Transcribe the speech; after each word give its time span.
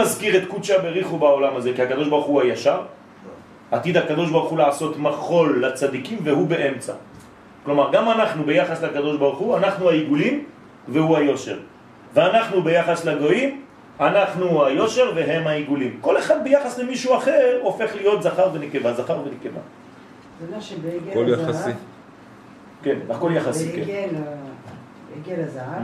נזכיר 0.00 0.36
את 0.36 0.48
קודשא 0.48 0.82
בריחו 0.82 1.18
בעולם 1.18 1.56
הזה, 1.56 1.72
כי 1.76 1.82
הקדוש 1.82 2.08
ברוך 2.08 2.26
הוא 2.26 2.42
הישר. 2.42 2.80
עתיד 3.70 3.96
הקדוש 3.96 4.30
ברוך 4.30 4.50
הוא 4.50 4.58
לעשות 4.58 4.98
מחול 4.98 5.64
לצדיקים 5.66 6.18
והוא 6.22 6.48
באמצע. 6.48 6.92
כלומר, 7.64 7.92
גם 7.92 8.10
אנחנו 8.10 8.44
ביחס 8.44 8.82
לקדוש 8.82 9.16
ברוך 9.16 9.38
הוא, 9.38 9.56
אנחנו 9.56 9.88
העיגולים 9.88 10.44
והוא 10.88 11.16
היושר. 11.16 11.58
ואנחנו 12.14 12.62
ביחס 12.62 13.04
לגויים, 13.04 13.62
אנחנו 14.00 14.66
היושר 14.66 15.12
והם 15.16 15.46
העיגולים. 15.46 15.98
כל 16.00 16.18
אחד 16.18 16.44
ביחס 16.44 16.78
למישהו 16.78 17.16
אחר 17.16 17.58
הופך 17.62 17.96
להיות 17.96 18.22
זכר 18.22 18.48
ונקבה, 18.52 18.94
זכר 18.94 19.18
ונקבה. 19.24 19.60
זה 20.40 20.54
מה 20.54 20.60
שבעגל 20.60 21.34
הזהב... 21.34 21.74
כן, 22.82 22.98
הכל 23.10 23.30
יחסי, 23.34 23.72
כן. 23.86 24.08
בעגל 25.14 25.42
הזהב, 25.42 25.82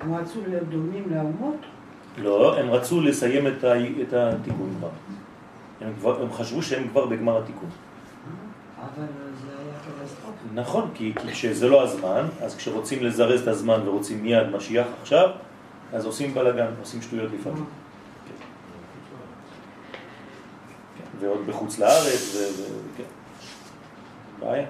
הם 0.00 0.14
רצו 0.14 0.38
להיות 0.48 0.68
דומים 0.68 1.04
לאומות? 1.10 1.56
לא, 2.18 2.58
הם 2.58 2.70
רצו 2.70 3.00
לסיים 3.00 3.46
את 3.46 4.12
התיקון 4.12 4.74
כבר. 4.78 4.88
הם, 5.80 5.92
כבר, 5.98 6.22
הם 6.22 6.32
חשבו 6.32 6.62
שהם 6.62 6.88
כבר 6.88 7.06
בגמר 7.06 7.38
התיקון. 7.42 7.68
אבל 8.80 9.06
זה 9.44 9.50
היה 9.58 9.78
קטסטרופה. 9.78 10.36
נכון, 10.54 10.90
כי, 10.94 11.12
כי 11.22 11.32
כשזה 11.32 11.68
לא 11.68 11.82
הזמן, 11.82 12.26
אז 12.42 12.56
כשרוצים 12.56 13.04
לזרז 13.04 13.42
את 13.42 13.48
הזמן 13.48 13.88
ורוצים 13.88 14.22
מיד 14.22 14.48
משיח 14.48 14.86
עכשיו, 15.02 15.30
אז 15.92 16.06
עושים 16.06 16.34
בלגן, 16.34 16.70
עושים 16.80 17.02
שטויות 17.02 17.30
לפעמים. 17.40 17.64
כן. 18.28 18.44
כן. 20.98 21.26
ועוד 21.26 21.46
בחוץ 21.46 21.78
לארץ, 21.78 22.36
וכן. 22.94 23.04
בעיה. 24.40 24.66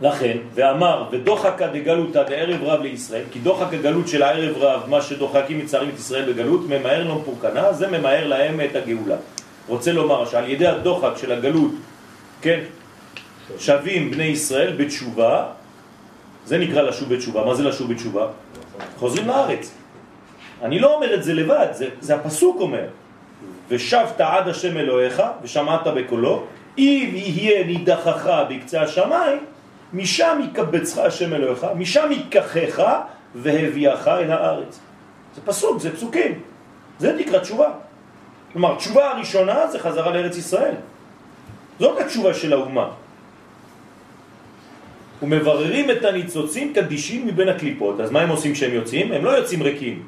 לכן, 0.00 0.36
ואמר, 0.54 1.04
ודוחק 1.10 1.62
דגלותא 1.72 2.22
דערב 2.22 2.62
רב 2.62 2.82
לישראל, 2.82 3.24
כי 3.30 3.38
דוחק 3.38 3.74
הגלות 3.74 4.08
של 4.08 4.22
הערב 4.22 4.56
רב, 4.56 4.82
מה 4.88 5.02
שדוחקים 5.02 5.58
מצרים 5.58 5.88
את 5.88 5.98
ישראל 5.98 6.32
בגלות, 6.32 6.60
ממהר 6.68 7.04
לו 7.04 7.22
פורקנה, 7.24 7.72
זה 7.72 7.88
ממהר 7.88 8.26
להם 8.26 8.60
את 8.60 8.76
הגאולה. 8.76 9.16
רוצה 9.68 9.92
לומר 9.92 10.26
שעל 10.26 10.48
ידי 10.50 10.66
הדוחק 10.66 11.12
של 11.16 11.32
הגלות, 11.32 11.72
כן, 12.40 12.60
שווים 13.58 14.10
בני 14.10 14.24
ישראל 14.24 14.72
בתשובה, 14.76 15.46
זה 16.46 16.58
נקרא 16.58 16.82
לשוב 16.82 17.14
בתשובה. 17.14 17.44
מה 17.44 17.54
זה 17.54 17.64
לשוב 17.64 17.92
בתשובה? 17.92 18.26
חוזרים 18.98 19.26
לארץ. 19.28 19.74
אני 20.62 20.78
לא 20.78 20.94
אומר 20.94 21.14
את 21.14 21.24
זה 21.24 21.34
לבד, 21.34 21.66
זה, 21.72 21.88
זה 22.00 22.14
הפסוק 22.14 22.60
אומר. 22.60 22.84
ושבת 23.68 24.20
עד 24.20 24.48
השם 24.48 24.76
אלוהיך 24.76 25.22
ושמעת 25.42 25.86
בקולו, 25.86 26.44
אם 26.78 27.10
יהיה 27.12 27.66
נידחך 27.66 28.30
בקצה 28.50 28.82
השמיים, 28.82 29.38
משם 29.96 30.40
יקבצך 30.44 30.98
השם 30.98 31.34
אלוהיך, 31.34 31.66
משם 31.76 32.08
ייקחך 32.12 32.82
והביאך 33.34 34.08
אל 34.08 34.30
הארץ. 34.30 34.80
זה 35.34 35.40
פסוק, 35.44 35.80
זה 35.80 35.96
פסוקים. 35.96 36.32
זה 36.98 37.12
נקרא 37.12 37.38
תשובה. 37.38 37.70
כלומר, 38.52 38.76
תשובה 38.76 39.10
הראשונה 39.10 39.66
זה 39.66 39.78
חזרה 39.78 40.10
לארץ 40.10 40.36
ישראל. 40.36 40.74
זאת 41.80 42.00
התשובה 42.00 42.34
של 42.34 42.52
האומה. 42.52 42.88
ומבררים 45.22 45.90
את 45.90 46.04
הניצוצים 46.04 46.72
קדישים 46.74 47.26
מבין 47.26 47.48
הקליפות. 47.48 48.00
אז 48.00 48.10
מה 48.10 48.20
הם 48.20 48.28
עושים 48.28 48.52
כשהם 48.52 48.74
יוצאים? 48.74 49.12
הם 49.12 49.24
לא 49.24 49.30
יוצאים 49.30 49.62
ריקים. 49.62 50.06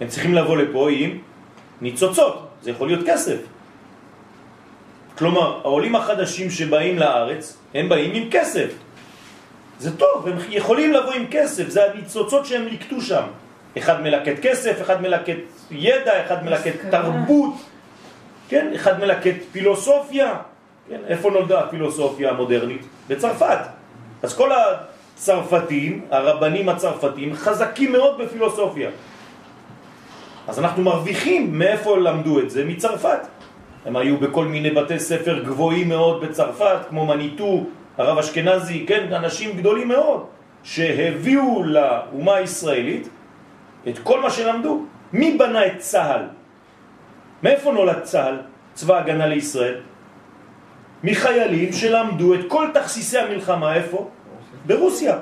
הם 0.00 0.08
צריכים 0.08 0.34
לבוא 0.34 0.56
לפה 0.56 0.90
עם 0.90 1.18
ניצוצות. 1.80 2.48
זה 2.62 2.70
יכול 2.70 2.88
להיות 2.88 3.04
כסף. 3.06 3.38
כלומר, 5.18 5.60
העולים 5.64 5.94
החדשים 5.96 6.50
שבאים 6.50 6.98
לארץ, 6.98 7.56
הם 7.74 7.88
באים 7.88 8.14
עם 8.14 8.24
כסף. 8.30 8.87
זה 9.78 9.96
טוב, 9.96 10.28
הם 10.28 10.36
יכולים 10.48 10.92
לבוא 10.92 11.12
עם 11.12 11.24
כסף, 11.30 11.68
זה 11.68 11.90
הניצוצות 11.92 12.46
שהם 12.46 12.66
לקטו 12.66 13.00
שם. 13.00 13.22
אחד 13.78 14.02
מלקט 14.02 14.38
כסף, 14.42 14.82
אחד 14.82 15.02
מלקט 15.02 15.38
ידע, 15.70 16.26
אחד 16.26 16.44
מלקט 16.44 16.74
תרבות, 16.90 17.54
כן? 18.48 18.70
אחד 18.74 19.00
מלקט 19.00 19.36
פילוסופיה. 19.52 20.34
כן? 20.88 21.00
איפה 21.06 21.30
נולדה 21.30 21.60
הפילוסופיה 21.60 22.30
המודרנית? 22.30 22.82
בצרפת. 23.08 23.58
אז 24.22 24.36
כל 24.36 24.50
הצרפתים, 24.52 26.04
הרבנים 26.10 26.68
הצרפתים, 26.68 27.34
חזקים 27.34 27.92
מאוד 27.92 28.18
בפילוסופיה. 28.18 28.90
אז 30.48 30.58
אנחנו 30.58 30.82
מרוויחים 30.82 31.58
מאיפה 31.58 31.98
למדו 31.98 32.40
את 32.40 32.50
זה? 32.50 32.64
מצרפת. 32.64 33.18
הם 33.86 33.96
היו 33.96 34.16
בכל 34.16 34.44
מיני 34.44 34.70
בתי 34.70 34.98
ספר 34.98 35.38
גבוהים 35.38 35.88
מאוד 35.88 36.24
בצרפת, 36.24 36.78
כמו 36.88 37.06
מניטו, 37.06 37.64
הרב 37.98 38.18
אשכנזי, 38.18 38.86
כן, 38.86 39.12
אנשים 39.12 39.56
גדולים 39.56 39.88
מאוד, 39.88 40.26
שהביאו 40.62 41.64
לאומה 41.64 42.34
הישראלית 42.34 43.08
את 43.88 43.98
כל 43.98 44.20
מה 44.20 44.30
שלמדו. 44.30 44.84
מי 45.12 45.36
בנה 45.38 45.66
את 45.66 45.78
צה"ל? 45.78 46.22
מאיפה 47.42 47.72
נולד 47.72 48.02
צה"ל, 48.02 48.36
צבא 48.74 48.98
הגנה 48.98 49.26
לישראל? 49.26 49.80
מחיילים 51.04 51.72
שלמדו 51.72 52.34
את 52.34 52.40
כל 52.48 52.66
תכסיסי 52.74 53.18
המלחמה, 53.18 53.74
איפה? 53.74 54.10
ברוסיה. 54.66 55.18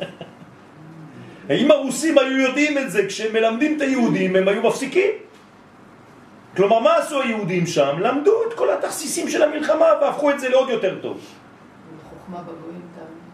אם 1.60 1.70
הרוסים 1.70 2.18
היו 2.18 2.38
יודעים 2.38 2.78
את 2.78 2.90
זה 2.90 3.06
כשהם 3.06 3.32
מלמדים 3.32 3.76
את 3.76 3.80
היהודים, 3.80 4.36
הם 4.36 4.48
היו 4.48 4.62
מפסיקים. 4.62 5.10
כלומר, 6.56 6.78
מה 6.78 6.96
עשו 6.96 7.22
היהודים 7.22 7.66
שם? 7.66 7.96
למדו 8.00 8.32
את 8.48 8.54
כל 8.54 8.70
התכסיסים 8.70 9.28
של 9.28 9.42
המלחמה 9.42 9.86
והפכו 10.00 10.30
את 10.30 10.40
זה 10.40 10.48
לעוד 10.48 10.68
יותר 10.68 10.98
טוב. 11.02 11.37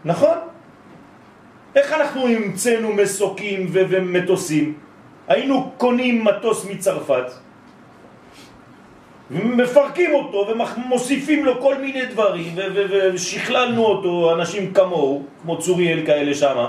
נכון. 0.05 0.37
איך 1.75 1.93
אנחנו 1.93 2.27
המצאנו 2.27 2.93
מסוקים 2.93 3.67
ומטוסים? 3.71 4.73
היינו 5.27 5.71
קונים 5.77 6.25
מטוס 6.25 6.65
מצרפת, 6.65 7.31
ומפרקים 9.31 10.13
אותו 10.13 10.47
ומוסיפים 10.47 11.45
לו 11.45 11.61
כל 11.61 11.77
מיני 11.77 12.05
דברים 12.05 12.55
ושכללנו 13.13 13.85
אותו, 13.85 14.33
אנשים 14.35 14.73
כמוהו, 14.73 15.23
כמו 15.41 15.57
צוריאל 15.57 16.05
כאלה 16.05 16.33
שמה 16.33 16.67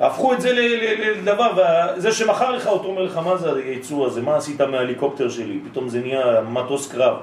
הפכו 0.00 0.32
את 0.32 0.40
זה 0.40 0.52
לדבר, 0.52 1.50
וזה 1.56 2.12
שמחר 2.12 2.50
לך 2.50 2.66
אותו 2.66 2.88
אומר 2.88 3.02
לך, 3.02 3.16
מה 3.16 3.36
זה 3.36 3.52
היצור 3.52 4.06
הזה? 4.06 4.22
מה 4.22 4.36
עשית 4.36 4.60
מההליקופטר 4.60 5.28
שלי? 5.28 5.60
פתאום 5.70 5.88
זה 5.88 6.00
נהיה 6.00 6.40
מטוס 6.40 6.92
קרב. 6.92 7.16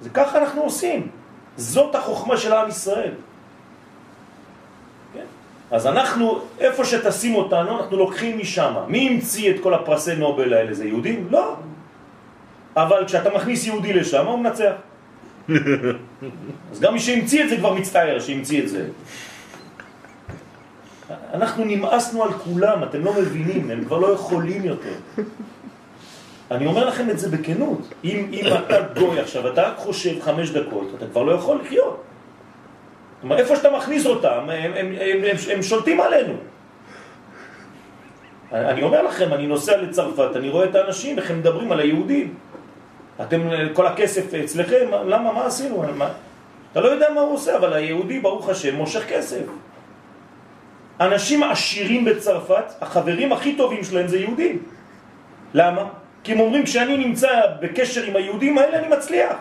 זה 0.00 0.10
ככה 0.10 0.38
אנחנו 0.38 0.62
עושים. 0.62 1.08
זאת 1.56 1.94
החוכמה 1.94 2.36
של 2.36 2.52
עם 2.52 2.68
ישראל. 2.68 3.12
כן? 5.14 5.24
אז 5.70 5.86
אנחנו, 5.86 6.40
איפה 6.58 6.84
שתשים 6.84 7.34
אותנו, 7.34 7.78
אנחנו 7.80 7.96
לוקחים 7.96 8.38
משם. 8.38 8.74
מי 8.88 9.08
המציא 9.08 9.50
את 9.50 9.56
כל 9.62 9.74
הפרסי 9.74 10.14
נובל 10.14 10.54
האלה? 10.54 10.74
זה 10.74 10.84
יהודים? 10.84 11.26
לא. 11.30 11.56
אבל 12.76 13.04
כשאתה 13.06 13.30
מכניס 13.30 13.66
יהודי 13.66 13.92
לשם, 13.92 14.26
הוא 14.26 14.38
מנצח. 14.38 14.72
אז 16.72 16.80
גם 16.80 16.92
מי 16.94 17.00
שהמציא 17.00 17.44
את 17.44 17.48
זה 17.48 17.56
כבר 17.56 17.74
מצטער 17.74 18.20
שהמציא 18.20 18.62
את 18.62 18.68
זה. 18.68 18.88
אנחנו 21.34 21.64
נמאסנו 21.64 22.24
על 22.24 22.32
כולם, 22.32 22.82
אתם 22.82 23.04
לא 23.04 23.14
מבינים, 23.14 23.70
הם 23.70 23.84
כבר 23.84 23.98
לא 23.98 24.06
יכולים 24.06 24.64
יותר. 24.64 24.94
אני 26.52 26.66
אומר 26.66 26.86
לכם 26.86 27.10
את 27.10 27.18
זה 27.18 27.36
בכנות. 27.36 27.94
אם, 28.04 28.26
אם 28.32 28.44
אתה 28.46 28.76
גוי 29.00 29.20
עכשיו, 29.20 29.52
אתה 29.52 29.62
רק 29.62 29.76
חושב 29.76 30.20
חמש 30.20 30.50
דקות, 30.50 30.88
אתה 30.96 31.06
כבר 31.06 31.22
לא 31.22 31.32
יכול 31.32 31.60
לחיות. 31.64 32.02
אומרת, 33.22 33.40
איפה 33.40 33.56
שאתה 33.56 33.70
מכניס 33.70 34.06
אותם, 34.06 34.28
הם, 34.28 34.50
הם, 34.50 34.72
הם, 34.76 35.24
הם, 35.24 35.36
הם 35.52 35.62
שולטים 35.62 36.00
עלינו. 36.00 36.34
אני 38.52 38.82
אומר 38.82 39.02
לכם, 39.02 39.32
אני 39.32 39.46
נוסע 39.46 39.76
לצרפת, 39.76 40.36
אני 40.36 40.48
רואה 40.48 40.64
את 40.64 40.74
האנשים, 40.74 41.18
איך 41.18 41.30
הם 41.30 41.38
מדברים 41.38 41.72
על 41.72 41.80
היהודים. 41.80 42.34
אתם, 43.22 43.40
כל 43.72 43.86
הכסף 43.86 44.34
אצלכם, 44.34 44.86
למה, 45.06 45.32
מה 45.32 45.46
עשינו? 45.46 45.84
מה? 45.96 46.08
אתה 46.72 46.80
לא 46.80 46.88
יודע 46.88 47.06
מה 47.14 47.20
הוא 47.20 47.34
עושה, 47.34 47.56
אבל 47.56 47.72
היהודי, 47.72 48.20
ברוך 48.20 48.48
השם, 48.48 48.74
מושך 48.74 49.08
כסף. 49.08 49.44
אנשים 51.00 51.42
עשירים 51.42 52.04
בצרפת, 52.04 52.64
החברים 52.80 53.32
הכי 53.32 53.56
טובים 53.56 53.84
שלהם 53.84 54.06
זה 54.06 54.18
יהודים. 54.18 54.62
למה? 55.54 56.01
כי 56.24 56.32
הם 56.32 56.40
אומרים, 56.40 56.64
כשאני 56.64 56.96
נמצא 56.96 57.28
בקשר 57.60 58.02
עם 58.02 58.16
היהודים 58.16 58.58
האלה, 58.58 58.78
אני 58.78 58.88
מצליח. 58.88 59.36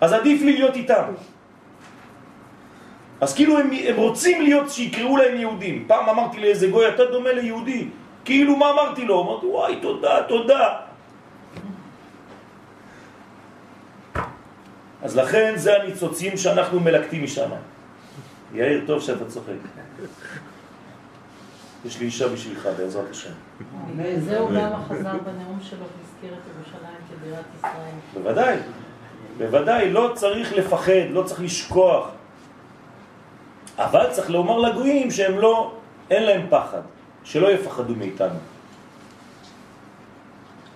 אז 0.00 0.12
עדיף 0.12 0.42
לי 0.42 0.52
להיות 0.52 0.76
איתם. 0.76 1.04
אז 3.20 3.34
כאילו 3.34 3.58
הם, 3.58 3.70
הם 3.88 3.96
רוצים 3.96 4.42
להיות, 4.42 4.70
שיקראו 4.70 5.16
להם 5.16 5.36
יהודים. 5.36 5.84
פעם 5.86 6.08
אמרתי 6.08 6.40
לאיזה 6.40 6.66
גוי, 6.66 6.88
אתה 6.88 7.04
דומה 7.04 7.32
ליהודי. 7.32 7.88
כאילו, 8.24 8.56
מה 8.56 8.70
אמרתי 8.70 9.04
לו? 9.04 9.22
אמרתי, 9.22 9.46
וואי, 9.46 9.76
תודה, 9.82 10.22
תודה. 10.28 10.76
אז 15.02 15.16
לכן 15.16 15.52
זה 15.56 15.82
הניצוצים 15.82 16.36
שאנחנו 16.36 16.80
מלקטים 16.80 17.24
משם. 17.24 17.50
יאיר, 18.54 18.82
טוב 18.86 19.00
שאתה 19.02 19.24
צוחק. 19.24 19.62
יש 21.84 22.00
לי 22.00 22.06
אישה 22.06 22.28
בשבילך, 22.28 22.68
בעזרת 22.78 23.10
השם. 23.10 23.32
וזהו 23.96 24.48
גם 24.48 24.72
החזר 24.72 25.18
בנאום 25.18 25.58
שלו 25.62 25.78
והזכיר 25.78 26.34
את 26.34 26.42
ירושלים 26.56 26.96
כבירת 27.08 27.44
ישראל. 27.58 27.94
בוודאי, 28.14 28.56
בוודאי, 29.38 29.92
לא 29.92 30.12
צריך 30.14 30.52
לפחד, 30.52 31.10
לא 31.10 31.22
צריך 31.22 31.40
לשכוח. 31.40 32.08
אבל 33.78 34.12
צריך 34.12 34.30
לומר 34.30 34.58
לגויים 34.58 35.10
שהם 35.10 35.38
לא, 35.38 35.74
אין 36.10 36.22
להם 36.22 36.46
פחד. 36.50 36.80
שלא 37.24 37.52
יפחדו 37.52 37.94
מאיתנו. 37.94 38.38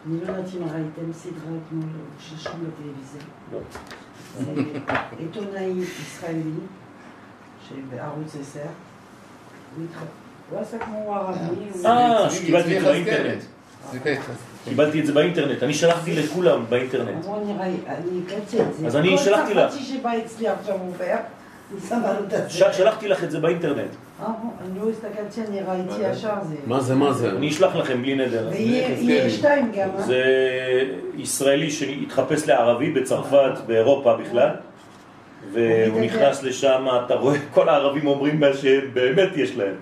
אני 0.07 0.21
לא 0.21 0.33
יודעת 0.33 0.55
אם 0.55 0.63
ראיתם 0.63 1.13
סדרה 1.13 1.53
אתמול 1.67 1.89
שלשום 2.19 2.53
בטלוויזיה. 2.53 3.23
לא. 3.53 3.59
זה 4.39 4.53
עיתונאי 5.19 5.83
ישראלי 5.83 6.51
שבערוץ 7.69 8.37
10. 8.41 8.61
הוא 10.51 10.59
הוא 10.59 10.67
עשה 10.67 10.79
כמו 10.79 11.15
ערבי. 11.15 11.39
הוא- 11.75 11.87
אה, 11.87 12.31
שקיבלתי 12.31 12.77
את 12.77 12.83
זה. 12.83 12.89
באינטרנט. 12.89 13.43
צביקה 13.91 14.11
יחזקאל. 14.11 14.35
קיבלתי 14.65 15.01
את 15.01 15.07
זה 15.07 15.13
באינטרנט, 15.13 15.63
אני 15.63 15.75
שלחתי 15.75 16.13
לכולם 16.17 16.65
באינטרנט. 16.69 17.25
אז 18.87 18.97
אני 18.97 19.19
שלחתי 19.19 19.55
לך. 19.55 19.71
כל 19.71 19.77
צרפתי 19.79 19.85
שבא 19.85 20.13
אצלי 20.25 20.49
עכשיו 20.49 20.75
עובר, 20.81 21.17
שלחתי 22.73 23.09
לך 23.09 23.25
את 23.25 23.31
זה 23.31 23.41
באינטרנט. 23.41 23.91
אה, 24.23 24.27
אני 24.71 24.79
לא 24.81 24.91
הסתכלתי, 24.91 25.41
אני 25.49 25.61
ראיתי 25.61 26.11
ישר 26.13 26.35
זה. 26.43 26.55
מה 26.67 26.81
זה, 26.81 26.95
מה 26.95 27.13
זה? 27.13 27.31
אני 27.31 27.49
אשלח 27.49 27.77
לכם 27.77 28.03
בלי 28.03 28.15
נדר. 28.15 28.49
ויהיה 28.53 28.89
יחזקאלי. 28.89 29.13
יהיה 29.13 29.31
שתיים 29.31 29.73
גם, 29.77 29.89
אה? 29.99 30.03
זה 30.03 30.23
ישראלי 31.17 31.71
שהתחפש 31.71 32.47
לערבי 32.49 32.91
בצרפת, 32.91 33.53
באירופה 33.67 34.17
בכלל, 34.17 34.51
והוא 35.53 36.01
נכנס 36.01 36.43
לשם, 36.43 36.87
אתה 37.07 37.15
רואה, 37.15 37.37
כל 37.55 37.69
הערבים 37.69 38.07
אומרים 38.07 38.41
מה 38.41 38.47
שבאמת 38.55 39.29
יש 39.37 39.57
להם. 39.57 39.75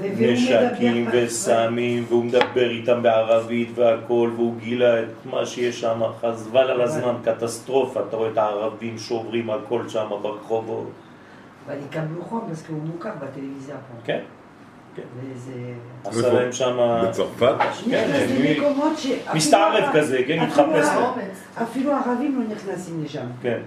נשקים 0.00 1.08
וסמים, 1.12 2.04
והוא 2.08 2.24
מדבר 2.24 2.70
איתם 2.70 3.02
בערבית 3.02 3.68
והכל, 3.74 4.30
והוא 4.36 4.54
גילה 4.58 5.02
את 5.02 5.06
מה 5.30 5.46
שיש 5.46 5.80
שם, 5.80 6.00
חזבל 6.20 6.70
על 6.70 6.80
הזמן, 6.80 7.14
קטסטרופה, 7.24 8.00
אתה 8.08 8.16
רואה 8.16 8.30
את 8.30 8.38
הערבים 8.38 8.98
שוברים 8.98 9.50
הכל 9.50 9.88
שם 9.88 10.08
ברחובות. 10.22 10.90
אבל 11.66 11.74
יקבלו 11.90 12.22
חום, 12.22 12.48
אז 12.50 12.62
כי 12.66 12.72
הוא 12.72 12.80
מוכר 12.82 13.10
בטלוויזיה 13.18 13.74
פה. 13.76 13.94
כן, 14.04 14.20
וזה... 15.16 15.52
עשה? 16.04 16.32
להם 16.32 16.52
שם... 16.52 17.02
בצרפת? 17.08 17.54
כן, 17.90 18.10
למקומות 18.40 18.98
ש... 18.98 19.06
מסתערב 19.34 19.84
כזה, 19.94 20.20
כן, 20.26 20.40
מתחפש 20.40 20.88
לו. 20.96 21.06
אפילו 21.62 21.92
הערבים 21.92 22.40
לא 22.40 22.54
נכנסים 22.54 23.04
לשם. 23.04 23.26
כן, 23.42 23.60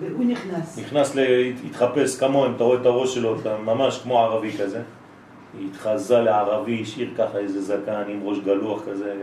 והוא 0.00 0.24
נכנס. 0.24 0.78
נכנס, 0.78 1.16
ל- 1.16 1.52
התחפש 1.66 2.16
כמוהם, 2.20 2.52
אתה 2.56 2.64
רואה 2.64 2.80
את 2.80 2.86
הראש 2.86 3.14
שלו, 3.14 3.40
אתה 3.40 3.56
ממש 3.64 3.98
כמו 4.02 4.18
ערבי 4.18 4.52
כזה. 4.58 4.80
התחזה 5.60 6.20
לערבי, 6.20 6.82
השאיר 6.82 7.10
ככה 7.18 7.38
איזה 7.38 7.62
זקן 7.62 8.02
עם 8.08 8.20
ראש 8.22 8.38
גלוח 8.38 8.82
כזה. 8.88 9.14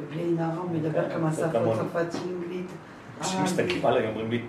ובלי 0.00 0.24
נערה 0.24 0.56
הוא 0.56 0.70
מדבר 0.70 1.10
כמה 1.10 1.32
שפות. 1.32 1.50
צרפתית, 1.52 2.20
אנגלית, 2.28 2.66
כשמסתכלים 3.20 3.86
עליי 3.86 4.08
אומרים 4.08 4.30
לי, 4.30 4.42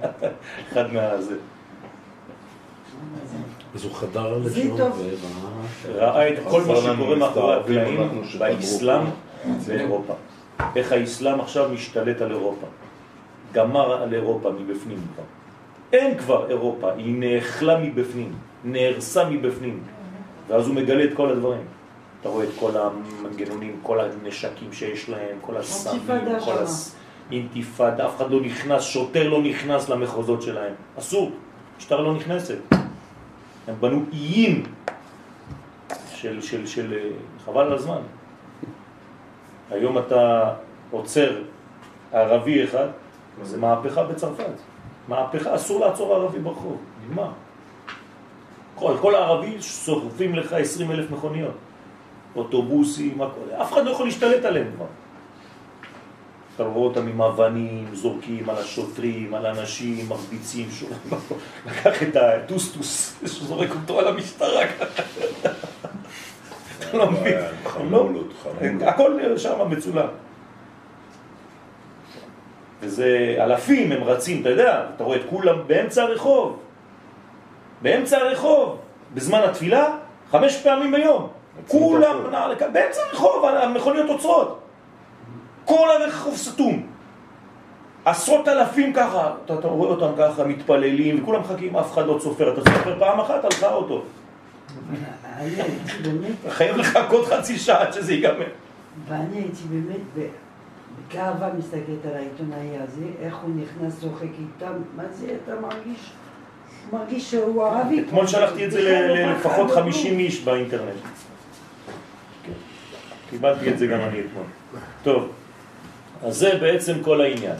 אחד 0.72 0.94
מהזה. 0.94 1.36
אז 3.76 3.84
הוא 3.84 3.94
חדר 3.94 4.38
לשם. 4.38 4.76
וראה... 4.76 6.12
ראה 6.12 6.30
את 6.30 6.38
כל 6.50 6.62
מה 6.68 6.76
שקורה 6.76 7.16
מאחורי 7.16 7.56
הקלעים. 7.56 8.24
באסלאם 8.40 9.04
באירופה. 9.68 10.14
איך 10.76 10.92
האסלאם 10.92 11.40
עכשיו 11.40 11.70
משתלט 11.74 12.22
על 12.22 12.32
אירופה. 12.32 12.68
גמר 13.54 14.04
על 14.04 14.14
אירופה 14.14 14.52
מבפנים 14.52 14.98
כבר. 15.14 15.24
אין 15.94 16.18
כבר 16.18 16.50
אירופה, 16.50 16.92
היא 16.92 17.16
נאכלה 17.20 17.80
מבפנים, 17.80 18.34
נהרסה 18.64 19.30
מבפנים. 19.30 19.80
ואז 20.48 20.68
הוא 20.68 20.76
מגלה 20.76 21.04
את 21.04 21.10
כל 21.14 21.30
הדברים. 21.30 21.66
אתה 22.22 22.30
רואה 22.30 22.46
את 22.46 22.50
כל 22.60 22.72
המנגנונים, 22.78 23.80
כל 23.84 24.00
הנשקים 24.00 24.74
שיש 24.74 25.10
להם, 25.10 25.38
כל 25.42 25.58
הסמים, 25.58 26.02
כל. 26.46 26.52
הס... 26.52 26.96
אינתיפאדה, 27.32 28.06
אף 28.08 28.18
אחד 28.18 28.32
לא 28.32 28.42
נכנס, 28.42 28.84
שוטר 28.84 29.30
לא 29.30 29.42
נכנס 29.42 29.90
למחוזות 29.90 30.42
שלהם. 30.42 30.74
אסור, 31.00 31.32
משטרה 31.78 32.02
לא 32.02 32.14
נכנסת. 32.14 32.58
הם 33.68 33.76
בנו 33.80 34.04
איים 34.14 34.64
של, 36.16 36.42
של, 36.42 36.68
של, 36.68 37.10
חבל 37.46 37.66
על 37.66 37.74
הזמן. 37.74 38.02
היום 39.72 39.98
אתה 39.98 40.54
עוצר 40.92 41.42
ערבי 42.12 42.64
אחד, 42.64 42.88
זה 43.44 43.58
מהפכה 43.58 44.04
בצרפת. 44.04 44.54
מהפכה, 45.08 45.56
אסור 45.56 45.86
לעצור 45.86 46.16
ערבי 46.16 46.40
ברחוב, 46.40 46.78
נגמר. 47.06 47.30
כל, 48.84 48.98
כל 49.02 49.16
הערבי 49.16 49.62
שורפים 49.62 50.36
לך 50.36 50.54
20 50.54 50.92
אלף 50.92 51.12
מכוניות, 51.12 51.54
אוטובוסים, 52.36 53.22
הכל, 53.22 53.62
אף 53.62 53.74
אחד 53.74 53.86
לא 53.86 53.92
יכול 53.92 54.06
להשתלט 54.06 54.46
עליהם 54.46 54.68
כבר. 54.76 54.86
אתה 56.56 56.64
רואה 56.64 56.86
אותם 56.88 57.08
עם 57.08 57.22
אבנים, 57.22 57.86
זורקים 57.94 58.50
על 58.50 58.58
השוטרים, 58.58 59.34
על 59.34 59.46
אנשים, 59.46 60.10
מרביצים, 60.10 60.68
שוב, 60.72 60.90
לקח 61.68 62.04
את 62.04 62.16
הטוסטוס, 62.16 63.20
שזורק 63.26 63.70
אותו 63.72 64.00
על 64.00 64.08
המשטרה. 64.08 64.62
אתה 66.80 66.98
לא 66.98 67.12
מבין, 67.12 67.38
הם 67.38 67.44
לא- 67.64 67.70
חמולות, 67.70 68.34
חמולות. 68.44 68.82
הכל 68.88 69.38
שם 69.38 69.70
מצולם. 69.70 70.08
וזה 72.82 73.36
אלפים, 73.40 73.92
הם 73.92 74.04
רצים, 74.04 74.42
אתה 74.42 74.50
יודע, 74.50 74.86
אתה 74.96 75.04
רואה 75.04 75.18
את 75.18 75.24
כולם 75.30 75.56
באמצע 75.68 76.04
הרחוב. 76.04 76.60
באמצע 77.84 78.18
הרחוב, 78.18 78.78
בזמן 79.14 79.40
התפילה, 79.40 79.96
חמש 80.32 80.62
פעמים 80.62 80.92
ביום. 80.92 81.28
כולם, 81.68 82.16
באמצע 82.74 83.02
הרחוב, 83.12 83.46
המכוניות 83.46 84.10
עוצרות. 84.10 84.60
כל 85.66 85.88
הרחוב 85.92 86.36
סתום. 86.36 86.88
עשרות 88.06 88.48
אלפים 88.48 88.94
ככה, 88.94 89.34
אתה, 89.46 89.54
אתה 89.54 89.68
רואה 89.68 89.90
אותם 89.90 90.12
ככה, 90.18 90.44
מתפללים, 90.44 91.24
וכולם 91.24 91.42
מחכים, 91.42 91.78
אף 91.78 91.94
אחד 91.94 92.08
לא 92.08 92.20
צופר. 92.22 92.54
אתה 92.54 92.72
צופר 92.72 93.00
פעם 93.00 93.20
אחת, 93.20 93.46
הלכה 93.46 93.68
באמת, 96.04 96.36
חייב 96.58 96.78
לחכות 96.78 97.26
חצי 97.26 97.58
שעה 97.58 97.82
עד 97.82 97.94
שזה 97.94 98.14
ייגמר. 98.14 98.48
ואני 99.08 99.38
הייתי 99.38 99.64
באמת 99.70 100.30
בגאווה 101.10 101.50
מסתכלת 101.58 102.06
על 102.12 102.16
העיתונאי 102.16 102.78
הזה, 102.78 103.06
איך 103.20 103.36
הוא 103.36 103.50
נכנס, 103.56 104.00
צוחק 104.00 104.24
איתם, 104.40 104.74
מה 104.96 105.04
זה, 105.12 105.38
אתה 105.44 105.56
מרגיש? 105.62 106.12
מרגיש 106.92 107.32
שהוא 107.32 107.64
ערבי. 107.66 108.02
אתמול 108.08 108.28
שלחתי 108.28 108.66
את 108.66 108.72
זה 108.72 108.80
בכלל 108.80 108.92
ל- 109.06 109.08
לא 109.08 109.16
ל- 109.16 109.36
פחד, 109.36 109.40
לפחות 109.40 109.70
לא 109.70 109.76
50 109.76 110.20
איש 110.20 110.40
באינטרנט. 110.42 110.96
קיבלתי 113.30 113.70
את 113.70 113.80
זה 113.80 113.88
גם 113.88 114.00
אני 114.02 114.20
אתמול. 114.20 114.44
טוב, 115.04 115.30
אז 116.24 116.36
זה 116.38 116.58
בעצם 116.62 116.94
כל 117.02 117.22
העניין. 117.22 117.56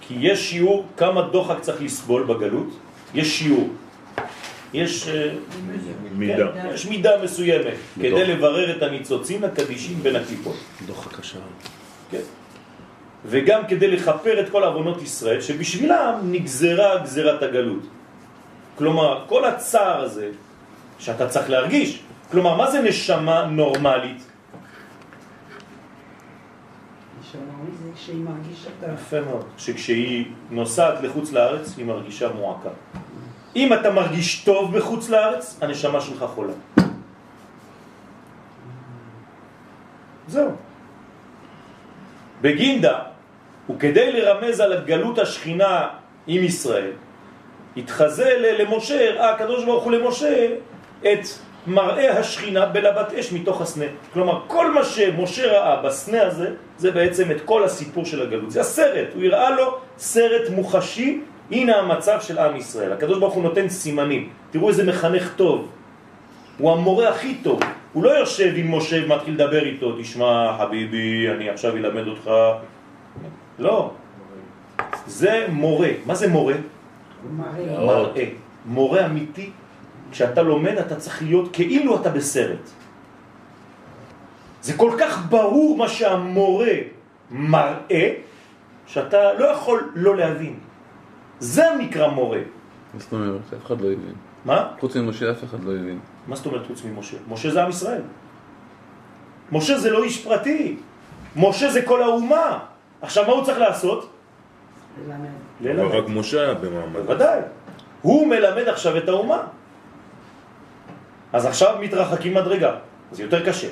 כי 0.00 0.14
יש 0.20 0.50
שיעור 0.50 0.86
כמה 0.96 1.22
דוחק 1.22 1.60
צריך 1.60 1.82
לסבול 1.82 2.22
בגלות, 2.24 2.66
יש 3.14 3.38
שיעור. 3.38 3.68
יש, 4.74 5.08
אה, 5.08 5.28
מידה. 6.16 6.46
כן, 6.54 6.70
יש 6.74 6.86
מידה 6.86 7.22
מסוימת 7.22 7.74
כדי 7.96 8.24
לברר 8.26 8.76
את 8.76 8.82
הניצוצים 8.82 9.44
הקדישים 9.44 9.98
בין 10.02 10.16
הקליפות. 10.16 10.56
דוח 10.86 11.06
הקשה. 11.06 11.38
כן. 12.10 12.18
וגם 13.26 13.62
כדי 13.68 13.88
לכפר 13.90 14.40
את 14.40 14.48
כל 14.50 14.64
עוונות 14.64 15.02
ישראל, 15.02 15.40
שבשבילם 15.40 16.14
נגזרה 16.24 16.98
גזירת 16.98 17.42
הגלות. 17.42 17.82
כלומר, 18.78 19.24
כל 19.28 19.44
הצער 19.44 20.00
הזה 20.00 20.30
שאתה 20.98 21.28
צריך 21.28 21.50
להרגיש, 21.50 22.02
כלומר, 22.30 22.56
מה 22.56 22.70
זה 22.70 22.82
נשמה 22.82 23.44
נורמלית? 23.44 24.32
כשהיא 27.94 28.24
מרגישה. 28.24 28.70
יפה 28.94 29.20
מאוד, 29.20 29.44
שכשהיא 29.58 30.24
נוסעת 30.50 31.02
לחוץ 31.02 31.32
לארץ, 31.32 31.74
היא 31.76 31.86
מרגישה 31.86 32.28
מועקה. 32.32 32.68
אם 33.56 33.72
אתה 33.72 33.90
מרגיש 33.90 34.44
טוב 34.44 34.76
בחוץ 34.76 35.08
לארץ, 35.08 35.58
הנשמה 35.60 36.00
שלך 36.00 36.24
חולה. 36.34 36.52
זהו. 40.28 40.50
בגינדה, 42.40 42.98
וכדי 43.70 44.12
לרמז 44.12 44.60
על 44.60 44.72
הגלות 44.72 45.18
השכינה 45.18 45.88
עם 46.26 46.44
ישראל, 46.44 46.92
התחזה 47.76 48.56
למשה, 48.58 49.08
הראה 49.08 49.34
הקדוש 49.34 49.64
ברוך 49.64 49.84
הוא 49.84 49.92
למשה 49.92 50.46
את 51.00 51.26
מראה 51.66 52.18
השכינה 52.18 52.66
בלבת 52.66 53.12
אש 53.12 53.32
מתוך 53.32 53.60
הסנה. 53.60 53.84
כלומר, 54.12 54.40
כל 54.46 54.70
מה 54.70 54.84
שמשה 54.84 55.52
ראה 55.52 55.82
בסנה 55.82 56.22
הזה, 56.22 56.50
זה 56.78 56.90
בעצם 56.90 57.30
את 57.30 57.40
כל 57.44 57.64
הסיפור 57.64 58.04
של 58.04 58.22
הגלות. 58.22 58.50
זה 58.50 58.60
הסרט, 58.60 59.08
הוא 59.14 59.24
הראה 59.24 59.50
לו 59.50 59.78
סרט 59.98 60.50
מוחשי, 60.50 61.20
הנה 61.50 61.76
המצב 61.76 62.18
של 62.20 62.38
עם 62.38 62.56
ישראל. 62.56 62.92
הקדוש 62.92 63.18
ברוך 63.18 63.34
הוא 63.34 63.42
נותן 63.42 63.68
סימנים. 63.68 64.28
תראו 64.50 64.68
איזה 64.68 64.84
מחנך 64.84 65.32
טוב. 65.36 65.68
הוא 66.58 66.72
המורה 66.72 67.08
הכי 67.08 67.34
טוב. 67.34 67.60
הוא 67.92 68.04
לא 68.04 68.10
יושב 68.10 68.52
עם 68.56 68.74
משה 68.74 68.96
ומתחיל 69.04 69.34
לדבר 69.34 69.64
איתו, 69.64 69.96
תשמע 70.00 70.56
חביבי, 70.58 71.28
אני 71.30 71.50
עכשיו 71.50 71.76
אלמד 71.76 72.06
אותך. 72.06 72.30
לא. 73.58 73.90
זה 75.06 75.46
מורה. 75.48 75.88
מה 76.06 76.14
זה 76.14 76.28
מורה? 76.28 76.54
מראה. 77.30 77.86
מראה. 77.86 78.28
מורה 78.66 79.06
אמיתי, 79.06 79.50
כשאתה 80.10 80.42
לומד 80.42 80.76
אתה 80.78 80.96
צריך 80.96 81.22
להיות 81.22 81.48
כאילו 81.52 82.00
אתה 82.00 82.10
בסרט. 82.10 82.70
זה 84.62 84.72
כל 84.76 84.90
כך 84.98 85.26
ברור 85.28 85.76
מה 85.76 85.88
שהמורה 85.88 86.74
מראה, 87.30 88.14
שאתה 88.86 89.32
לא 89.32 89.44
יכול 89.44 89.92
לא 89.94 90.16
להבין. 90.16 90.58
זה 91.38 91.64
נקרא 91.78 92.08
מורה. 92.08 92.40
מה 92.94 93.00
זאת 93.00 93.12
אומרת? 93.12 93.40
אף 93.58 93.66
אחד 93.66 93.80
לא 93.80 93.86
הבין. 93.86 94.14
מה? 94.44 94.68
חוץ 94.80 94.96
ממשה 94.96 95.30
אף 95.30 95.44
אחד 95.44 95.64
לא 95.64 95.72
הבין. 95.72 95.98
מה 96.26 96.36
זאת 96.36 96.46
אומרת 96.46 96.66
חוץ 96.66 96.84
ממשה? 96.84 97.16
משה 97.28 97.50
זה 97.50 97.62
עם 97.62 97.70
ישראל. 97.70 98.02
משה 99.52 99.78
זה 99.78 99.90
לא 99.90 100.04
איש 100.04 100.24
פרטי, 100.24 100.76
משה 101.36 101.70
זה 101.70 101.82
כל 101.82 102.02
האומה. 102.02 102.58
עכשיו, 103.02 103.26
מה 103.26 103.32
הוא 103.32 103.44
צריך 103.44 103.58
לעשות? 103.58 104.10
ללמד. 105.06 105.41
אבל 105.62 105.72
ללמד. 105.72 105.94
רק 105.94 106.04
משה 106.08 106.40
היה 106.40 106.54
במעמד. 106.54 107.00
בוודאי. 107.00 107.40
הוא 108.02 108.26
מלמד 108.26 108.68
עכשיו 108.68 108.96
את 108.96 109.08
האומה. 109.08 109.42
אז 111.32 111.46
עכשיו 111.46 111.76
מתרחקים 111.80 112.34
מדרגה, 112.34 112.72
זה 113.12 113.22
יותר 113.22 113.46
קשה. 113.46 113.68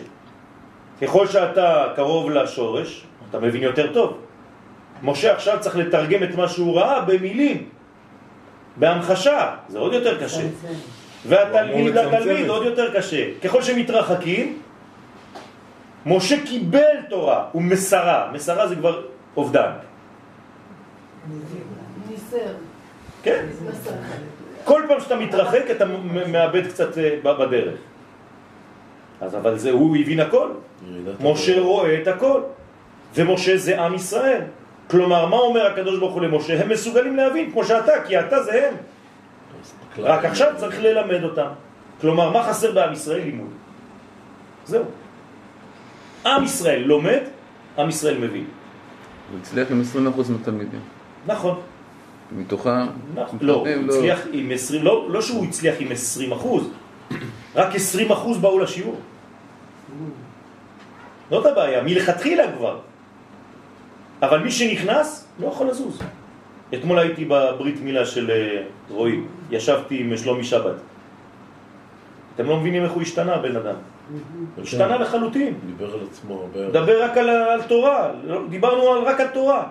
ככל 1.02 1.26
שאתה 1.26 1.87
קרוב 1.97 2.30
לשורש, 2.30 3.04
אתה 3.30 3.38
מבין 3.38 3.62
יותר 3.62 3.92
טוב. 3.92 4.18
משה 5.02 5.32
עכשיו 5.32 5.56
צריך 5.61 5.76
לתרגם 5.76 6.23
את 6.23 6.35
מה 6.35 6.49
שהוא 6.49 6.76
ראה 6.76 7.00
במילים, 7.00 7.68
בהמחשה, 8.76 9.56
זה 9.68 9.78
עוד 9.78 9.92
יותר 9.92 10.25
קשה. 10.25 10.42
והתלמיד 11.28 11.94
לתלמיד 11.94 12.49
עוד 12.49 12.64
יותר 12.64 12.97
קשה. 12.97 13.25
ככל 13.44 13.62
שמתרחקים, 13.62 14.59
משה 16.06 16.37
קיבל 16.47 16.97
תורה, 17.09 17.44
הוא 17.52 17.62
מסרה, 17.62 18.30
מסרה 18.32 18.68
זה 18.68 18.76
כבר 18.76 19.02
אובדן. 19.37 19.70
ניסר. 22.32 22.52
כן? 23.22 23.44
כל 24.64 24.82
פעם 24.88 25.00
שאתה 25.00 25.16
מתרחק 25.16 25.70
אתה 25.70 25.84
מאבד 26.28 26.66
קצת 26.66 26.99
אה, 26.99 27.16
בדרך. 27.22 27.78
אז 29.20 29.37
אבל 29.37 29.58
זה, 29.58 29.70
הוא 29.70 29.96
הבין 29.96 30.20
הכל. 30.20 30.49
משה 31.20 31.60
רואה 31.60 32.02
את 32.02 32.08
הכל. 32.08 32.40
ומשה 33.14 33.56
זה 33.56 33.80
עם 33.80 33.94
ישראל. 33.94 34.42
כלומר, 34.90 35.26
מה 35.26 35.37
אומר 35.37 35.66
הקדוש 35.66 35.99
ברוך 35.99 36.14
הוא 36.14 36.22
למשה? 36.22 36.62
הם 36.62 36.68
מסוגלים 36.68 37.16
להבין, 37.16 37.50
כמו 37.52 37.64
שאתה, 37.64 37.92
כי 38.06 38.20
אתה 38.20 38.42
זה 38.42 38.68
הם. 38.68 38.75
רק 39.99 40.25
עכשיו 40.25 40.52
צריך 40.56 40.82
ללמד 40.82 41.25
אותם. 41.25 41.49
כלומר, 42.00 42.30
מה 42.30 42.42
חסר 42.42 42.72
בעם 42.72 42.92
ישראל? 42.92 43.20
לימוד. 43.20 43.50
זהו. 44.66 44.84
עם 46.26 46.44
ישראל 46.44 46.82
לומד, 46.82 47.22
עם 47.78 47.88
ישראל 47.88 48.18
מבין. 48.18 48.44
הוא 49.30 49.38
הצליח 49.40 49.70
עם 49.70 49.82
20% 50.16 50.30
מהתלמידים. 50.30 50.80
נכון. 51.26 51.60
מתוכם... 52.32 52.87
נכון. 53.14 53.38
לא, 53.42 53.54
הוא 53.54 53.62
מבחינתם, 53.66 53.88
הצליח 53.88 54.26
עם 54.32 54.50
20, 54.54 54.82
לא, 54.84 55.10
לא 55.10 55.22
שהוא 55.22 55.44
הצליח 55.44 55.75
עם 55.78 55.92
20 55.92 56.32
אחוז, 56.32 56.70
רק 57.56 57.75
20 57.75 58.10
אחוז 58.12 58.38
באו 58.38 58.58
לשיעור. 58.58 58.96
זאת 61.30 61.46
הבעיה, 61.46 61.82
מלכתחילה 61.82 62.52
כבר. 62.56 62.78
אבל 64.22 64.38
מי 64.38 64.50
שנכנס 64.50 65.26
לא 65.40 65.46
יכול 65.46 65.68
לזוז. 65.68 65.99
אתמול 66.75 66.99
הייתי 66.99 67.25
בברית 67.25 67.80
מילה 67.80 68.06
של 68.06 68.30
אה, 68.30 68.62
רועי, 68.90 69.20
ישבתי 69.50 70.00
עם 70.00 70.16
שלומי 70.16 70.44
שבת. 70.44 70.75
אתם 72.34 72.46
לא 72.46 72.56
מבינים 72.56 72.84
איך 72.84 72.92
הוא 72.92 73.02
השתנה, 73.02 73.38
בן 73.38 73.56
אדם. 73.56 73.75
השתנה 74.62 74.96
לחלוטין. 74.99 75.54
דיבר 75.66 75.94
על 75.94 76.00
עצמו 76.10 76.34
הרבה. 76.40 76.70
דבר 76.70 77.02
רק 77.02 77.16
על, 77.16 77.28
על 77.28 77.62
תורה, 77.62 78.10
לא- 78.25 78.42
דיברנו 78.50 78.92
על, 78.92 79.02
רק 79.04 79.20
על 79.20 79.26
תורה. 79.28 79.68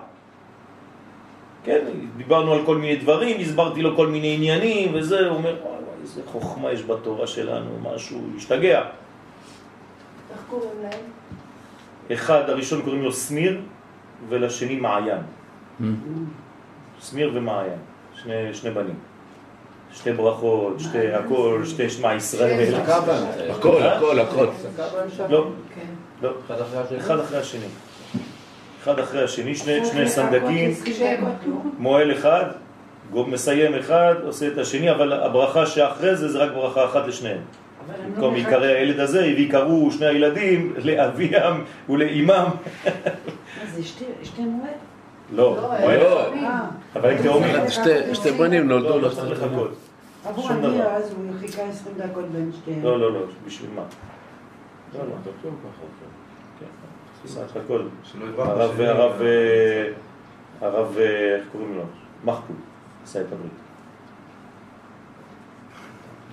כן, 1.64 1.84
דיברנו 2.16 2.52
על 2.52 2.66
כל 2.66 2.76
מיני 2.76 2.96
דברים, 2.96 3.40
הסברתי 3.40 3.82
לו 3.82 3.96
כל 3.96 4.06
מיני 4.06 4.34
עניינים 4.34 4.94
וזה, 4.94 5.28
הוא 5.28 5.36
אומר, 5.36 5.56
וואי 5.62 5.72
וואי, 5.72 6.02
איזה 6.02 6.20
חוכמה 6.26 6.72
יש 6.72 6.82
בתורה 6.82 7.26
שלנו, 7.26 7.70
משהו, 7.82 8.18
השתגע. 8.36 8.78
איך 8.80 10.40
קוראים 10.50 10.70
להם? 10.82 11.00
אחד, 12.12 12.50
הראשון 12.50 12.82
קוראים 12.82 13.02
לו 13.02 13.12
סמיר, 13.12 13.60
ולשני 14.28 14.76
מעיין. 14.76 15.22
סמיר 17.00 17.30
ומעיין, 17.34 17.78
שני, 18.14 18.54
שני 18.54 18.70
בנים. 18.70 18.94
שתי 19.92 20.12
ברכות, 20.12 20.80
שתי 20.80 21.12
הכל, 21.12 21.62
שתי 21.64 21.90
שמע 21.90 22.14
ישראל. 22.14 22.74
הכל, 23.50 23.82
הכל, 23.82 24.18
הכל. 24.20 24.46
לא, 25.28 25.46
כן. 25.74 25.80
לא, 26.22 26.30
אחד 26.98 27.20
אחרי 27.20 27.38
השני. 27.38 27.66
אחד 28.82 28.98
אחרי 28.98 29.24
השני, 29.24 29.54
שני, 29.54 29.84
שני 29.84 30.08
סנדקים. 30.08 30.70
מועל 31.78 32.12
אחד, 32.12 32.44
גוב 33.12 33.30
מסיים 33.30 33.74
אחד, 33.74 34.14
עושה 34.24 34.48
את 34.48 34.58
השני, 34.58 34.90
אבל 34.90 35.12
הברכה 35.12 35.66
שאחרי 35.66 36.16
זה 36.16 36.28
זה 36.28 36.38
רק 36.38 36.50
ברכה 36.54 36.84
אחת 36.84 37.06
לשניהם. 37.06 37.38
לא 37.38 37.94
במקום. 38.14 38.36
יקרא 38.36 38.64
הילד 38.66 39.00
הזה, 39.00 39.20
ויקראו 39.36 39.90
שני 39.90 40.06
הילדים 40.06 40.72
לאביים 40.84 41.64
ולאימם. 41.88 42.44
אשתי 43.80 44.04
אשתי 44.22 44.42
מועד? 44.42 44.70
לא, 45.32 45.56
לא, 45.56 45.68
מועל 45.80 45.98
לא. 45.98 46.32
אה, 46.34 46.60
אבל 46.96 47.10
הם 47.10 47.22
תאומים. 47.22 47.54
שתי- 47.68 48.14
שתי 48.14 48.30
בנים 48.30 48.68
נולדו 48.68 48.88
לא. 48.88 49.00
לא 49.02 49.08
צריך 49.08 49.42
לחכות. 49.42 49.74
עבור 50.26 50.48
שום 50.48 50.52
אני 50.64 50.78
דבר. 50.78 50.86
אז 50.88 51.10
הוא 51.16 51.34
חיכה 51.40 51.62
20 51.62 51.96
דקות 51.98 52.24
בין 52.24 52.50
שתיהם. 52.62 52.84
לא, 52.84 53.00
לא, 53.00 53.12
לא, 53.12 53.20
בשביל 53.46 53.70
מה? 53.76 53.82
לא, 54.94 55.00
לא, 55.04 55.14
כן. 57.22 57.40
את 57.52 57.56
הכל. 57.56 57.82
הרב. 58.38 58.80
הרב, 58.80 59.22
אה, 59.22 59.86
הרב, 60.60 60.98
אה, 60.98 61.34
איך 61.36 61.44
קוראים 61.52 61.76
לו? 61.76 61.82
מחפול, 62.24 62.56
עשה 63.04 63.20
את 63.20 63.26
הברית. 63.32 63.52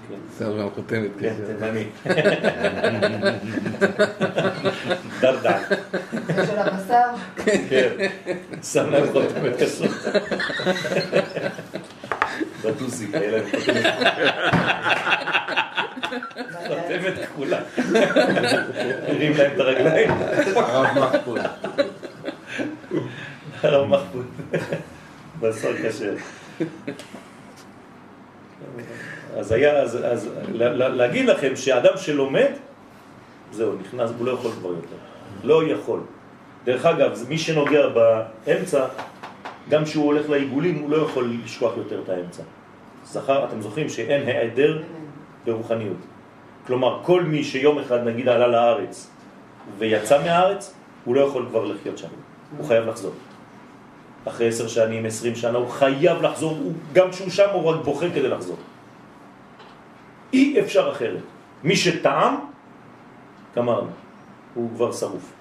כן. 0.09 0.15
שר 0.39 0.55
מהחותנת. 0.55 1.11
כן, 1.19 1.35
תימני. 1.59 1.87
דרדע, 5.19 5.57
זה 6.27 6.45
של 6.45 6.57
הבשר. 6.57 7.07
כן. 7.69 7.89
שם 8.63 8.89
להם 8.89 9.05
חותמת 9.13 9.61
כזאת. 9.61 9.91
בטוסיק, 12.63 13.15
היה 13.15 13.31
להם 13.31 13.45
חותמת. 13.51 13.85
חותמת 16.67 17.13
כחולה. 17.23 17.59
הרים 19.07 19.37
להם 19.37 19.51
את 19.55 19.59
הרגליים. 19.59 20.11
הרב 20.55 20.87
מחפוד. 20.99 21.39
הרב 23.63 23.87
מחפוד. 23.87 24.25
בשר 25.39 25.71
כשר. 25.77 26.13
אז 29.37 29.51
היה, 29.51 29.79
אז, 29.81 29.97
אז 30.05 30.29
לה- 30.51 30.73
לה- 30.73 30.89
להגיד 30.89 31.25
לכם 31.25 31.55
שאדם 31.55 31.93
שלומד, 31.97 32.47
זהו, 33.51 33.73
נכנס, 33.81 34.09
הוא 34.17 34.25
לא 34.25 34.31
יכול 34.31 34.51
כבר 34.51 34.69
יותר. 34.69 34.95
לא 35.43 35.63
יכול. 35.67 35.99
דרך 36.65 36.85
אגב, 36.85 37.23
מי 37.29 37.37
שנוגע 37.37 37.81
באמצע, 37.87 38.85
גם 39.69 39.83
כשהוא 39.85 40.05
הולך 40.05 40.29
לעיגולים, 40.29 40.75
הוא 40.79 40.89
לא 40.89 40.97
יכול 40.97 41.31
לשכוח 41.45 41.73
יותר 41.77 42.01
את 42.03 42.09
האמצע. 42.09 42.43
זכר, 43.05 43.45
אתם 43.45 43.61
זוכרים 43.61 43.89
שאין 43.89 44.27
העדר 44.27 44.81
ברוחניות. 45.47 45.97
כלומר, 46.67 46.99
כל 47.03 47.23
מי 47.23 47.43
שיום 47.43 47.79
אחד 47.79 48.03
נגיד 48.03 48.29
עלה 48.29 48.47
לארץ 48.47 49.09
ויצא 49.77 50.23
מהארץ, 50.23 50.73
הוא 51.05 51.15
לא 51.15 51.21
יכול 51.21 51.45
כבר 51.49 51.65
לחיות 51.65 51.97
שם. 51.97 52.07
הוא 52.57 52.67
חייב 52.67 52.85
לחזור. 52.85 53.11
אחרי 54.27 54.47
עשר 54.47 54.67
שנים, 54.67 55.05
עשרים 55.05 55.35
שנה, 55.35 55.57
הוא 55.57 55.67
חייב 55.67 56.21
לחזור, 56.21 56.51
הוא, 56.51 56.73
גם 56.93 57.11
כשהוא 57.11 57.29
שם 57.29 57.49
הוא 57.53 57.63
רק 57.63 57.85
בוחר 57.85 58.09
כדי 58.09 58.27
לחזור. 58.27 58.57
אי 60.33 60.59
אפשר 60.59 60.91
אחרת. 60.91 61.23
מי 61.63 61.75
שטעם, 61.75 62.35
גמרנו. 63.55 63.89
הוא 64.53 64.69
כבר 64.75 64.91
שרוף. 64.91 65.33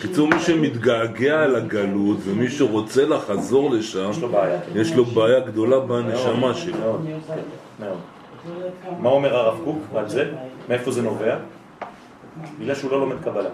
קיצור, 0.00 0.28
מי 0.28 0.40
שמתגעגע 0.40 1.46
לגלות 1.46 2.18
ומי 2.24 2.50
שרוצה 2.50 3.04
לחזור 3.04 3.70
לשם, 3.70 4.10
יש 4.10 4.22
לו 4.22 4.28
בעיה. 4.28 4.60
בעיה 5.14 5.40
גדולה 5.40 5.80
בנשמה 5.80 6.54
שלו. 6.54 6.98
מה 8.98 9.08
אומר 9.08 9.36
הרב 9.36 9.60
קוק 9.64 9.78
על 9.94 10.08
זה? 10.08 10.30
מאיפה 10.68 10.90
זה 10.90 11.02
נובע? 11.02 11.36
בגלל 12.58 12.74
שהוא 12.74 12.90
לא 12.90 13.00
לומד 13.00 13.16
קבלה. 13.24 13.48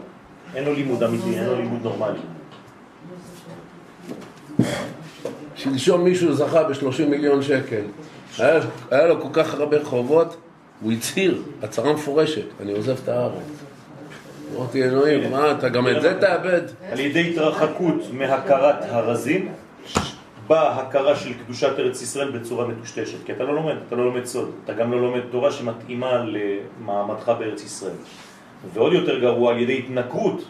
אין 0.54 0.64
לו 0.64 0.75
לימוד 0.75 1.02
אמיתי, 1.02 1.38
אין 1.38 1.45
לו 1.45 1.57
לימוד 1.57 1.83
נורמלי. 1.83 2.18
שלשום 5.54 6.04
מישהו 6.04 6.35
זכה 6.35 6.62
ב-30 6.64 7.02
מיליון 7.09 7.42
שקל. 7.42 7.83
היה, 8.38 8.61
היה 8.90 9.07
לו 9.07 9.21
כל 9.21 9.28
כך 9.33 9.54
הרבה 9.54 9.85
חובות, 9.85 10.37
הוא 10.80 10.92
הצהיר, 10.92 11.42
הצהרה 11.62 11.92
מפורשת, 11.92 12.47
אני 12.61 12.73
עוזב 12.73 12.97
את 13.04 13.09
הארץ. 13.09 13.33
אמרתי, 14.57 14.85
אלוהים, 14.85 15.30
מה, 15.30 15.52
אתה 15.52 15.68
גם 15.68 15.88
את 15.88 16.02
זה 16.02 16.21
תאבד? 16.21 16.61
על 16.92 17.00
ידי 17.00 17.30
התרחקות 17.30 18.02
מהכרת 18.12 18.76
הרזים, 18.88 19.49
באה 20.49 20.81
הכרה 20.81 21.17
של 21.17 21.33
קדושת 21.45 21.78
ארץ 21.78 22.02
ישראל 22.02 22.31
בצורה 22.31 22.67
מטושטשת. 22.67 23.25
כי 23.26 23.33
אתה 23.33 23.45
לא 23.45 23.55
לומד, 23.55 23.75
אתה 23.87 23.97
לא 23.97 24.05
לומד 24.05 24.25
סוד, 24.25 24.50
אתה 24.64 24.73
גם 24.73 24.93
לא 24.93 25.00
לומד 25.00 25.21
תורה 25.31 25.52
שמתאימה 25.52 26.25
למעמדך 26.25 27.28
בארץ 27.38 27.64
ישראל. 27.64 27.97
ועוד 28.75 28.93
יותר 28.93 29.19
גרוע, 29.19 29.52
על 29.52 29.59
ידי 29.59 29.78
התנכרות 29.78 30.45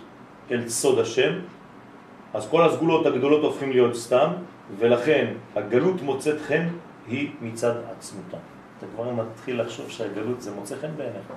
אל 0.50 0.68
סוד 0.68 0.98
השם, 0.98 1.32
אז 2.34 2.48
כל 2.50 2.62
הסגולות 2.62 3.06
הגדולות 3.06 3.42
הופכים 3.44 3.70
להיות 3.70 3.96
סתם, 3.96 4.30
ולכן 4.78 5.26
הגלות 5.56 6.02
מוצאת 6.02 6.40
חן 6.40 6.68
היא 7.08 7.30
מצד 7.42 7.72
עצמותה. 7.96 8.36
אתה 8.78 8.86
כבר 8.94 9.12
מתחיל 9.12 9.60
לחשוב 9.60 9.90
שהגלות 9.90 10.42
זה 10.42 10.50
מוצא 10.54 10.76
חן 10.80 10.90
בעיניך. 10.96 11.32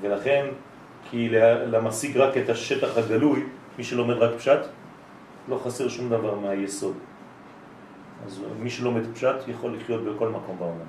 ולכן, 0.00 0.46
כי 1.10 1.28
למשיג 1.70 2.16
רק 2.16 2.36
את 2.36 2.48
השטח 2.48 2.98
הגלוי, 2.98 3.42
מי 3.78 3.84
שלומד 3.84 4.14
רק 4.14 4.30
פשט, 4.38 4.58
לא 5.48 5.60
חסר 5.64 5.88
שום 5.88 6.08
דבר 6.08 6.34
מהיסוד. 6.34 6.96
אז 8.26 8.40
מי 8.60 8.70
שלומד 8.70 9.02
פשט 9.14 9.48
יכול 9.48 9.76
לחיות 9.76 10.04
בכל 10.04 10.28
מקום 10.28 10.56
בעולם. 10.58 10.88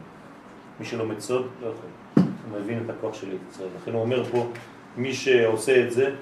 מי 0.80 0.86
שלומד 0.86 1.20
סוד 1.20 1.48
לא 1.62 1.68
יכול. 1.68 1.90
הוא 2.16 2.60
מבין 2.60 2.84
את 2.86 2.90
הכוח 2.90 3.14
של 3.14 3.28
ישראל. 3.52 3.70
לכן 3.82 3.92
הוא 3.94 4.02
אומר 4.02 4.24
פה 4.24 4.48
מי 4.98 5.14
שעושה 5.14 5.86
את 5.86 5.92
זה, 5.92 6.16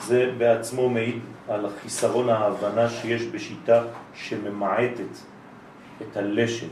זה 0.00 0.32
בעצמו 0.38 0.88
מעיד 0.88 1.18
על 1.48 1.66
החיסרון 1.66 2.28
ההבנה 2.28 2.88
שיש 2.88 3.22
בשיטה 3.22 3.82
שממעטת 4.14 5.14
את 6.02 6.16
הלשת. 6.16 6.68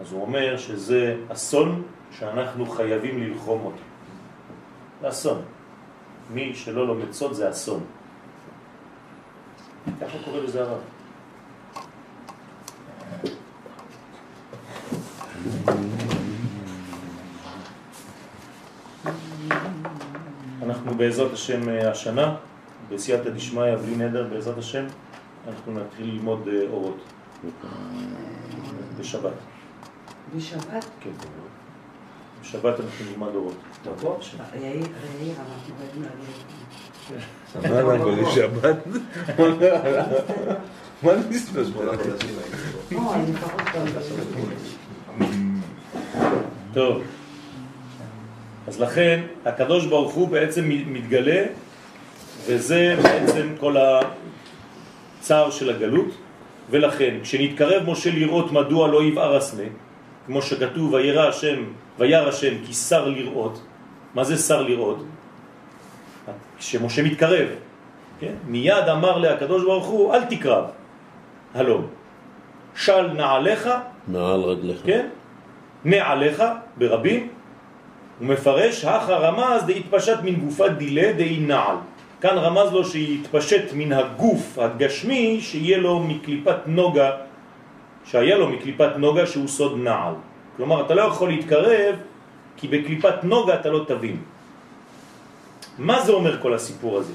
אז 0.00 0.12
הוא 0.12 0.22
אומר 0.22 0.56
שזה 0.56 1.16
אסון 1.28 1.82
שאנחנו 2.10 2.66
חייבים 2.66 3.22
ללחום 3.22 3.64
אותו. 3.64 3.82
זה 5.00 5.08
אסון. 5.08 5.42
מי 6.34 6.54
שלא 6.54 6.86
לומד 6.86 7.12
סוד 7.12 7.32
זה 7.32 7.50
אסון. 7.50 7.84
ככה 10.00 10.18
קורא 10.24 10.38
לזה 10.38 10.62
הרב. 10.62 10.78
אנחנו 20.62 20.94
בעזרת 20.94 21.32
השם 21.32 21.68
אה, 21.68 21.90
השנה, 21.90 22.36
בסייעתא 22.90 23.30
דשמיא, 23.30 23.76
בלי 23.76 23.96
נדר, 23.96 24.28
בעזרת 24.30 24.58
השם, 24.58 24.86
אנחנו 25.48 25.72
נתחיל 25.72 26.06
ללמוד 26.06 26.48
אה, 26.48 26.62
אורות 26.70 26.96
בשבת. 28.98 29.32
בשבת? 30.36 30.84
כן. 31.00 31.10
בשבת 32.42 32.80
אנחנו 32.80 33.04
נלמד 33.10 33.34
אורות. 33.34 33.54
יאיר, 34.54 34.86
יאיר, 35.20 35.34
אנחנו 35.38 35.74
להגיד. 37.62 37.72
מה 37.72 37.94
אנחנו 37.94 38.22
לשבת? 38.22 38.76
מה 41.02 41.12
פעם 43.02 43.24
טוב. 46.74 47.02
אז 48.66 48.80
לכן 48.80 49.20
הקדוש 49.44 49.86
ברוך 49.86 50.14
הוא 50.14 50.28
בעצם 50.28 50.68
מתגלה, 50.68 51.44
וזה 52.46 52.96
בעצם 53.02 53.48
כל 53.60 53.76
הצער 55.20 55.50
של 55.50 55.70
הגלות, 55.70 56.14
ולכן 56.70 57.14
כשנתקרב 57.22 57.90
משה 57.90 58.10
לראות 58.10 58.52
מדוע 58.52 58.88
לא 58.88 59.02
יבער 59.02 59.36
הסנה, 59.36 59.68
כמו 60.26 60.42
שכתוב 60.42 60.92
וירא 60.92 61.28
השם, 61.28 61.64
וירא 61.98 62.28
השם 62.28 62.54
כי 62.66 62.74
שר 62.74 63.08
לראות, 63.08 63.62
מה 64.14 64.24
זה 64.24 64.36
שר 64.36 64.62
לראות? 64.62 65.04
כשמשה 66.58 67.02
מתקרב, 67.02 67.48
כן? 68.20 68.32
מיד 68.46 68.88
אמר 68.92 69.18
להקדוש 69.18 69.64
ברוך 69.64 69.86
הוא 69.86 70.14
אל 70.14 70.24
תקרב, 70.24 70.64
הלום, 71.54 71.86
של 72.74 73.06
נעליך, 73.12 73.68
מעל 74.08 74.40
רגליך. 74.40 74.80
כן? 74.84 75.08
נעליך 75.84 76.42
ברבים, 76.76 77.28
הוא 78.18 78.28
מפרש, 78.28 78.84
הכא 78.84 79.12
רמז 79.12 79.62
דהתפשט 79.66 80.18
מן 80.22 80.34
גופה 80.34 80.68
דילה 80.68 81.12
דהי 81.12 81.38
נעל. 81.38 81.76
כאן 82.20 82.38
רמז 82.38 82.72
לו 82.72 82.84
שיתפשט 82.84 83.72
מן 83.72 83.92
הגוף 83.92 84.58
הגשמי, 84.58 85.40
שיהיה 85.40 85.78
לו 85.78 86.00
מקליפת 86.00 86.56
נוגה, 86.66 87.10
שהיה 88.04 88.36
לו 88.38 88.48
מקליפת 88.48 88.96
נוגה 88.96 89.26
שהוא 89.26 89.48
סוד 89.48 89.78
נעל. 89.78 90.14
כלומר, 90.56 90.86
אתה 90.86 90.94
לא 90.94 91.02
יכול 91.02 91.28
להתקרב, 91.28 91.94
כי 92.56 92.68
בקליפת 92.68 93.24
נוגה 93.24 93.54
אתה 93.54 93.70
לא 93.70 93.84
תבין. 93.88 94.16
מה 95.78 96.00
זה 96.00 96.12
אומר 96.12 96.42
כל 96.42 96.54
הסיפור 96.54 96.98
הזה? 96.98 97.12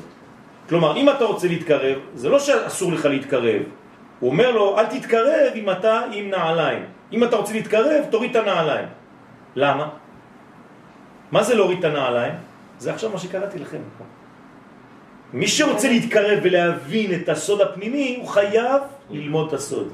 כלומר, 0.69 0.97
אם 0.97 1.09
אתה 1.09 1.25
רוצה 1.25 1.47
להתקרב, 1.47 1.97
זה 2.15 2.29
לא 2.29 2.39
שאסור 2.39 2.91
לך 2.91 3.05
להתקרב. 3.05 3.61
הוא 4.19 4.29
אומר 4.29 4.51
לו, 4.51 4.79
אל 4.79 4.85
תתקרב 4.85 5.51
אם 5.55 5.69
אתה 5.69 6.01
עם 6.11 6.29
נעליים. 6.29 6.83
אם 7.13 7.23
אתה 7.23 7.35
רוצה 7.35 7.53
להתקרב, 7.53 8.05
תוריד 8.09 8.37
את 8.37 8.43
הנעליים. 8.43 8.87
למה? 9.55 9.89
מה 11.31 11.43
זה 11.43 11.55
להוריד 11.55 11.77
את 11.79 11.85
הנעליים? 11.85 12.33
זה 12.79 12.93
עכשיו 12.93 13.09
מה 13.09 13.17
שקראתי 13.17 13.59
לכם. 13.59 13.77
מי 15.33 15.47
שרוצה 15.47 15.89
להתקרב 15.89 16.39
ולהבין 16.43 17.13
את 17.13 17.29
הסוד 17.29 17.61
הפנימי, 17.61 18.17
הוא 18.19 18.27
חייב 18.27 18.81
ללמוד 19.09 19.47
את 19.47 19.53
הסוד. 19.53 19.93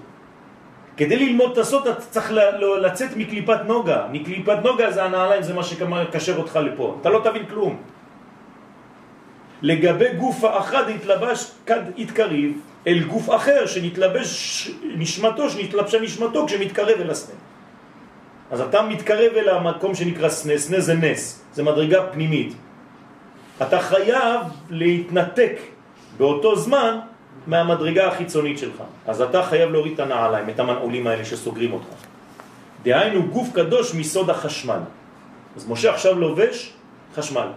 כדי 0.97 1.15
ללמוד 1.15 1.51
את 1.51 1.57
הסוד 1.57 1.87
אתה 1.87 2.01
צריך 2.01 2.31
לצאת 2.81 3.17
מקליפת 3.17 3.59
נוגה. 3.65 4.07
מקליפת 4.11 4.57
נוגה 4.63 4.91
זה 4.91 5.03
הנעליים, 5.03 5.41
זה 5.43 5.53
מה 5.53 5.63
שקשר 5.63 6.37
אותך 6.37 6.59
לפה. 6.63 6.97
אתה 7.01 7.09
לא 7.09 7.21
תבין 7.23 7.45
כלום. 7.45 7.81
לגבי 9.61 10.13
גוף 10.17 10.43
האחד 10.43 10.89
התלבש 10.89 11.51
כד 11.65 11.81
התקריב 11.97 12.59
אל 12.87 13.03
גוף 13.03 13.29
אחר 13.29 13.65
שנתלבש 13.65 14.71
נשמתו, 14.97 15.49
שנתלבשה 15.49 15.99
נשמתו 15.99 16.45
כשמתקרב 16.47 17.01
אל 17.01 17.09
הסנה. 17.09 17.35
אז 18.51 18.61
אתה 18.61 18.81
מתקרב 18.81 19.31
אל 19.35 19.49
המקום 19.49 19.95
שנקרא 19.95 20.29
סנה, 20.29 20.57
סנה 20.57 20.79
זה 20.79 20.93
נס, 20.93 21.43
זה 21.53 21.63
מדרגה 21.63 22.03
פנימית. 22.11 22.53
אתה 23.61 23.79
חייב 23.79 24.41
להתנתק 24.69 25.53
באותו 26.17 26.55
זמן 26.55 26.99
מהמדרגה 27.47 28.07
החיצונית 28.07 28.57
שלך. 28.57 28.83
אז 29.07 29.21
אתה 29.21 29.43
חייב 29.43 29.71
להוריד 29.71 29.93
את 29.93 29.99
הנעליים, 29.99 30.49
את 30.49 30.59
המנעולים 30.59 31.07
האלה 31.07 31.25
שסוגרים 31.25 31.73
אותך. 31.73 31.95
דהיינו 32.83 33.27
גוף 33.27 33.49
קדוש 33.53 33.95
מסוד 33.95 34.29
החשמל. 34.29 34.79
אז 35.55 35.69
משה 35.69 35.93
עכשיו 35.93 36.19
לובש 36.19 36.73
חשמל. 37.15 37.47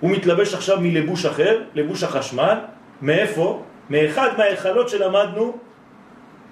הוא 0.00 0.10
מתלבש 0.10 0.54
עכשיו 0.54 0.80
מלבוש 0.80 1.26
אחר, 1.26 1.62
לבוש 1.74 2.02
החשמל, 2.02 2.58
מאיפה? 3.02 3.62
מאחד 3.90 4.28
מההיכלות 4.38 4.88
שלמדנו 4.88 5.56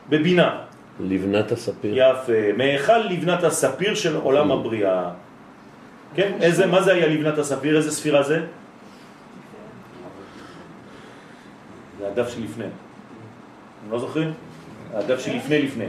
בבינה. 0.09 0.61
לבנת 1.01 1.53
הספיר. 1.53 1.95
יפה, 1.99 2.53
מאחד 2.57 3.01
לבנת 3.11 3.45
הספיר 3.45 3.95
של 3.95 4.17
עולם 4.17 4.53
הבריאה. 4.53 5.11
כן? 6.15 6.33
איזה, 6.41 6.67
מה 6.67 6.83
זה 6.83 6.93
היה 6.93 7.07
לבנת 7.07 7.39
הספיר? 7.39 7.77
איזה 7.77 7.91
ספירה 7.93 8.23
זה? 8.23 8.41
זה 11.99 12.07
הדף 12.07 12.29
שלפני. 12.29 12.65
אתם 12.65 13.93
לא 13.93 13.99
זוכרים? 13.99 14.33
הדף 14.95 15.21
שלפני 15.21 15.63
לפני. 15.63 15.87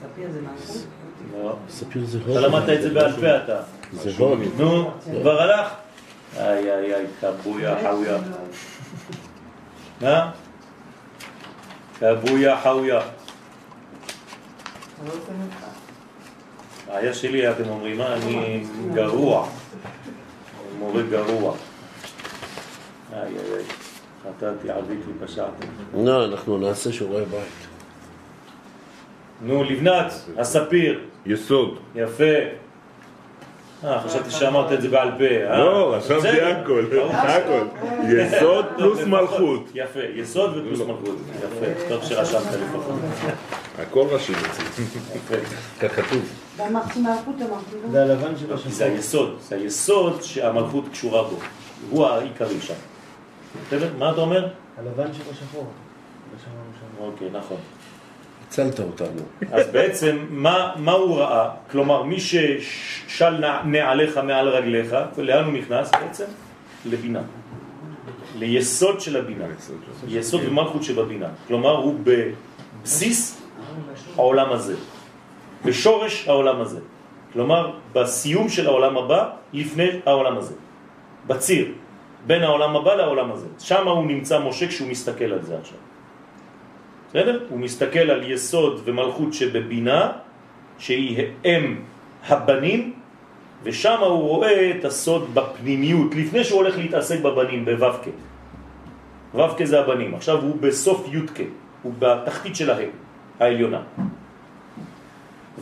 ספיר 0.00 0.30
זה 0.30 0.40
מלכות? 0.40 0.86
לא. 1.32 1.56
ספיר 1.68 2.04
זה 2.04 2.18
הוד. 2.26 2.36
אתה 2.36 2.46
למדת 2.46 2.68
את 2.68 2.82
זה 2.82 2.90
בעל 2.90 3.12
פה 3.12 3.36
אתה. 3.36 3.60
זה 3.92 4.10
הוד. 4.18 4.38
נו, 4.58 4.90
כבר 5.22 5.42
הלך? 5.42 5.83
איי 6.38 6.72
איי 6.72 6.94
איי, 6.94 7.06
קבויה 7.20 7.76
חאויה. 7.82 8.18
אה? 10.02 10.30
קבויה 11.98 12.60
חאויה. 12.60 13.00
העיה 16.88 17.14
שלי, 17.14 17.50
אתם 17.50 17.68
אומרים, 17.68 17.98
מה, 17.98 18.14
אני 18.14 18.64
גרוע. 18.94 19.48
מורה 20.78 21.02
גרוע. 21.02 21.54
איי 23.12 23.22
איי 23.22 23.54
איי, 23.54 23.64
חטאתי, 24.22 24.70
עביתי, 24.70 25.10
פשעתי. 25.24 25.66
לא, 25.94 26.24
אנחנו 26.24 26.58
נעשה 26.58 26.92
שיעורי 26.92 27.24
בית. 27.24 27.68
נו, 29.42 29.64
לבנת, 29.64 30.12
הספיר, 30.38 31.00
יסוד. 31.26 31.78
יפה. 31.94 32.63
אה, 33.84 34.00
חשבתי 34.00 34.30
שאמרת 34.30 34.72
את 34.72 34.82
זה 34.82 34.88
בעל 34.88 35.10
פה. 35.18 35.24
אה? 35.24 35.58
לא, 35.58 35.94
רשמתי. 35.94 36.40
הכל, 36.40 36.84
הכל. 37.12 37.66
יסוד 38.08 38.66
פלוס. 38.76 39.00
מלכות. 39.00 39.68
יפה, 39.74 40.00
יסוד 40.14 40.56
ופלוס 40.56 40.80
מלכות. 40.80 41.16
יפה, 41.38 41.88
טוב 41.88 42.04
שרשמת 42.04 42.42
לפחות. 42.42 42.94
הכל 43.78 44.06
רשום 44.10 44.36
אצלי. 44.36 44.84
מלכות, 46.96 47.34
אמרתי 47.40 47.76
לא. 47.84 47.90
זה 47.90 48.02
הלבן 48.02 48.36
שבשחור. 48.36 48.72
זה 48.72 48.84
היסוד, 48.84 49.36
זה 49.40 49.56
היסוד 49.56 50.22
שהמלכות 50.22 50.84
קשורה 50.92 51.22
בו. 51.22 51.36
הוא 51.90 52.06
העיקרי 52.06 52.60
שם. 52.60 52.74
בסדר? 53.66 53.90
מה 53.98 54.10
אתה 54.10 54.20
אומר? 54.20 54.48
הלבן 54.78 55.12
שבשחור. 55.12 55.66
אוקיי, 57.00 57.28
נכון. 57.32 57.56
הצלת 58.58 58.80
אותנו. 58.80 59.20
אז 59.52 59.66
בעצם, 59.68 60.16
מה, 60.30 60.72
מה 60.76 60.92
הוא 60.92 61.16
ראה? 61.18 61.50
כלומר, 61.70 62.02
מי 62.02 62.16
ששל 62.20 63.30
נע- 63.30 63.62
נעליך 63.64 64.18
מעל 64.18 64.48
רגליך, 64.48 64.96
לאן 65.18 65.44
הוא 65.44 65.52
נכנס 65.52 65.90
בעצם? 65.90 66.24
לבינה. 66.86 67.20
ליסוד 68.38 69.00
של 69.00 69.16
הבינה. 69.16 69.44
יסוד 70.08 70.40
ומלכות 70.46 70.82
שבבינה. 70.82 71.28
כלומר, 71.48 71.76
הוא 71.76 71.94
בבסיס 72.82 73.42
העולם 74.16 74.52
הזה. 74.52 74.74
בשורש 75.64 76.28
העולם 76.28 76.60
הזה. 76.60 76.80
כלומר, 77.32 77.70
בסיום 77.92 78.48
של 78.48 78.66
העולם 78.66 78.96
הבא, 78.96 79.30
לפני 79.52 79.88
העולם 80.06 80.38
הזה. 80.38 80.54
בציר, 81.26 81.72
בין 82.26 82.42
העולם 82.42 82.76
הבא 82.76 82.94
לעולם 82.94 83.32
הזה. 83.32 83.46
שם 83.58 83.88
הוא 83.88 84.06
נמצא 84.06 84.38
משה 84.38 84.68
כשהוא 84.68 84.88
מסתכל 84.88 85.24
על 85.32 85.42
זה 85.42 85.58
עכשיו. 85.58 85.78
בסדר? 87.14 87.40
הוא 87.48 87.58
מסתכל 87.58 88.10
על 88.10 88.30
יסוד 88.30 88.80
ומלכות 88.84 89.34
שבבינה, 89.34 90.12
שהיא 90.78 91.24
אם 91.44 91.76
הבנים, 92.26 92.92
ושם 93.62 93.98
הוא 94.00 94.28
רואה 94.28 94.70
את 94.70 94.84
הסוד 94.84 95.34
בפנימיות, 95.34 96.14
לפני 96.14 96.44
שהוא 96.44 96.62
הולך 96.62 96.78
להתעסק 96.78 97.20
בבנים, 97.20 97.64
בו"ק. 97.64 98.08
ו"ק 99.34 99.64
זה 99.64 99.80
הבנים, 99.80 100.14
עכשיו 100.14 100.42
הוא 100.42 100.56
בסוף 100.60 101.06
י"ק, 101.12 101.38
הוא 101.82 101.92
בתחתית 101.98 102.56
שלהם, 102.56 102.90
העליונה. 103.40 103.80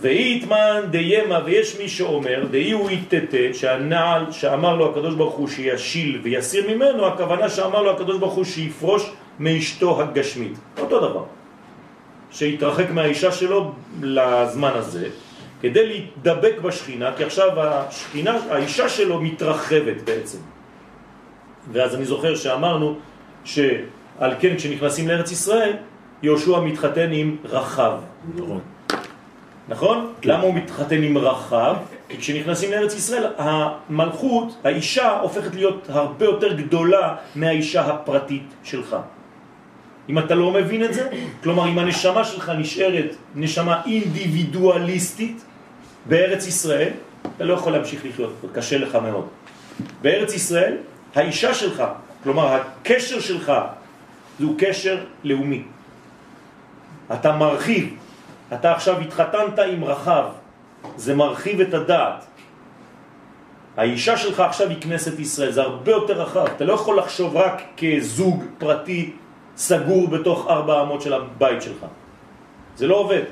ואיתמן 0.01 0.81
דיימה, 0.91 1.41
ויש 1.45 1.81
מי 1.81 1.89
שאומר, 1.89 2.45
דאי 2.51 2.73
הוא 2.73 2.91
יתתה, 2.91 3.53
שהנעל 3.53 4.33
שאמר 4.33 4.77
לו 4.77 4.91
הקדוש 4.91 5.15
ברוך 5.15 5.35
הוא 5.35 5.49
שישיל 5.49 6.21
ויסיר 6.23 6.75
ממנו, 6.75 7.07
הכוונה 7.07 7.49
שאמר 7.49 7.83
לו 7.83 7.91
הקדוש 7.91 8.19
ברוך 8.19 8.35
הוא 8.35 8.45
שיפרוש 8.45 9.13
מאשתו 9.39 10.01
הגשמית. 10.01 10.57
אותו 10.79 10.99
דבר. 10.99 11.42
שיתרחק 12.33 12.91
מהאישה 12.91 13.33
שלו 13.33 13.73
לזמן 14.03 14.71
הזה, 14.75 15.09
כדי 15.61 15.87
להתדבק 15.87 16.55
בשכינה, 16.63 17.11
כי 17.17 17.25
עכשיו 17.25 17.61
השכינה, 17.61 18.39
האישה 18.51 18.89
שלו 18.89 19.21
מתרחבת 19.21 20.03
בעצם. 20.05 20.39
ואז 21.73 21.95
אני 21.95 22.05
זוכר 22.05 22.35
שאמרנו 22.35 22.97
שעל 23.45 24.35
כן 24.41 24.57
כשנכנסים 24.57 25.09
לארץ 25.09 25.33
ישראל, 25.33 25.73
יהושע 26.23 26.61
מתחתן 26.61 27.13
עם 27.13 27.37
רחב. 27.45 27.93
נכון. 28.35 28.61
נכון? 29.69 30.13
למה 30.25 30.43
הוא 30.43 30.55
מתחתן 30.55 31.03
עם 31.03 31.19
רחב? 31.19 31.77
כי 32.09 32.19
כשנכנסים 32.19 32.71
לארץ 32.71 32.95
ישראל, 32.95 33.27
המלכות, 33.39 34.57
האישה, 34.65 35.21
הופכת 35.21 35.55
להיות 35.55 35.87
הרבה 35.89 36.25
יותר 36.25 36.53
גדולה 36.53 37.15
מהאישה 37.35 37.87
הפרטית 37.87 38.55
שלך. 38.65 38.97
אם 40.09 40.19
אתה 40.19 40.35
לא 40.35 40.51
מבין 40.51 40.85
את 40.85 40.95
זה, 40.95 41.09
כלומר 41.43 41.69
אם 41.69 41.79
הנשמה 41.79 42.25
שלך 42.25 42.53
נשארת 42.59 43.17
נשמה 43.35 43.83
אינדיבידואליסטית 43.87 45.45
בארץ 46.07 46.47
ישראל, 46.47 46.91
אתה 47.37 47.45
לא 47.45 47.55
יכול 47.55 47.73
להמשיך 47.73 48.05
לחיות, 48.05 48.33
קשה 48.55 48.79
לך 48.79 48.95
מאוד. 48.95 49.27
בארץ 50.03 50.35
ישראל, 50.35 50.77
האישה 51.15 51.55
שלך, 51.55 51.83
כלומר 52.23 52.55
הקשר 52.55 53.21
שלך, 53.21 53.53
זהו 54.39 54.55
קשר 54.59 55.05
לאומי. 55.25 55.63
אתה 57.13 57.33
מרחיב, 57.33 57.95
אתה 58.53 58.73
עכשיו 58.73 59.01
התחתנת 59.01 59.59
עם 59.59 59.85
רחב, 59.85 60.25
זה 60.97 61.15
מרחיב 61.15 61.61
את 61.61 61.75
הדעת. 61.75 62.25
האישה 63.77 64.17
שלך 64.17 64.41
עכשיו 64.41 64.69
היא 64.69 64.81
כנסת 64.81 65.19
ישראל, 65.19 65.53
זה 65.53 65.63
הרבה 65.63 65.93
יותר 65.93 66.23
רחב. 66.23 66.47
אתה 66.57 66.65
לא 66.65 66.73
יכול 66.73 66.99
לחשוב 66.99 67.37
רק 67.37 67.63
כזוג 67.77 68.45
פרטי 68.59 69.13
סגור 69.63 70.09
בתוך 70.09 70.47
ארבע 70.49 70.83
אמות 70.83 71.03
של 71.03 71.13
הבית 71.13 71.63
שלך. 71.63 71.87
זה 72.77 72.87
לא 72.87 72.97
עובד. 72.97 73.23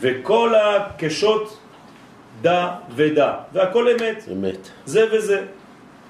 וכל 0.00 0.54
הקשות 0.54 1.58
דה 2.42 2.76
ודה, 2.94 3.34
והכל 3.52 3.88
אמת. 3.88 4.24
אמת. 4.32 4.68
זה 4.86 5.06
וזה. 5.12 5.44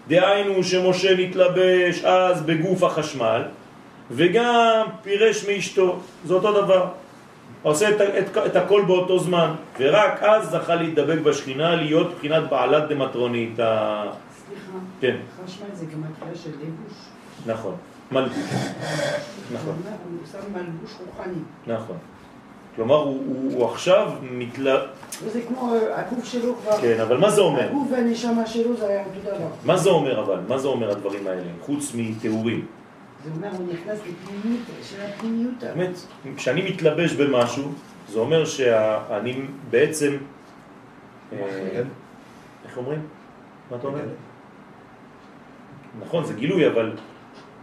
דהיינו 0.09 0.65
שמשה 0.65 1.17
נתלבש 1.17 2.05
אז 2.05 2.43
בגוף 2.43 2.83
החשמל, 2.83 3.43
וגם 4.11 4.87
פירש 5.03 5.49
מאשתו, 5.49 5.99
זה 6.25 6.35
אותו 6.35 6.53
דבר. 6.63 6.87
עושה 7.63 7.89
את, 7.91 8.01
את, 8.01 8.37
את 8.37 8.57
הכל 8.57 8.83
באותו 8.87 9.19
זמן, 9.19 9.51
ורק 9.79 10.23
אז 10.23 10.51
זכה 10.51 10.75
להתדבק 10.75 11.19
בשכינה, 11.19 11.77
להיות 11.77 12.11
מבחינת 12.13 12.51
בעלת 12.51 12.89
דמטרונית. 12.89 13.55
סליחה, 13.55 14.79
כן, 15.01 15.17
חשמל 15.45 15.69
זה 15.73 15.87
גם 15.87 16.01
התחילה 16.05 16.37
של 16.37 16.51
לבוש. 16.51 16.99
נכון. 17.47 17.90
מלבוש. 18.13 18.37
נכון, 19.53 19.77
מלבוש 20.53 20.91
רוחני. 21.07 21.43
נכון. 21.67 21.97
כלומר, 22.77 22.95
הוא, 22.95 23.23
הוא, 23.27 23.53
הוא 23.53 23.65
עכשיו 23.71 24.13
מתל... 24.23 24.77
וזה 25.25 25.41
כמו 25.49 25.75
אה, 25.75 26.01
הגוף 26.01 26.25
שלו 26.25 26.55
כבר. 26.57 26.81
כן, 26.81 27.01
אבל 27.01 27.17
מה 27.17 27.31
זה 27.31 27.41
אומר? 27.41 27.69
הגוף 27.69 27.89
והנשמה 27.93 28.47
שלו 28.47 28.77
זה 28.77 28.89
היה 28.89 29.05
אותו 29.05 29.21
דבר. 29.37 29.49
מה 29.65 29.77
זה 29.77 29.91
אומר 29.91 30.21
אבל? 30.21 30.41
מה 30.49 30.59
זה 30.59 30.69
אומר 30.69 30.91
הדברים 30.91 31.27
האלה? 31.27 31.43
חוץ 31.61 31.93
מתיאורים. 31.95 32.67
זה 33.25 33.31
אומר, 33.37 33.49
הוא 33.59 33.67
נכנס 33.73 33.99
לפנימיות 33.99 34.63
של 34.83 34.97
הפנימיות. 35.01 35.55
באמת, 35.63 35.91
כשאני 36.37 36.71
מתלבש 36.71 37.13
במשהו, 37.13 37.73
זה 38.09 38.19
אומר 38.19 38.45
שאני 38.45 39.41
בעצם... 39.71 40.17
אה, 41.33 41.83
איך 42.65 42.77
אומרים? 42.77 43.01
מה 43.71 43.77
אתה 43.77 43.87
אומר? 43.87 44.01
נכון, 46.01 46.25
זה 46.25 46.35
גילוי, 46.35 46.67
אבל 46.67 46.93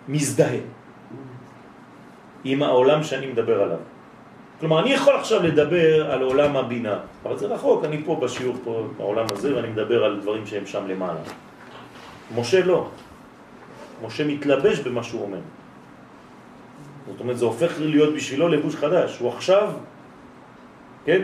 מזדהה 0.08 0.60
עם 2.44 2.64
העולם 2.64 3.04
שאני 3.04 3.26
מדבר 3.26 3.62
עליו. 3.62 3.78
כלומר, 4.60 4.80
אני 4.80 4.90
יכול 4.90 5.16
עכשיו 5.16 5.44
לדבר 5.44 6.12
על 6.12 6.22
עולם 6.22 6.56
הבינה, 6.58 7.00
אבל 7.24 7.38
זה 7.38 7.46
רחוק, 7.46 7.86
אני 7.86 8.04
פה 8.06 8.16
בשיעור 8.16 8.56
פה 8.64 8.88
בעולם 8.98 9.26
הזה, 9.32 9.56
ואני 9.56 9.68
מדבר 9.68 10.04
על 10.04 10.20
דברים 10.22 10.46
שהם 10.46 10.66
שם 10.66 10.88
למעלה. 10.88 11.20
משה 12.36 12.66
לא. 12.66 12.90
משה 14.06 14.28
מתלבש 14.28 14.80
במה 14.80 15.04
שהוא 15.04 15.22
אומר. 15.22 15.40
זאת 17.12 17.20
אומרת, 17.20 17.38
זה 17.38 17.46
הופך 17.46 17.80
להיות 17.80 18.14
בשבילו 18.14 18.48
לבוש 18.48 18.76
חדש. 18.76 19.20
הוא 19.20 19.30
עכשיו, 19.30 19.74
כן? 21.06 21.22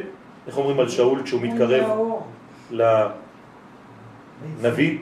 איך 0.48 0.58
אומרים 0.58 0.80
על 0.80 0.90
שאול 0.90 1.24
כשהוא 1.24 1.42
מתקרב 1.42 1.86
לנביא? 4.62 4.98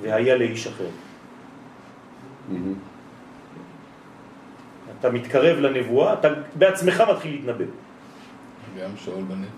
והיה 0.00 0.36
לאיש 0.36 0.66
אחר. 0.66 0.88
מהמם. 2.48 2.74
אתה 5.00 5.10
מתקרב 5.10 5.58
לנבואה, 5.58 6.12
אתה 6.12 6.28
בעצמך 6.54 7.02
מתחיל 7.10 7.32
להתנבא. 7.32 7.64
גם 8.80 8.90
שאול 8.96 9.22
בנביא. 9.22 9.48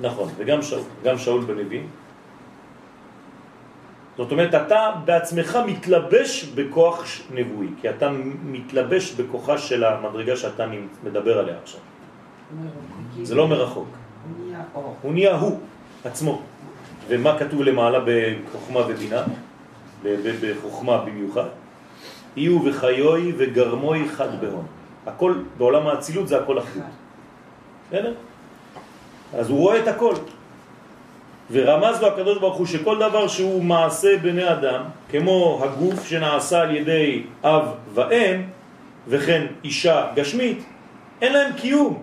נכון, 0.00 0.28
וגם 0.36 0.62
שאול, 0.62 0.82
גם 1.04 1.18
שאול 1.18 1.44
בנביא. 1.44 1.82
זאת 4.16 4.32
אומרת, 4.32 4.54
אתה 4.54 4.90
בעצמך 5.04 5.58
מתלבש 5.66 6.44
בכוח 6.44 7.04
נבואי, 7.34 7.68
כי 7.80 7.90
אתה 7.90 8.10
מתלבש 8.44 9.12
בכוחה 9.12 9.58
של 9.58 9.84
המדרגה 9.84 10.36
שאתה 10.36 10.66
מדבר 11.04 11.38
עליה 11.38 11.56
עכשיו. 11.62 11.80
זה 13.22 13.34
לא 13.34 13.48
מרחוק, 13.48 13.88
הוא 13.88 14.46
נהיה. 14.46 14.62
הוא 15.02 15.12
נהיה 15.12 15.36
הוא 15.36 15.60
עצמו. 16.04 16.42
ומה 17.08 17.38
כתוב 17.38 17.62
למעלה 17.62 17.98
בחוכמה 18.06 18.80
ובינה? 18.80 19.22
בחוכמה 20.40 20.98
במיוחד? 20.98 21.48
יהיו 22.36 22.64
וחיוי 22.64 23.32
וגרמוי 23.36 24.08
חד 24.08 24.40
בהון. 24.40 24.66
הכל, 25.06 25.34
בעולם 25.58 25.86
האצילות 25.86 26.28
זה 26.28 26.38
הכל 26.38 26.58
אחדות. 26.58 26.84
בסדר? 27.88 28.12
אז 29.38 29.50
הוא 29.50 29.58
רואה 29.58 29.78
את 29.78 29.88
הכל. 29.88 30.14
ורמז 31.50 32.02
לו 32.02 32.08
הקדוש 32.08 32.38
ברוך 32.38 32.56
הוא 32.56 32.66
שכל 32.66 32.98
דבר 32.98 33.28
שהוא 33.28 33.64
מעשה 33.64 34.16
בני 34.22 34.52
אדם, 34.52 34.82
כמו 35.10 35.60
הגוף 35.64 36.06
שנעשה 36.06 36.60
על 36.60 36.76
ידי 36.76 37.22
אב 37.44 37.68
ואם, 37.94 38.42
וכן 39.08 39.46
אישה 39.64 40.06
גשמית, 40.14 40.64
אין 41.22 41.32
להם 41.32 41.52
קיום. 41.52 42.02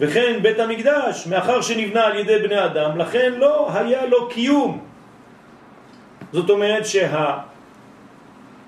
וכן 0.00 0.38
בית 0.42 0.58
המקדש, 0.58 1.26
מאחר 1.26 1.60
שנבנה 1.60 2.04
על 2.04 2.16
ידי 2.16 2.38
בני 2.38 2.64
אדם, 2.64 2.98
לכן 2.98 3.32
לא 3.36 3.68
היה 3.74 4.06
לו 4.06 4.28
קיום. 4.28 4.84
זאת 6.32 6.50
אומרת 6.50 6.86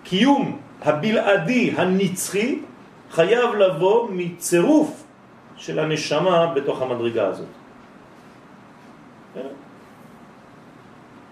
שהקיום 0.04 0.58
הבלעדי, 0.82 1.74
הנצחי, 1.76 2.58
חייב 3.10 3.54
לבוא 3.54 4.08
מצירוף 4.10 5.04
של 5.56 5.78
הנשמה 5.78 6.46
בתוך 6.54 6.82
המדרגה 6.82 7.26
הזאת. 7.26 7.46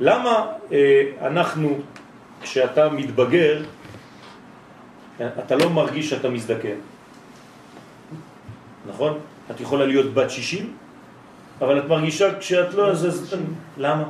למה 0.00 0.46
אה, 0.72 1.02
אנחנו, 1.20 1.78
כשאתה 2.42 2.88
מתבגר, 2.88 3.62
אתה 5.20 5.56
לא 5.56 5.70
מרגיש 5.70 6.10
שאתה 6.10 6.28
מזדקן? 6.30 6.78
נכון? 8.88 9.18
את 9.50 9.60
יכולה 9.60 9.86
להיות 9.86 10.14
בת 10.14 10.30
60, 10.30 10.72
אבל 11.60 11.78
את 11.78 11.84
מרגישה 11.84 12.38
כשאת 12.38 12.74
לא... 12.74 12.90
אז, 12.90 13.36
למה? 13.76 14.04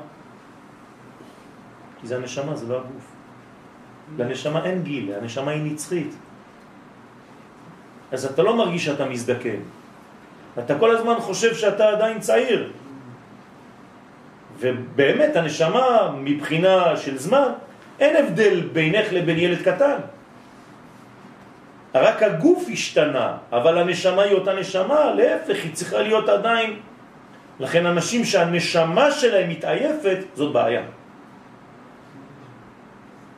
כי 2.00 2.06
זה 2.06 2.16
הנשמה, 2.16 2.56
זה 2.56 2.66
לא 2.68 2.76
הגוף. 2.76 3.09
לנשמה 4.18 4.64
אין 4.64 4.82
גיל, 4.82 5.12
הנשמה 5.20 5.50
היא 5.50 5.72
נצחית. 5.72 6.14
אז 8.12 8.24
אתה 8.24 8.42
לא 8.42 8.56
מרגיש 8.56 8.84
שאתה 8.84 9.04
מזדקן. 9.04 9.60
אתה 10.58 10.78
כל 10.78 10.96
הזמן 10.96 11.14
חושב 11.20 11.54
שאתה 11.54 11.88
עדיין 11.88 12.20
צעיר. 12.20 12.72
ובאמת 14.58 15.36
הנשמה 15.36 16.14
מבחינה 16.18 16.96
של 16.96 17.18
זמן, 17.18 17.48
אין 18.00 18.16
הבדל 18.16 18.60
בינך 18.72 19.06
לבין 19.12 19.38
ילד 19.38 19.62
קטן. 19.62 19.98
רק 21.94 22.22
הגוף 22.22 22.68
השתנה, 22.72 23.36
אבל 23.52 23.78
הנשמה 23.78 24.22
היא 24.22 24.34
אותה 24.34 24.54
נשמה, 24.54 25.14
להפך, 25.14 25.56
היא 25.64 25.72
צריכה 25.72 25.98
להיות 25.98 26.28
עדיין. 26.28 26.76
לכן 27.60 27.86
אנשים 27.86 28.24
שהנשמה 28.24 29.10
שלהם 29.10 29.48
מתעייפת, 29.48 30.18
זאת 30.34 30.52
בעיה. 30.52 30.82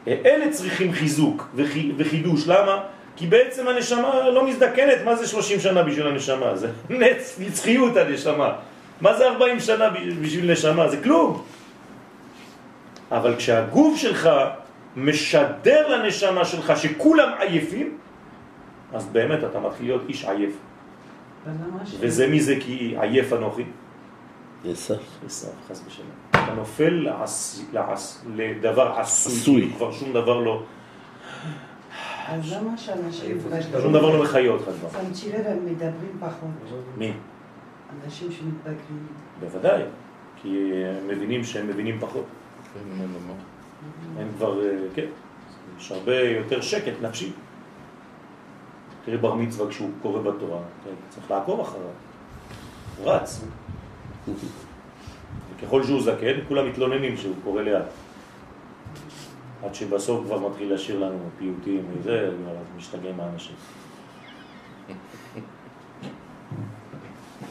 אלה 0.07 0.51
צריכים 0.51 0.93
חיזוק 0.93 1.49
וחידוש, 1.97 2.49
למה? 2.49 2.83
כי 3.17 3.27
בעצם 3.27 3.69
הנשמה 3.69 4.31
לא 4.31 4.47
מזדקנת, 4.47 5.05
מה 5.05 5.17
זה 5.17 5.27
30 5.27 5.61
שנה 5.61 5.83
בשביל 5.83 6.07
הנשמה? 6.07 6.57
זה 6.57 6.69
נץ, 7.01 7.39
נצחיות 7.39 7.97
הנשמה. 7.97 8.53
מה 9.01 9.15
זה 9.15 9.29
40 9.29 9.61
שנה 9.61 9.91
בשביל 10.23 10.53
נשמה? 10.53 10.89
זה 10.89 10.97
כלום. 11.03 11.43
אבל 13.13 13.37
כשהגוף 13.37 13.97
שלך 13.97 14.31
משדר 14.97 15.89
לנשמה 15.89 16.45
שלך 16.45 16.73
שכולם 16.77 17.29
עייפים, 17.39 17.99
אז 18.93 19.07
באמת 19.07 19.45
אתה 19.45 19.61
מתחיל 19.61 19.87
להיות 19.87 20.03
איש 20.09 20.25
עייף. 20.25 20.53
וזה 22.01 22.27
מי 22.27 22.41
זה 22.41 22.55
כי 22.61 22.95
עייף 23.01 23.33
אנוכי? 23.33 23.65
עשו. 24.71 24.95
עשיו, 25.27 25.51
חס 25.69 25.83
ושלום. 25.87 26.32
אתה 26.45 26.55
נופל 26.55 26.91
לעש, 26.91 27.61
לעש, 27.73 28.17
לדבר 28.35 28.93
עשוי, 28.99 29.33
עשוי. 29.33 29.61
כאילו 29.61 29.77
כבר 29.77 29.93
שום 29.93 30.13
דבר 30.13 30.41
לא, 30.41 30.63
אז 32.27 32.53
למה 32.53 32.79
שאנשים... 32.79 33.39
שום 33.83 33.93
דבר 33.93 34.17
לא 34.17 34.23
מחיה 34.23 34.51
אותך 34.51 34.65
כבר. 34.65 34.89
שמתי 35.03 35.33
לב, 35.33 35.47
הם 35.47 35.67
מדברים 35.67 36.19
פחות. 36.21 36.51
מי? 36.97 37.13
אנשים 38.05 38.33
שמתבגרים. 38.33 39.07
בוודאי, 39.41 39.83
כי 40.43 40.73
הם 40.85 41.09
מבינים 41.09 41.45
שהם 41.45 41.69
מבינים 41.69 42.01
פחות. 42.01 42.25
הם 44.19 44.29
כבר, 44.37 44.65
אה, 44.65 44.71
כן, 44.95 45.07
יש 45.79 45.93
הרבה 45.93 46.21
יותר 46.21 46.61
שקט 46.61 46.93
נפשי. 47.03 47.33
תראה 49.05 49.19
בר 49.19 49.35
מצווה 49.35 49.69
כשהוא 49.69 49.91
קורא 50.03 50.21
בתורה, 50.23 50.61
כן, 50.85 50.91
צריך 51.09 51.31
לעקוב 51.31 51.61
אחריו. 51.61 51.85
הוא 52.99 53.11
רץ. 53.13 53.45
וככל 55.63 55.85
שהוא 55.85 56.03
זקן, 56.03 56.35
כולם 56.49 56.69
מתלוננים 56.69 57.17
שהוא 57.17 57.35
קורא 57.45 57.63
לאט. 57.63 57.85
עד 59.65 59.75
שבסוף 59.75 60.25
כבר 60.25 60.39
מתחיל 60.49 60.75
לשיר 60.75 60.99
לנו 60.99 61.19
פיוטים 61.39 61.85
וזה, 61.93 62.31
כבר 62.43 62.53
משתגע 62.77 63.13
מהאנשים. 63.17 63.57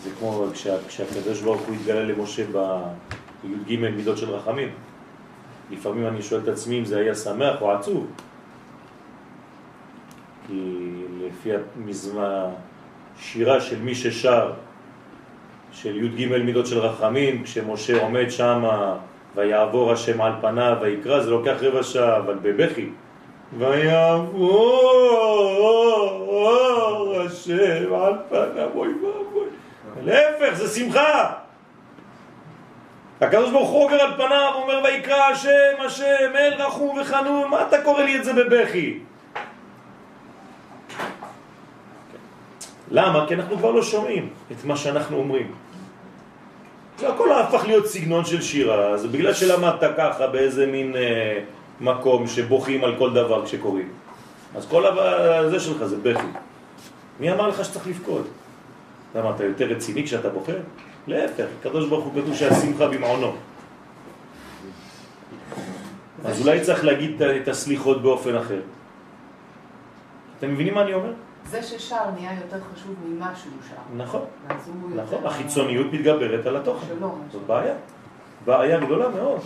זה 0.04 0.10
כמו 0.20 0.46
כשה, 0.54 0.76
כשהקדוש 0.88 1.42
ברוך 1.42 1.62
הוא 1.62 1.76
התגלה 1.76 2.04
למשה 2.04 2.44
בי"ג 3.44 3.80
מידות 3.80 4.18
של 4.18 4.30
רחמים. 4.30 4.70
לפעמים 5.72 6.08
אני 6.08 6.22
שואל 6.22 6.42
את 6.44 6.48
עצמי 6.48 6.80
אם 6.80 6.86
זה 6.86 7.00
היה 7.00 7.16
שמח 7.16 7.62
או 7.62 7.72
עצוב. 7.72 8.08
כי 10.48 10.92
לפי 11.22 11.50
המזמה, 11.54 12.46
שירה 13.20 13.62
של 13.62 13.80
מי 13.80 13.96
ששר, 13.96 14.54
של 15.72 16.04
י"ג 16.04 16.38
מידות 16.38 16.68
של 16.68 16.80
רחמים, 16.80 17.44
כשמשה 17.44 18.02
עומד 18.02 18.30
שם 18.30 18.64
ויעבור 19.36 19.92
השם 19.92 20.22
על 20.22 20.32
פניו 20.42 20.78
ויקרא, 20.82 21.20
זה 21.20 21.30
לוקח 21.30 21.56
רבע 21.62 21.84
שעה, 21.84 22.18
אבל 22.18 22.36
בבכי. 22.42 22.90
ויעבור 23.58 24.42
השם 27.26 27.94
על 27.94 28.14
פניו, 28.30 28.70
אוי 28.76 28.90
ואבוי. 28.90 29.48
להפך, 30.04 30.54
זה 30.54 30.80
שמחה. 30.80 31.34
הקדוש 33.22 33.52
ברוך 33.52 33.70
הוא 33.70 33.84
עובר 33.84 34.02
על 34.02 34.14
פניו, 34.16 34.52
אומר 34.56 34.82
ויקרא 34.84 35.24
השם, 35.24 35.86
השם, 35.86 36.32
אל 36.36 36.54
רחום 36.54 37.00
וחנון, 37.00 37.50
מה 37.50 37.62
אתה 37.68 37.82
קורא 37.82 38.04
לי 38.04 38.18
את 38.18 38.24
זה 38.24 38.34
בבכי? 38.34 39.00
למה? 42.92 43.26
כי 43.28 43.34
אנחנו 43.34 43.58
כבר 43.58 43.72
לא 43.72 43.82
שומעים 43.82 44.30
את 44.52 44.66
מה 44.66 44.78
שאנחנו 44.78 45.18
אומרים. 45.18 45.52
זה 47.00 47.10
הכל 47.10 47.32
הפך 47.32 47.64
להיות 47.68 47.88
סגנון 47.88 48.26
של 48.26 48.42
שירה, 48.42 48.98
זה 48.98 49.08
בגלל 49.08 49.34
שלמדת 49.34 49.84
ככה 49.98 50.28
באיזה 50.28 50.66
מין 50.66 50.96
אה, 50.96 51.40
מקום 51.82 52.28
שבוכים 52.28 52.84
על 52.84 52.96
כל 52.98 53.14
דבר 53.14 53.46
כשקוראים. 53.46 53.90
אז 54.56 54.68
כל 54.70 54.86
הזה 54.86 55.60
שלך 55.60 55.84
זה 55.86 55.98
בכי. 56.04 56.28
מי 57.20 57.32
אמר 57.32 57.48
לך 57.48 57.66
שצריך 57.66 57.88
לבכות? 57.88 58.28
למה, 59.16 59.30
אתה 59.36 59.44
יותר 59.44 59.66
רציני 59.66 60.04
כשאתה 60.04 60.30
בוכה? 60.30 60.52
להפך, 61.08 61.46
הקדוש 61.60 61.90
ברוך 61.90 62.06
הוא 62.06 62.22
כתוב 62.22 62.36
שהשמחה 62.36 62.88
במעונו. 62.88 63.34
אז 66.26 66.42
אולי 66.42 66.62
צריך 66.62 66.86
להגיד 66.86 67.22
את 67.22 67.48
הסליחות 67.48 68.02
באופן 68.02 68.36
אחר. 68.36 68.62
אתם 70.38 70.54
מבינים 70.54 70.74
מה 70.74 70.82
אני 70.82 70.94
אומר? 70.94 71.14
זה 71.50 71.64
ששר 71.64 72.12
נהיה 72.16 72.32
יותר 72.42 72.58
חשוב 72.74 72.96
ממה 73.08 73.32
שהוא 73.36 73.54
שר. 73.70 73.76
נכון, 73.98 74.22
יותר- 74.50 75.04
נכון. 75.04 75.26
החיצוניות 75.26 75.94
מתגברת 75.94 76.46
על 76.46 76.56
התוכן. 76.56 76.88
מה 77.00 77.08
זאת 77.32 77.42
בעיה. 77.48 77.74
בעיה 78.46 78.80
גדולה 78.80 79.10
מאוד. 79.10 79.40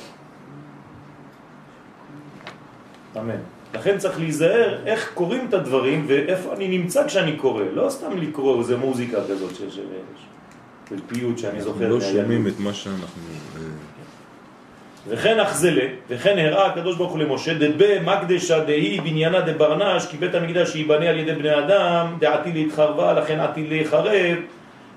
אמן. 3.18 3.36
לכן 3.74 3.98
צריך 3.98 4.20
להיזהר 4.20 4.86
איך 4.86 5.12
קוראים 5.14 5.46
את 5.50 5.54
הדברים 5.54 6.06
ואיפה 6.08 6.54
אני 6.54 6.78
נמצא 6.78 7.08
כשאני 7.08 7.36
קורא. 7.38 7.64
לא 7.74 7.90
סתם 7.90 8.18
לקרוא 8.18 8.60
איזה 8.60 8.78
מוזיקה 8.78 9.18
כזאת 9.30 9.56
של, 9.56 9.70
פיוט 11.08 11.38
שאני 11.38 11.58
אנחנו 11.58 11.72
זוכר. 11.74 11.88
לא 11.90 11.98
מהילדות. 11.98 12.22
שומעים 12.22 12.48
את 12.48 12.60
מה 12.60 12.74
שאנחנו... 12.74 13.22
וכן 15.08 15.40
אכזלה, 15.40 15.86
וכן 16.10 16.38
הראה 16.40 16.66
הקדוש 16.66 16.98
ברוך 16.98 17.12
הוא 17.12 17.20
למשה, 17.20 17.54
דבה 17.54 18.00
מקדשה 18.00 18.60
דהי 18.60 19.00
בניינה 19.02 19.42
דברנש, 19.42 20.06
כי 20.06 20.18
בית 20.18 20.36
המקדש 20.36 20.76
ייבנה 20.76 21.10
על 21.10 21.20
ידי 21.20 21.34
בני 21.34 21.60
אדם, 21.60 22.08
דעתי 22.20 22.52
להתחרבה, 22.54 23.14
לכן 23.14 23.40
עתיד 23.40 23.70
להיחרב, 23.70 24.38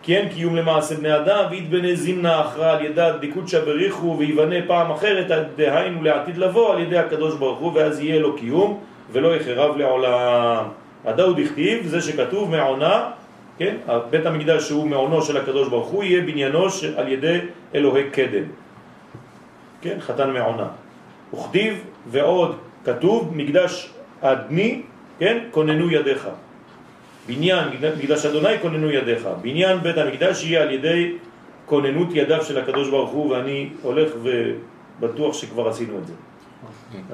כי 0.02 0.16
אין 0.16 0.28
קיום 0.28 0.56
למעשה 0.56 0.94
בני 0.94 1.16
אדם, 1.16 1.44
ויתבנה 1.50 1.94
זימנה 1.94 2.40
אחרא 2.40 2.72
על 2.72 2.84
ידה 2.84 3.16
דקודשא 3.16 3.64
בריחו, 3.64 4.16
ויבנה 4.18 4.56
פעם 4.66 4.90
אחרת, 4.90 5.30
דהיינו 5.56 6.02
לעתיד 6.02 6.38
לבוא, 6.38 6.74
על 6.74 6.80
ידי 6.80 6.98
הקדוש 6.98 7.34
ברוך 7.34 7.58
הוא, 7.58 7.72
ואז 7.74 8.00
יהיה 8.00 8.20
לו 8.20 8.36
קיום, 8.36 8.80
ולא 9.12 9.36
יחרב 9.36 9.76
לעולם. 9.76 10.64
הדאו 11.04 11.32
דכתיב, 11.32 11.86
זה 11.86 12.00
שכתוב 12.00 12.50
מעונה, 12.50 13.10
כן, 13.58 13.76
בית 14.10 14.26
המקדש 14.26 14.68
שהוא 14.68 14.86
מעונו 14.86 15.22
של 15.22 15.36
הקדוש 15.36 15.68
ברוך 15.68 15.88
הוא, 15.88 16.04
יהיה 16.04 16.22
בניינו 16.22 16.66
על 16.96 17.08
ידי 17.08 17.38
אלוהי 17.74 18.04
קדם. 18.10 18.67
כן, 19.82 19.96
חתן 20.00 20.30
מעונה. 20.30 20.68
וכתיב 21.34 21.84
ועוד 22.06 22.56
כתוב 22.84 23.36
מקדש 23.36 23.90
אדני, 24.20 24.82
כן, 25.18 25.38
כוננו 25.50 25.90
ידיך. 25.90 26.28
בניין 27.26 27.68
מקדש 27.98 28.26
אדוני 28.26 28.58
כוננו 28.62 28.90
ידיך. 28.90 29.28
בניין 29.42 29.78
בית 29.78 29.98
המקדש 29.98 30.44
יהיה 30.44 30.62
על 30.62 30.70
ידי 30.70 31.12
כוננות 31.66 32.08
ידיו 32.12 32.44
של 32.44 32.58
הקדוש 32.58 32.88
ברוך 32.88 33.10
הוא, 33.10 33.30
ואני 33.30 33.68
הולך 33.82 34.12
ובטוח 34.22 35.34
שכבר 35.34 35.68
עשינו 35.68 35.98
את 35.98 36.06
זה. 36.06 36.12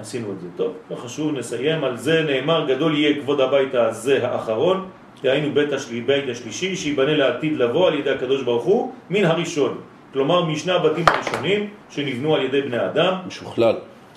עשינו 0.00 0.32
את 0.32 0.40
זה. 0.40 0.46
טוב, 0.56 0.72
לא 0.90 0.96
חשוב, 0.96 1.32
נסיים. 1.38 1.84
על 1.84 1.96
זה 1.96 2.22
נאמר, 2.22 2.66
גדול 2.68 2.94
יהיה 2.94 3.20
כבוד 3.20 3.40
הבית 3.40 3.74
הזה 3.74 4.28
האחרון, 4.28 4.88
דהיינו 5.22 5.54
בית, 5.54 5.72
השלי, 5.72 6.00
בית 6.00 6.28
השלישי, 6.28 6.76
שיבנה 6.76 7.16
לעתיד 7.16 7.56
לבוא 7.56 7.88
על 7.88 7.94
ידי 7.98 8.10
הקדוש 8.10 8.42
ברוך 8.42 8.64
הוא, 8.64 8.92
מן 9.10 9.24
הראשון. 9.24 9.80
כלומר, 10.14 10.44
משני 10.44 10.72
הבתים 10.72 11.04
הראשונים 11.08 11.70
שנבנו 11.90 12.34
על 12.34 12.42
ידי 12.42 12.62
בני 12.62 12.86
אדם, 12.86 13.14
משוכלל. 13.26 13.74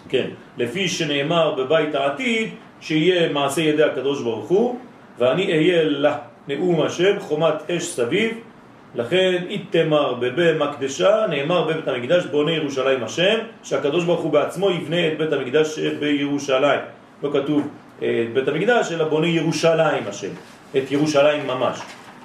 כן, 0.09 0.27
לפי 0.57 0.87
שנאמר 0.87 1.55
בבית 1.55 1.95
העתיד, 1.95 2.49
שיהיה 2.81 3.29
מעשה 3.33 3.61
ידי 3.61 3.83
הקדוש 3.83 4.21
ברוך 4.21 4.47
הוא, 4.49 4.79
ואני 5.19 5.53
אהיה 5.53 5.83
לה 5.83 6.17
נאום 6.47 6.81
השם 6.81 7.19
חומת 7.19 7.71
אש 7.71 7.83
סביב, 7.83 8.31
לכן 8.95 9.43
איתמר 9.49 10.13
בבי 10.13 10.51
מקדשה, 10.59 11.25
נאמר 11.29 11.67
בבית 11.67 11.87
המקדש 11.87 12.25
בונה 12.25 12.51
ירושלים 12.51 13.03
השם, 13.03 13.37
שהקדוש 13.63 14.03
ברוך 14.03 14.21
הוא 14.21 14.31
בעצמו 14.31 14.71
יבנה 14.71 15.07
את 15.07 15.17
בית 15.17 15.33
המקדש 15.33 15.79
בירושלים. 15.79 16.79
לא 17.23 17.29
כתוב 17.33 17.67
אה, 18.01 18.23
את 18.27 18.33
בית 18.33 18.47
המקדש, 18.47 18.91
אלא 18.91 19.05
בונה 19.05 19.27
ירושלים 19.27 20.03
השם, 20.07 20.31
את 20.77 20.91
ירושלים 20.91 21.47
ממש. 21.47 21.79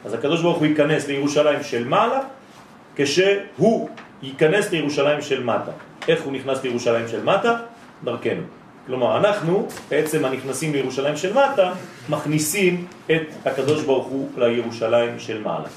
אז 0.04 0.14
הקדוש 0.14 0.42
ברוך 0.42 0.58
הוא 0.58 0.66
ייכנס 0.66 1.08
לירושלים 1.08 1.62
של 1.62 1.88
מעלה, 1.88 2.20
כשהוא 2.96 3.88
ייכנס 4.22 4.70
לירושלים 4.70 5.22
של 5.22 5.44
מטה. 5.44 5.72
איך 6.08 6.22
הוא 6.22 6.32
נכנס 6.32 6.62
לירושלים 6.62 7.08
של 7.08 7.24
מטה? 7.24 7.56
דרכנו. 8.04 8.42
כלומר, 8.86 9.16
אנחנו, 9.16 9.68
בעצם 9.88 10.24
הנכנסים 10.24 10.72
לירושלים 10.72 11.16
של 11.16 11.32
מטה, 11.32 11.72
מכניסים 12.08 12.86
את 13.06 13.46
הקדוש 13.46 13.82
ברוך 13.84 14.06
הוא 14.06 14.28
לירושלים 14.36 15.18
של 15.18 15.40
מעלה. 15.40 15.68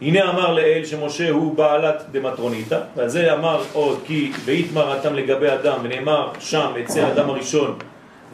הנה 0.00 0.30
אמר 0.30 0.52
לאל 0.52 0.84
שמשה 0.84 1.30
הוא 1.30 1.56
בעלת 1.56 2.02
דמטרוניתא, 2.12 2.80
ועל 2.96 3.08
זה 3.08 3.32
אמר 3.32 3.62
עוד 3.72 3.98
כי 4.06 4.32
ויתמר 4.44 4.98
אתם 5.00 5.14
לגבי 5.14 5.48
אדם, 5.48 5.78
ונאמר 5.82 6.30
שם 6.40 6.72
אצל 6.84 7.04
אדם 7.04 7.30
הראשון, 7.30 7.78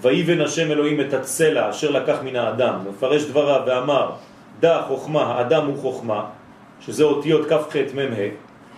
ויבן 0.03 0.41
השם 0.41 0.71
אלוהים 0.71 1.01
את 1.01 1.15
הצלע 1.15 1.71
אשר 1.71 1.91
לקח 1.91 2.17
מן 2.25 2.37
האדם, 2.37 2.75
מפרש 2.89 3.25
דבריו 3.25 3.61
ואמר, 3.67 4.11
דע 4.63 4.83
חוכמה, 4.89 5.23
האדם 5.23 5.67
הוא 5.67 5.77
חוכמה, 5.79 6.25
שזה 6.81 7.05
אותיות 7.05 7.49
כ"ח 7.49 7.77
מ"ה, 7.95 8.29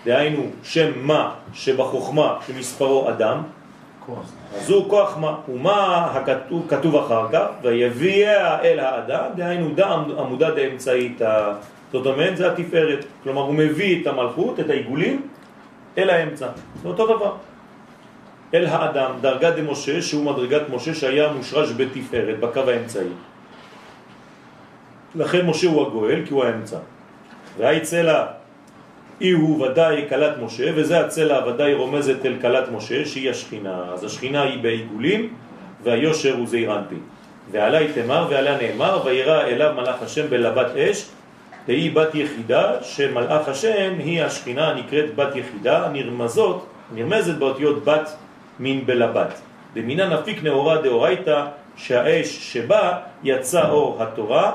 דהיינו 0.05 0.42
שם 0.62 0.90
מה 0.97 1.35
שבחוכמה 1.53 2.37
שמספרו 2.47 3.09
אדם, 3.09 3.42
אז 4.57 4.70
הוא 4.70 4.90
כוח 4.90 5.18
מה, 5.18 5.37
ומה 5.49 6.11
הכתוב, 6.14 6.66
כתוב 6.68 6.97
אחר 6.97 7.27
כך, 7.33 7.47
ויביאה 7.62 8.62
אל 8.62 8.79
האדם, 8.79 9.25
דהיינו 9.37 9.75
דה 9.75 9.92
עמודה 9.92 10.51
דאמצעית, 10.51 11.20
זאת 11.92 12.07
אומרת 12.07 12.37
זה 12.37 12.53
התפארת, 12.53 13.05
כלומר 13.23 13.42
הוא 13.42 13.55
מביא 13.55 14.03
את 14.03 14.07
המלכות, 14.07 14.61
את 14.61 14.70
העיגולים, 14.70 15.23
אל 15.99 16.11
האמצע, 16.11 16.49
זה 16.83 16.88
אותו 16.88 17.16
דבר. 17.16 17.33
אל 18.55 18.66
האדם, 18.66 19.11
דרגה 19.20 19.51
דמשה, 19.51 20.03
שהוא 20.03 20.25
מדרגת 20.25 20.62
משה 20.70 20.94
שהיה 20.94 21.33
מושרש 21.33 21.70
בתפארת, 21.77 22.40
בקו 22.40 22.61
האמצעי. 22.61 23.09
לכן 25.14 25.46
משה 25.46 25.68
הוא 25.68 25.87
הגואל, 25.87 26.20
כי 26.27 26.35
הוא 26.35 26.44
האמצע. 26.44 26.79
והי 27.59 27.81
צלע 27.81 28.27
אי 29.20 29.31
הוא 29.31 29.66
ודאי 29.66 30.05
קלת 30.09 30.35
משה, 30.42 30.70
וזה 30.74 31.00
הצלע 31.00 31.46
ודאי 31.46 31.74
רומזת 31.74 32.27
אל 32.27 32.37
קלת 32.40 32.68
משה, 32.72 33.05
שהיא 33.05 33.31
השכינה. 33.31 33.85
אז 33.92 34.05
השכינה 34.05 34.42
היא 34.42 34.62
בעיגולים, 34.62 35.35
והיושר 35.85 36.35
הוא 36.37 36.46
זעיר 36.46 36.77
אנפין. 36.79 37.00
ועלי 37.50 37.92
תמר 37.92 38.27
ועליה 38.31 38.57
נאמר, 38.59 39.00
וירא 39.05 39.42
אליו 39.42 39.72
מלאך 39.77 40.03
השם 40.03 40.27
בלבת 40.31 40.77
אש, 40.77 41.09
והיא 41.68 41.94
בת 41.94 42.14
יחידה, 42.14 42.72
שמלאך 42.83 43.48
השם 43.48 43.92
היא 43.98 44.22
השכינה 44.22 44.68
הנקראת 44.68 45.14
בת 45.14 45.37
יחידה, 45.37 45.88
נרמזות, 45.92 46.66
נרמזת 46.94 47.35
באותיות 47.35 47.85
בת 47.85 48.16
מין 48.59 48.87
בלבת. 48.87 49.40
דמינן 49.74 50.12
אפיק 50.12 50.42
נאורה 50.42 50.83
דאורייתא, 50.83 51.44
שהאש 51.77 52.53
שבה 52.53 52.98
יצא 53.24 53.68
אור 53.68 54.03
התורה, 54.03 54.53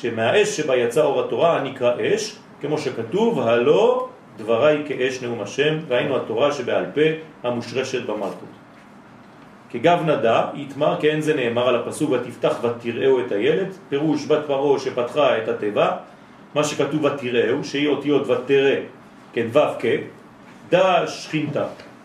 שמהאש 0.00 0.56
שבה 0.56 0.76
יצא 0.76 1.02
אור 1.02 1.20
התורה 1.20 1.56
הנקרא 1.56 1.92
אש, 2.00 2.36
כמו 2.60 2.78
שכתוב, 2.78 3.40
הלא 3.40 4.08
דבריי 4.36 4.82
כאש 4.88 5.22
נאום 5.22 5.40
השם, 5.40 5.78
ראינו 5.88 6.16
התורה 6.16 6.52
שבעל 6.52 6.84
פה 6.94 7.00
המושרשת 7.42 8.06
במלכות. 8.06 8.48
כגב 9.70 10.02
נדע, 10.06 10.44
יתמר 10.54 10.96
כאין 11.00 11.20
זה 11.20 11.34
נאמר 11.34 11.68
על 11.68 11.76
הפסוק 11.76 12.10
ותפתח 12.10 12.56
ותראהו 12.62 13.20
את 13.20 13.32
הילד, 13.32 13.66
פירוש 13.88 14.26
בת 14.26 14.46
פרעה 14.46 14.78
שפתחה 14.78 15.38
את 15.38 15.48
התיבה, 15.48 15.90
מה 16.54 16.64
שכתוב 16.64 17.04
ותראהו, 17.04 17.64
שהיא 17.64 17.88
אותיות 17.88 18.28
ותראה, 18.28 18.80
כן 19.32 19.46
ו' 19.52 19.58
כ', 19.78 19.84
דא 20.70 21.06
שכינתה, 21.06 21.64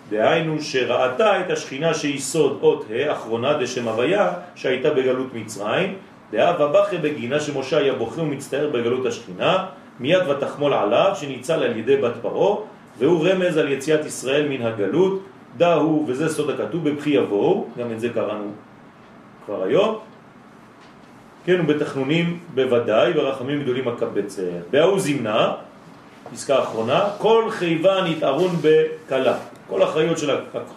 דהיינו 0.10 0.62
שראתה 0.62 1.40
את 1.40 1.52
השכינה 1.52 1.94
שהיא 1.94 2.20
סוד 2.20 2.60
אות 2.62 2.86
ה' 2.90 3.12
אחרונה 3.12 3.54
דשם 3.54 3.88
הוויה 3.88 4.32
שהייתה 4.56 4.90
בגלות 4.90 5.34
מצרים, 5.34 5.96
דאה 6.34 6.66
ובכה 6.66 6.98
בגינה 6.98 7.40
שמשה 7.40 7.78
היה 7.78 7.94
בוכה 7.94 8.22
ומצטער 8.22 8.70
בגלות 8.70 9.06
השכינה, 9.06 9.66
מיד 10.00 10.28
ותחמול 10.30 10.74
עליו 10.74 11.12
שניצל 11.16 11.64
על 11.64 11.78
ידי 11.78 11.98
בת 11.98 12.14
פרעה, 12.22 12.58
והוא 13.00 13.28
רמז 13.28 13.58
על 13.58 13.72
יציאת 13.72 14.06
ישראל 14.06 14.50
מן 14.50 14.62
הגלות, 14.62 15.24
דא 15.58 15.74
הוא, 15.74 16.06
וזה 16.08 16.30
סוד 16.30 16.50
הכתוב, 16.50 16.90
בבכי 16.90 17.10
יבואו, 17.10 17.68
גם 17.78 17.92
את 17.92 18.00
זה 18.00 18.10
קראנו 18.10 18.52
כבר 19.46 19.64
היום, 19.64 19.98
כן, 21.46 21.62
ובתחנונים 21.62 22.40
בוודאי, 22.56 23.12
ורחמים 23.16 23.64
גדולים 23.64 23.88
הקבצר. 23.88 24.50
בהוא 24.72 25.00
זמנה, 25.00 25.54
פסקה 26.32 26.60
אחרונה, 26.60 27.06
כל 27.18 27.44
חייבה 27.50 28.02
נתארון 28.10 28.52
בקלה. 28.62 29.38
כל 29.70 29.82
החיות 29.82 30.18
של 30.18 30.30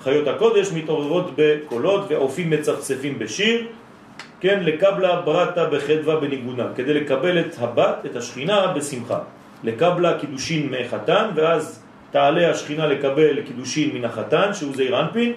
חיות 0.02 0.28
הקודש 0.28 0.72
מתעוררות 0.72 1.30
בקולות 1.36 2.04
ועופים 2.08 2.50
מצפצפים 2.50 3.18
בשיר, 3.18 3.66
כן, 4.40 4.60
לקבלה 4.62 5.20
ברטה 5.20 5.64
בחדווה 5.64 6.20
בניגונה, 6.20 6.66
כדי 6.74 6.94
לקבל 6.94 7.40
את 7.40 7.54
הבת, 7.58 8.06
את 8.06 8.16
השכינה, 8.16 8.66
בשמחה. 8.66 9.18
לקבלה 9.64 10.18
קידושין 10.18 10.68
מחתן, 10.70 11.30
ואז 11.34 11.82
תעלה 12.10 12.50
השכינה 12.50 12.86
לקבל 12.86 13.42
קידושין 13.42 13.94
מן 13.94 14.04
החתן, 14.04 14.54
שהוא 14.54 14.74
זעיר 14.74 15.00
אנפין, 15.00 15.32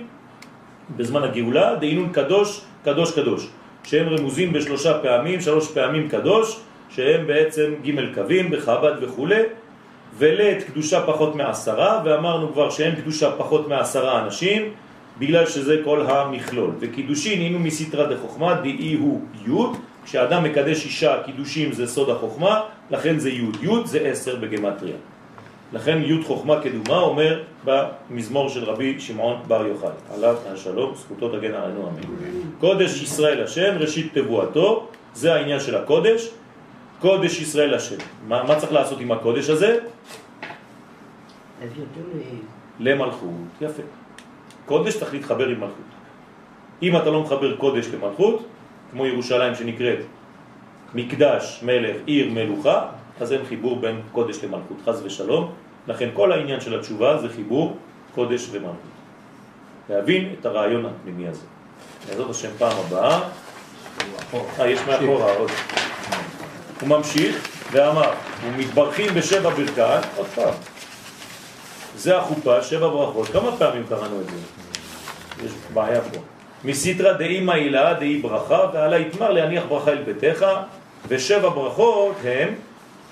בזמן 0.97 1.23
הגאולה, 1.23 1.75
דהינון 1.75 2.09
קדוש, 2.11 2.61
קדוש 2.83 3.15
קדוש, 3.15 3.47
שהם 3.83 4.09
רמוזים 4.09 4.53
בשלושה 4.53 4.99
פעמים, 4.99 5.41
שלוש 5.41 5.71
פעמים 5.71 6.09
קדוש, 6.09 6.59
שהם 6.89 7.27
בעצם 7.27 7.73
ג' 7.85 8.13
קווים 8.15 8.51
בחב"ד 8.51 8.93
וכו', 9.01 9.27
ולית 10.17 10.63
קדושה 10.63 11.01
פחות 11.01 11.35
מעשרה, 11.35 12.01
ואמרנו 12.05 12.53
כבר 12.53 12.69
שאין 12.69 12.95
קדושה 12.95 13.31
פחות 13.31 13.67
מעשרה 13.67 14.23
אנשים, 14.23 14.73
בגלל 15.19 15.45
שזה 15.45 15.81
כל 15.83 16.01
המכלול. 16.01 16.71
וקידושין 16.79 17.41
הינו 17.41 17.59
מסתרה 17.59 18.13
דחוכמה, 18.13 18.53
דאי 18.53 18.93
הוא 18.93 19.21
י', 19.47 19.77
כשאדם 20.05 20.43
מקדש 20.43 20.85
אישה, 20.85 21.23
קידושים 21.25 21.71
זה 21.71 21.87
סוד 21.87 22.09
החוכמה, 22.09 22.61
לכן 22.91 23.19
זה 23.19 23.29
י', 23.29 23.51
י' 23.61 23.85
זה 23.85 23.99
עשר 23.99 24.35
בגמטריה. 24.35 24.95
לכן 25.73 26.01
י' 26.03 26.23
חוכמה 26.23 26.61
קדומה 26.61 26.99
אומר 26.99 27.43
במזמור 27.65 28.49
של 28.49 28.63
רבי 28.63 28.99
שמעון 28.99 29.37
בר 29.47 29.65
יוחאי, 29.67 29.89
עליו 30.13 30.35
השלום, 30.53 30.95
זכותו 30.95 31.29
תגן 31.29 31.53
עלינו 31.53 31.89
אמן. 31.89 32.01
קודש 32.59 33.01
ישראל 33.01 33.43
השם, 33.43 33.75
ראשית 33.79 34.17
תבואתו, 34.17 34.87
זה 35.13 35.33
העניין 35.33 35.59
של 35.59 35.75
הקודש, 35.75 36.29
קודש 36.99 37.41
ישראל 37.41 37.73
השם. 37.73 37.95
מה, 38.27 38.43
מה 38.43 38.55
צריך 38.55 38.73
לעשות 38.73 38.99
עם 38.99 39.11
הקודש 39.11 39.49
הזה? 39.49 39.77
למלכות, 42.79 43.31
יפה. 43.61 43.83
קודש 44.69 44.97
צריך 44.97 45.13
להתחבר 45.13 45.47
עם 45.47 45.59
מלכות. 45.59 45.89
אם 46.81 46.97
אתה 46.97 47.09
לא 47.09 47.21
מחבר 47.21 47.55
קודש 47.57 47.87
למלכות, 47.87 48.45
כמו 48.91 49.05
ירושלים 49.05 49.55
שנקראת 49.55 49.99
מקדש, 50.93 51.59
מלך, 51.65 51.95
עיר, 52.05 52.29
מלוכה, 52.31 52.85
אז 53.21 53.33
אין 53.33 53.45
חיבור 53.45 53.79
בין 53.79 54.01
קודש 54.11 54.43
למלכות, 54.43 54.77
חז 54.85 55.01
ושלום. 55.05 55.51
לכן 55.87 56.09
כל 56.13 56.31
העניין 56.31 56.61
של 56.61 56.79
התשובה 56.79 57.17
זה 57.17 57.29
חיבור 57.29 57.77
קודש 58.15 58.47
ומלכות. 58.51 58.93
להבין 59.89 60.35
את 60.39 60.45
הרעיון 60.45 60.85
הפנימי 60.85 61.27
הזה. 61.27 61.45
בעזרת 62.07 62.29
השם 62.29 62.49
פעם 62.57 62.77
הבאה. 62.87 63.19
אה, 64.59 64.69
יש 64.69 64.79
מאחורה 64.87 65.33
עוד. 65.33 65.51
הוא 66.81 66.89
ממשיך 66.89 67.47
ואמר, 67.71 68.11
ומתברכים 68.45 69.13
בשבע 69.13 69.49
ברכת, 69.49 70.07
עוד 70.17 70.27
פעם. 70.35 70.53
זה 71.99 72.17
החופה, 72.17 72.61
שבע 72.61 72.87
ברכות. 72.87 73.27
כמה 73.27 73.57
פעמים 73.57 73.83
קראנו 73.89 74.21
את 74.21 74.25
זה? 74.25 74.35
יש 75.45 75.51
בעיה 75.73 76.01
פה. 76.01 76.19
מסיטרא 76.63 77.13
דאי 77.13 77.39
מעילה 77.39 77.93
דאי 77.93 78.17
ברכה, 78.17 78.59
ועלה 78.73 78.99
יתמר 78.99 79.31
להניח 79.31 79.63
ברכה 79.69 79.91
אל 79.91 80.03
ביתך, 80.03 80.45
ושבע 81.07 81.49
ברכות 81.49 82.15
הם 82.23 82.53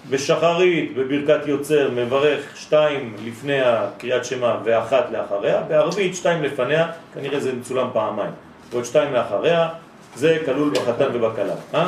בשחרית, 0.10 0.96
בברכת 0.96 1.48
יוצר, 1.48 1.90
מברך 1.96 2.42
שתיים 2.56 3.16
לפני 3.26 3.62
הקריאת 3.62 4.26
שמה 4.26 4.58
ואחת 4.64 5.06
לאחריה, 5.12 5.62
בערבית 5.62 6.16
שתיים 6.16 6.44
לפניה, 6.44 6.88
כנראה 7.14 7.40
זה 7.40 7.54
מצולם 7.54 7.88
פעמיים, 7.94 8.32
ועוד 8.72 8.86
שתיים 8.86 9.14
לאחריה, 9.14 9.70
זה 10.16 10.38
כלול 10.46 10.70
בחתן 10.70 11.08
ובקלה. 11.14 11.54
אה? 11.74 11.88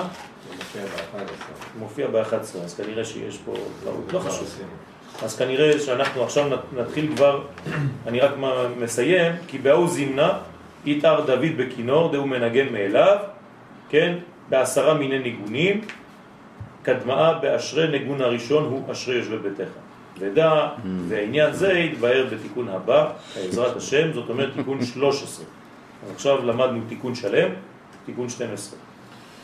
מופיע 1.79 2.07
ב-11, 2.07 2.57
אז 2.63 2.75
כנראה 2.77 3.05
שיש 3.05 3.37
פה 3.45 3.53
טעות, 3.83 4.13
לא 4.13 4.19
חשוב. 4.19 4.61
אז 5.23 5.37
כנראה 5.37 5.79
שאנחנו 5.79 6.23
עכשיו 6.23 6.49
נתחיל 6.77 7.15
כבר, 7.15 7.41
אני 8.07 8.19
רק 8.19 8.31
מסיים, 8.79 9.33
כי 9.47 9.57
בהוא 9.57 9.87
זמנה 9.87 10.37
יתאר 10.85 11.25
דוד 11.25 11.57
בכינור, 11.57 12.11
דהו 12.11 12.27
מנגן 12.27 12.73
מאליו, 12.73 13.17
כן, 13.89 14.15
בעשרה 14.49 14.93
מיני 14.93 15.19
ניגונים, 15.19 15.81
קדמאה 16.83 17.33
באשרי 17.33 17.99
נגון 17.99 18.21
הראשון 18.21 18.63
הוא 18.63 18.91
אשרי 18.91 19.15
יושבי 19.15 19.37
ביתך. 19.37 19.69
ודע, 20.19 20.67
mm. 20.67 20.87
ועניין 21.07 21.53
זה 21.53 21.73
יתבהר 21.73 22.27
בתיקון 22.31 22.69
הבא, 22.69 23.11
בעזרת 23.35 23.77
השם, 23.77 24.13
זאת 24.13 24.29
אומרת 24.29 24.49
תיקון 24.55 24.85
13. 24.85 25.45
אז 26.05 26.11
עכשיו 26.15 26.45
למדנו 26.45 26.79
תיקון 26.89 27.15
שלם, 27.15 27.49
תיקון 28.05 28.29
12. 28.29 28.79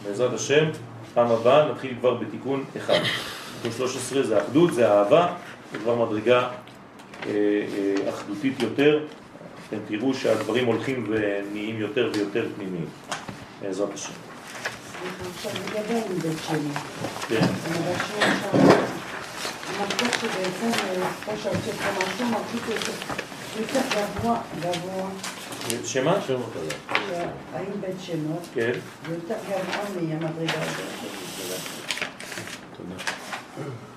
בעזרת 0.05 0.33
השם, 0.33 0.65
פעם 1.15 1.31
הבאה 1.31 1.71
נתחיל 1.71 1.93
כבר 1.99 2.13
בתיקון 2.13 2.63
1. 2.77 2.93
תיקון 3.61 3.77
13 3.77 4.23
זה 4.23 4.41
אחדות, 4.41 4.73
זה 4.73 4.91
אהבה, 4.91 5.33
זה 5.71 5.77
כבר 5.77 6.05
מדרגה 6.05 6.39
אה, 6.39 6.49
אה, 7.27 8.09
אחדותית 8.09 8.59
יותר. 8.59 8.99
אתם 9.67 9.77
תראו 9.87 10.13
שהדברים 10.13 10.65
הולכים 10.65 11.05
ונהיים 11.09 11.79
יותר 11.79 12.11
ויותר 12.13 12.45
פנימיים, 12.55 12.85
בעזרת 13.61 13.93
השם. 13.93 14.13
עכשיו 15.35 15.51
לגבי 15.65 16.01
בית 16.21 16.37
שני. 16.47 16.69
כן. 17.27 17.45
שבעצם, 20.21 20.71
כמו 21.25 21.33
שהוצאת 21.43 21.75
פה 21.75 22.05
משהו, 22.07 22.25
מלכות 22.25 22.95
יותר 23.59 23.81
גבוה, 23.89 24.41
גבוה. 24.59 25.09
שמה? 25.85 26.19
האם 27.53 27.81
בית 27.81 27.95
שמות? 28.01 28.47
כן. 28.53 28.71
יותר 29.09 29.35
גבוה 29.49 30.01
מהמדרגה 30.01 30.61
הזאת. 30.61 30.85
תודה. 32.77 33.03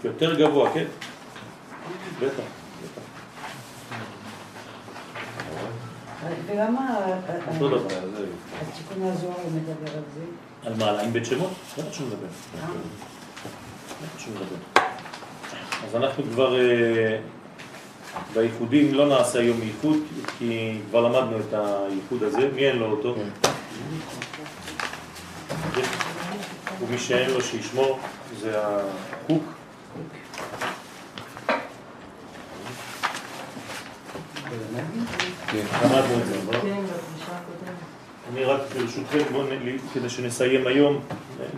יותר 0.04 0.40
גבוה, 0.40 0.70
כן? 0.74 0.84
בטח. 2.20 2.42
ולמה 6.46 6.96
אותו 7.48 7.68
דבר. 7.68 7.98
התיקון 8.60 9.02
הזוהר 9.02 9.36
מדבר 9.54 9.92
על 9.96 10.02
זה? 10.14 10.24
על 10.64 10.74
מה? 10.74 11.00
על 11.00 11.10
בית 11.10 11.26
שמות? 11.26 11.50
לא 11.78 11.84
לדבר. 12.06 12.26
לא 12.26 14.06
חשוב 14.16 14.34
לדבר. 14.34 14.82
אז 15.84 15.96
אנחנו 15.96 16.24
כבר 16.24 16.56
בייחודים 18.34 18.94
לא 18.94 19.08
נעשה 19.08 19.38
היום 19.40 19.62
ייחוד, 19.62 19.96
כי 20.38 20.78
כבר 20.90 21.00
למדנו 21.00 21.38
את 21.38 21.54
הייחוד 21.54 22.22
הזה. 22.22 22.48
מי 22.54 22.66
אין 22.66 22.78
לו 22.78 22.86
אותו? 22.86 23.14
ומי 26.80 26.98
שאין 26.98 27.30
לו 27.30 27.40
שישמור 27.42 27.98
זה. 28.40 28.58
למדנו 35.82 36.20
את 36.20 36.26
זה, 36.26 36.36
לא? 36.52 36.60
כן. 36.60 36.82
אני 38.32 38.44
רק 38.44 38.60
ברשותכם, 38.74 39.18
כדי 39.94 40.08
שנסיים 40.08 40.66
היום, 40.66 41.00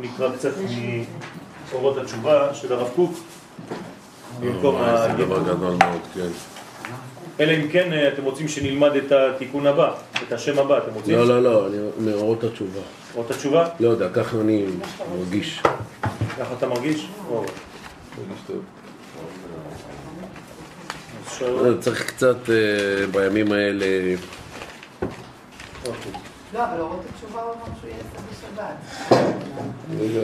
נקרא 0.00 0.36
קצת 0.36 0.52
מאורות 1.72 1.96
התשובה 1.96 2.54
של 2.54 2.72
הרב 2.72 2.88
קוק. 2.96 3.12
במקום 4.40 4.76
זה 4.84 5.24
דבר 5.24 5.42
גדול 5.42 5.56
מאוד, 5.78 6.00
כן. 6.14 6.26
אלא 7.40 7.52
אם 7.52 7.68
כן 7.72 7.92
אה, 7.92 8.08
אתם 8.08 8.24
רוצים 8.24 8.48
שנלמד 8.48 8.96
את 8.96 9.12
התיקון 9.12 9.66
הבא, 9.66 9.92
את 10.28 10.32
השם 10.32 10.58
הבא, 10.58 10.78
אתם 10.78 10.94
רוצים? 10.94 11.18
לא, 11.18 11.26
לא, 11.26 11.42
לא, 11.42 11.66
אני 11.66 11.76
אומר 11.98 12.22
אות 12.22 12.44
התשובה. 12.44 12.80
אות 13.16 13.30
התשובה? 13.30 13.68
לא 13.80 13.88
יודע, 13.88 14.08
ככה 14.08 14.36
אני 14.40 14.66
מרגיש. 15.18 15.62
ככה 16.38 16.54
אתה 16.58 16.68
מרגיש? 16.68 17.08
שואל- 21.38 21.78
צריך 21.80 22.06
קצת 22.06 22.50
אה, 22.50 22.54
בימים 23.12 23.52
האלה... 23.52 23.86
אוקיי. 25.86 26.12
לא, 26.54 26.64
אבל 26.64 26.80
אורות 26.80 27.00
התשובה 27.14 27.42
הוא 27.42 27.52
אמר 27.52 27.64
שהוא 27.80 27.90
יעשה 27.90 28.18
בשבת. 28.30 28.74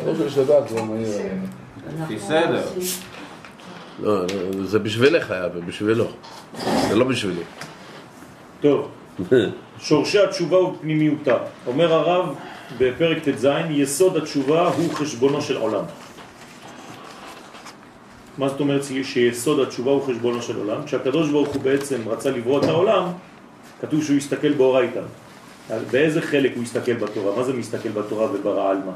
אוכל 0.09 0.29
שבת 0.31 0.69
זה 0.69 0.83
מהיר. 0.83 1.09
לפי 2.03 2.19
סדר. 2.19 2.63
לא, 4.03 4.25
זה 4.65 4.79
בשבילך 4.79 5.31
היה 5.31 5.49
ובשבילו. 5.55 6.07
זה 6.89 6.95
לא 6.97 7.05
בשבילי. 7.05 7.43
טוב, 8.61 8.89
שורשי 9.79 10.19
התשובה 10.19 10.59
ופנימיותה. 10.59 11.37
אומר 11.67 11.93
הרב 11.93 12.35
בפרק 12.79 13.19
ט"ז, 13.29 13.49
יסוד 13.71 14.17
התשובה 14.17 14.69
הוא 14.69 14.93
חשבונו 14.93 15.43
של 15.43 15.57
עולם. 15.57 15.85
מה 18.39 18.49
זאת 18.49 18.61
אומרת 18.61 18.83
שיסוד 19.03 19.61
התשובה 19.61 19.91
הוא 19.91 20.03
חשבונו 20.03 20.43
של 20.43 20.57
עולם? 20.57 20.85
כשהקדוש 20.87 21.31
ברוך 21.31 21.49
הוא 21.49 21.63
בעצם 21.63 22.09
רצה 22.09 22.31
לברוא 22.31 22.59
את 22.59 22.65
העולם, 22.65 23.05
כתוב 23.81 24.05
שהוא 24.05 24.17
הסתכל 24.17 24.53
באורייתא. 24.53 25.01
באיזה 25.91 26.23
חלק 26.23 26.53
הוא 26.55 26.63
הסתכל 26.63 26.93
בתורה? 26.93 27.37
מה 27.37 27.45
זה 27.45 27.53
מסתכל 27.53 27.89
בתורה 27.89 28.33
וברא 28.33 28.71
עלמא? 28.71 28.93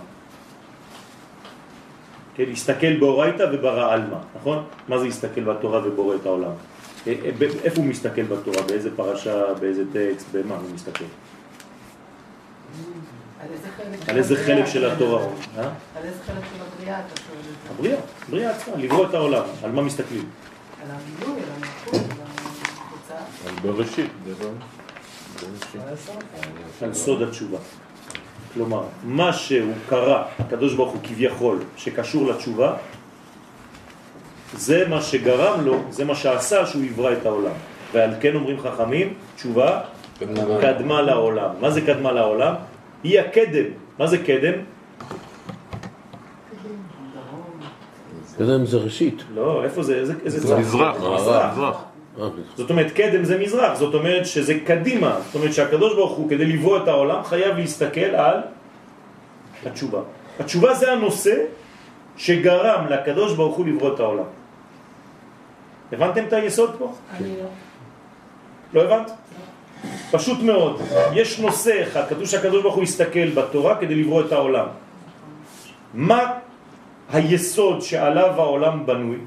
כן, 2.35 2.45
הסתכל 2.53 2.97
באורייתא 2.97 3.47
וברא 3.53 3.93
עלמא, 3.93 4.17
נכון? 4.41 4.65
מה 4.89 4.99
זה 4.99 5.07
הסתכל 5.07 5.41
בתורה 5.41 5.89
ובורא 5.89 6.15
את 6.15 6.27
העולם? 6.27 6.51
אה, 7.07 7.15
אה, 7.25 7.31
ב- 7.39 7.43
איפה 7.43 7.77
הוא 7.77 7.87
מסתכל 7.87 8.23
בתורה? 8.23 8.63
באיזה 8.63 8.97
פרשה, 8.97 9.55
באיזה 9.61 9.83
טקסט, 9.93 10.27
במה 10.33 10.55
הוא 10.57 10.71
מסתכל? 10.75 11.05
על 14.09 14.17
איזה 14.17 14.37
חלק 14.37 14.59
על 14.59 14.67
של 14.67 14.85
הבריאה? 14.85 14.93
התורה? 14.97 15.23
אה? 15.59 15.63
על 15.97 16.05
איזה 16.05 16.19
חלק 16.27 16.45
של 16.55 16.63
הבריאה 16.63 16.99
אתה 17.01 17.21
שואל 17.21 17.39
את 17.39 17.45
זה? 17.45 17.75
הבריאה, 17.75 17.97
בריאה 18.31 18.51
עצמה, 18.57 18.75
לברוא 18.77 19.07
את 19.07 19.15
העולם. 19.15 19.43
על 19.65 19.73
מה 19.73 19.83
מסתכלים? 19.83 20.29
על 20.83 20.89
המילוי, 20.91 21.43
על 21.43 21.49
המלכות, 21.57 21.95
על 21.95 22.27
התוצאה. 22.27 23.19
אז 23.47 23.61
בראשית. 23.63 24.11
על 26.83 26.95
סוד 26.95 27.23
התשובה. 27.23 27.59
כלומר, 28.55 28.83
מה 29.05 29.33
שהוא 29.33 29.73
קרא, 29.89 30.23
הקדוש 30.39 30.75
ברוך 30.75 30.93
הוא 30.93 31.01
כביכול, 31.05 31.59
שקשור 31.77 32.31
לתשובה, 32.31 32.75
זה 34.57 34.89
מה 34.89 35.01
שגרם 35.03 35.65
לו, 35.65 35.79
זה 35.91 36.05
מה 36.05 36.15
שעשה 36.15 36.67
שהוא 36.67 36.85
יברא 36.85 37.13
את 37.13 37.27
העולם. 37.27 37.55
ועל 37.93 38.11
כן 38.21 38.35
אומרים 38.35 38.61
חכמים, 38.61 39.15
תשובה 39.37 39.81
קדמה 40.61 41.03
לעולם. 41.03 41.51
מה 41.61 41.71
זה 41.71 41.81
קדמה 41.81 42.13
לעולם? 42.13 42.55
היא 43.03 43.21
הקדם. 43.21 43.71
מה 43.99 44.07
זה 44.07 44.19
קדם? 44.19 44.53
קדם 48.39 48.67
זה 48.67 48.77
ראשית. 48.77 49.23
לא, 49.35 49.65
איפה 49.65 49.83
זה? 49.83 49.95
איזה, 49.95 50.15
איזה 50.25 50.41
זה 50.41 50.49
צד? 50.49 50.59
מזרח, 50.59 50.97
זאת 52.57 52.71
אומרת, 52.71 52.91
קדם 52.93 53.25
זה 53.25 53.39
מזרח, 53.39 53.79
זאת 53.79 53.95
אומרת 53.95 54.27
שזה 54.27 54.55
קדימה. 54.65 55.19
זאת 55.27 55.35
אומרת 55.35 55.53
שהקדוש 55.55 55.95
ברוך 55.95 56.17
הוא, 56.17 56.31
כדי 56.31 56.47
לברוא 56.47 56.77
את 56.83 56.89
העולם, 56.89 57.25
חייב 57.25 57.57
להסתכל 57.57 58.01
על 58.01 58.37
התשובה. 59.67 60.01
התשובה 60.41 60.75
זה 60.75 60.93
הנושא 60.93 61.37
שגרם 62.17 62.87
לקדוש 62.91 63.35
ברוך 63.35 63.57
הוא 63.57 63.67
לברוא 63.67 63.95
את 63.95 64.01
העולם. 64.01 64.29
הבנתם 65.93 66.25
את 66.29 66.33
היסוד 66.33 66.71
פה? 66.79 66.93
אני 67.17 67.37
לא. 67.37 67.49
לא 68.73 68.81
הבנת? 68.85 69.11
פשוט 70.11 70.43
מאוד. 70.43 70.81
יש 71.15 71.41
נושא 71.41 71.83
אחד, 71.83 72.09
כתוב 72.09 72.25
שהקדוש 72.25 72.63
ברוך 72.63 72.75
הוא 72.75 72.83
הסתכל 72.83 73.29
בתורה 73.31 73.77
כדי 73.77 73.95
לברוא 73.95 74.21
את 74.21 74.33
העולם. 74.33 74.67
מה 75.95 76.33
היסוד 77.13 77.83
שעליו 77.83 78.33
העולם 78.37 78.87
בנוי? 78.87 79.19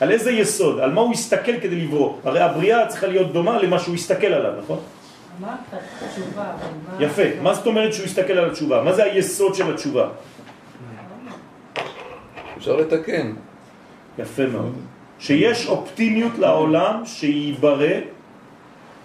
על 0.00 0.10
איזה 0.10 0.30
יסוד? 0.30 0.80
על 0.80 0.92
מה 0.92 1.00
הוא 1.00 1.12
הסתכל 1.12 1.60
כדי 1.60 1.76
לברוא? 1.76 2.16
הרי 2.24 2.40
הבריאה 2.40 2.86
צריכה 2.86 3.06
להיות 3.06 3.32
דומה 3.32 3.62
למה 3.62 3.78
שהוא 3.78 3.94
הסתכל 3.94 4.26
עליו, 4.26 4.52
נכון? 4.62 4.78
אמרת 5.40 5.58
תשובה. 6.12 6.52
יפה. 7.00 7.22
מה 7.42 7.54
זאת 7.54 7.66
אומרת 7.66 7.94
שהוא 7.94 8.04
הסתכל 8.04 8.32
על 8.32 8.50
התשובה? 8.50 8.82
מה 8.82 8.92
זה 8.92 9.04
היסוד 9.04 9.54
של 9.54 9.72
התשובה? 9.72 10.08
אפשר 12.56 12.76
לתקן. 12.76 13.32
יפה 14.18 14.46
מאוד. 14.46 14.72
שיש 15.18 15.66
אופטימיות 15.66 16.38
לעולם 16.38 17.02
שייברא, 17.04 17.96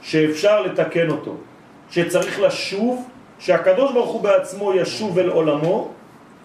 שאפשר 0.01 0.61
לתקן 0.61 1.09
אותו, 1.09 1.35
שצריך 1.91 2.39
לשוב, 2.39 3.09
שהקדוש 3.39 3.93
ברוך 3.93 4.11
הוא 4.11 4.21
בעצמו 4.21 4.73
ישוב 4.73 5.19
אל 5.19 5.29
עולמו 5.29 5.91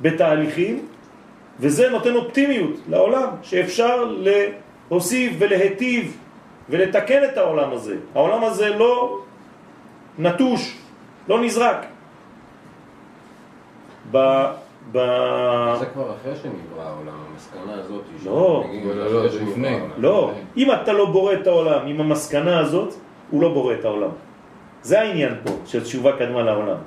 בתהליכים, 0.01 0.87
וזה 1.61 1.89
נותן 1.89 2.15
אופטימיות 2.15 2.77
לעולם, 2.89 3.29
שאפשר 3.43 4.13
להוסיף 4.91 5.33
ולהטיב 5.39 6.17
ולתקן 6.71 7.25
את 7.25 7.39
העולם 7.39 7.73
הזה. 7.73 7.97
העולם 8.15 8.45
הזה 8.45 8.69
לא 8.69 9.19
נטוש, 10.19 10.79
לא 11.29 11.41
נזרק. 11.41 11.87
ב... 14.11 14.19
ב... 14.93 14.99
זה 15.79 15.87
כבר 15.87 16.15
אחרי 16.15 16.37
שנברא 16.43 16.83
העולם, 16.83 17.15
המסקנה 17.33 17.75
הזאת 17.75 18.03
היא 18.13 18.31
לא. 18.31 18.65
לא, 18.85 19.23
לא, 19.25 19.29
שנברא 19.31 19.51
לפני. 19.51 19.79
לא, 19.97 20.31
אם 20.57 20.73
אתה 20.73 20.93
לא 20.93 21.05
בורא 21.05 21.33
את 21.33 21.47
העולם 21.47 21.87
עם 21.87 22.01
המסקנה 22.01 22.59
הזאת, 22.59 22.95
הוא 23.31 23.43
לא 23.43 23.49
בורא 23.49 23.75
את 23.75 23.85
העולם. 23.85 24.11
זה 24.83 25.01
העניין 25.01 25.35
פה, 25.45 25.53
שתשובה 25.67 26.13
קדמה 26.19 26.43
לעולם. 26.43 26.79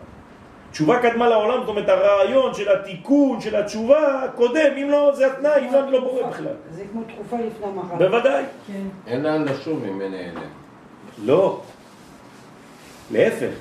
תשובה 0.72 1.00
קדמה 1.02 1.30
לעולם, 1.30 1.60
זאת 1.60 1.70
אומרת 1.70 1.90
הרעיון 1.90 2.54
של 2.54 2.72
התיקון, 2.72 3.42
של 3.42 3.56
התשובה, 3.56 4.22
קודם, 4.36 4.72
אם 4.78 4.90
לא, 4.90 5.12
זה 5.16 5.28
התנאי, 5.28 5.68
אם 5.68 5.74
לא, 5.74 5.84
אני 5.84 5.92
לא 5.92 6.00
בורא 6.00 6.30
בכלל. 6.30 6.54
זה 6.72 6.84
כמו 6.92 7.02
תקופה 7.04 7.36
לפני 7.36 7.66
המחר. 7.68 7.96
בוודאי. 7.96 8.44
כן. 8.68 8.84
אין 9.08 9.24
לאן 9.24 9.46
לשוב 9.46 9.84
אם 9.84 10.02
אין 10.02 10.14
אלה. 10.14 10.42
לא. 11.26 11.62
להפך. 13.12 13.54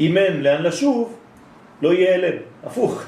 אם 0.00 0.18
אין 0.18 0.42
לאן 0.42 0.62
לשוב, 0.62 1.16
לא 1.82 1.92
יהיה 1.92 2.14
אלם. 2.14 2.36
הפוך. 2.64 3.02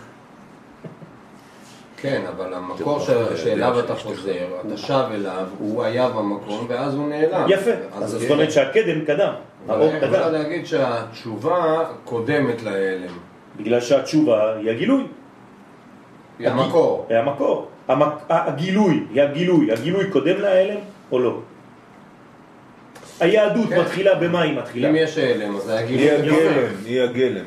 כן, 1.97 2.23
אבל 2.29 2.55
המקור 2.55 3.01
שאליו 3.37 3.81
אתה 3.81 3.95
חוזר, 3.95 4.47
אתה 4.67 4.77
שב 4.77 5.05
אליו, 5.11 5.47
הוא 5.59 5.83
היה 5.83 6.09
במקום 6.09 6.67
ואז 6.69 6.95
הוא 6.95 7.09
נעלם. 7.09 7.47
יפה. 7.49 7.71
אז 7.95 8.11
זאת 8.11 8.23
כן. 8.23 8.33
אומרת 8.33 8.53
שהקדם 8.53 9.05
קדם. 9.05 9.33
האור 9.69 9.97
אפשר 9.97 10.23
קדם. 10.23 10.33
להגיד 10.33 10.67
שהתשובה 10.67 11.85
קודמת 12.05 12.63
להלם? 12.63 13.13
בגלל 13.57 13.81
שהתשובה 13.81 14.57
היא 14.57 14.71
הגילוי. 14.71 15.05
היא 16.39 16.49
המקור. 16.49 17.07
היא 17.09 17.19
המקור. 17.19 17.69
המק... 17.89 18.13
הגילוי, 18.29 19.07
היא 19.11 19.23
הגילוי. 19.23 19.73
הגילוי 19.73 20.11
קודם 20.11 20.41
להלם 20.41 20.81
או 21.13 21.19
לא? 21.19 21.41
היהדות 23.21 23.69
כן. 23.69 23.81
מתחילה 23.81 24.15
במה 24.15 24.43
היא 24.43 24.59
מתחילה? 24.59 24.91
אם 24.91 24.97
יש 24.97 25.19
הלם, 25.19 25.57
אז 25.57 25.63
זה 25.63 25.79
היה 25.79 25.87
היא. 25.89 26.13
הגלם, 26.13 26.75
היא 26.85 27.03
הגלם. 27.03 27.45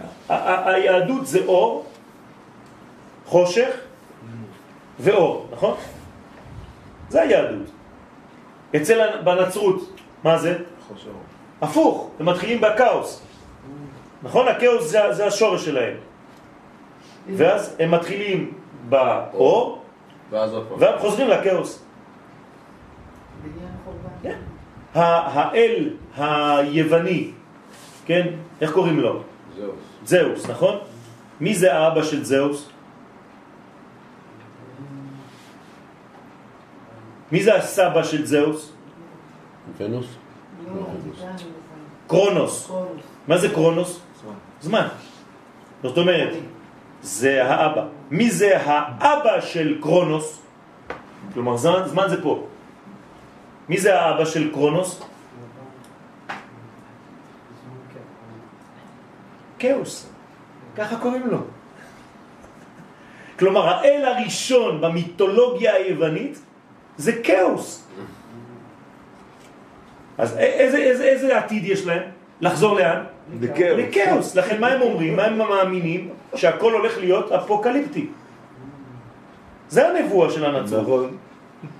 היהדות 0.65 1.27
זה 1.27 1.39
אור, 1.45 1.85
חושך 3.25 3.69
ואור, 4.99 5.47
נכון? 5.51 5.75
זה 7.09 7.21
היהדות. 7.21 7.67
אצל 8.75 9.21
בנצרות, 9.23 9.99
מה 10.23 10.37
זה? 10.37 10.57
הפוך, 11.61 12.09
הם 12.19 12.25
מתחילים 12.25 12.61
בכאוס. 12.61 13.21
נכון? 14.23 14.47
הכאוס 14.47 14.89
זה, 14.91 14.99
זה 15.13 15.25
השורש 15.27 15.65
שלהם. 15.65 15.93
ואז 17.37 17.75
הם 17.79 17.91
מתחילים 17.91 18.51
באור. 18.89 19.81
והם 20.79 20.99
חוזרים 20.99 21.27
לכאוס. 21.27 21.83
בניין 23.43 23.71
חורבן. 23.85 24.29
ה- 24.95 25.39
האל 25.39 25.89
היווני, 26.17 27.31
כן? 28.05 28.27
איך 28.61 28.71
קוראים 28.73 28.99
לו? 28.99 29.23
זהו. 29.57 29.71
זהוס, 30.05 30.49
נכון? 30.49 30.77
מי 31.41 31.55
זה 31.55 31.73
האבא 31.77 32.03
של 32.03 32.23
זהוס? 32.23 32.69
מי 37.31 37.43
זה 37.43 37.55
הסבא 37.55 38.03
של 38.03 38.25
זהוס? 38.25 38.71
ונוס? 39.77 40.07
קרונוס. 42.07 42.71
מה 43.27 43.37
זה 43.37 43.49
קרונוס? 43.49 43.99
זמן. 44.61 44.87
זאת 45.83 45.97
אומרת, 45.97 46.33
זה 47.01 47.45
האבא. 47.45 47.85
מי 48.11 48.31
זה 48.31 48.57
האבא 48.57 49.41
של 49.41 49.77
קרונוס? 49.81 50.41
כלומר, 51.33 51.57
זמן, 51.57 51.81
זמן 51.85 52.05
זה 52.09 52.23
פה. 52.23 52.47
מי 53.69 53.77
זה 53.77 53.99
האבא 54.01 54.25
של 54.25 54.51
קרונוס? 54.51 55.01
כאוס. 59.59 60.09
ככה 60.75 60.95
קוראים 60.95 61.27
לו. 61.27 61.37
כלומר, 63.39 63.67
האל 63.69 64.05
הראשון 64.05 64.81
במיתולוגיה 64.81 65.73
היוונית 65.73 66.39
זה 66.97 67.11
כאוס. 67.23 67.87
אז 70.19 70.37
איזה, 70.37 70.77
איזה, 70.77 71.03
איזה 71.03 71.37
עתיד 71.37 71.65
יש 71.65 71.85
להם? 71.85 72.03
לחזור 72.41 72.75
לאן? 72.75 73.03
לכאוס. 73.41 73.59
לכאוס. 73.77 74.35
לכן 74.35 74.61
מה 74.61 74.67
הם 74.67 74.81
אומרים? 74.81 75.15
מה 75.15 75.23
הם 75.23 75.37
מאמינים? 75.37 76.09
שהכל 76.35 76.73
הולך 76.73 76.97
להיות 76.97 77.31
אפוקליפטי. 77.31 78.07
זה 79.69 79.87
הנבואה 79.89 80.31
של 80.31 80.45
הנצרות. 80.45 80.83
נכון. 80.83 81.17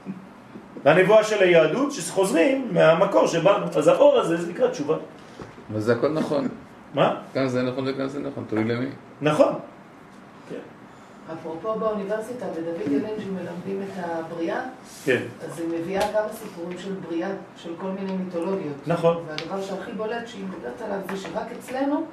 והנבואה 0.85 1.23
של 1.23 1.43
היהדות 1.43 1.91
שחוזרים 1.91 2.67
מהמקור 2.71 3.27
שבאנו. 3.27 3.65
אז 3.75 3.87
האור 3.87 4.17
הזה 4.19 4.37
זה 4.37 4.51
נקרא 4.51 4.67
תשובה. 4.67 4.95
אבל 5.71 5.79
זה 5.79 5.93
הכל 5.93 6.09
נכון. 6.09 6.47
מה? 6.93 7.15
כאן 7.33 7.47
זה 7.47 7.63
נכון 7.63 7.87
וכאן 7.87 8.07
זה 8.07 8.19
נכון, 8.19 8.43
תלוי 8.49 8.63
למי. 8.63 8.85
נכון. 9.21 9.53
אפרופו 11.33 11.79
באוניברסיטה, 11.79 12.45
בדוד 12.45 12.91
ילנג'י 12.91 13.25
מלמדים 13.25 13.81
את 13.83 14.03
הבריאה, 14.05 14.61
כן. 15.05 15.21
אז 15.45 15.59
היא 15.59 15.67
מביאה 15.67 16.13
כמה 16.13 16.33
סיפורים 16.33 16.77
של 16.77 16.93
בריאה, 16.93 17.29
של 17.57 17.73
כל 17.81 17.87
מיני 17.87 18.11
מיתולוגיות. 18.13 18.75
נכון. 18.87 19.23
והדבר 19.27 19.61
שהכי 19.61 19.91
בולט 19.91 20.27
שהיא 20.27 20.45
מדברת 20.45 20.81
עליו 20.81 20.99
זה 21.09 21.17
שרק 21.17 21.47
אצלנו 21.59 22.05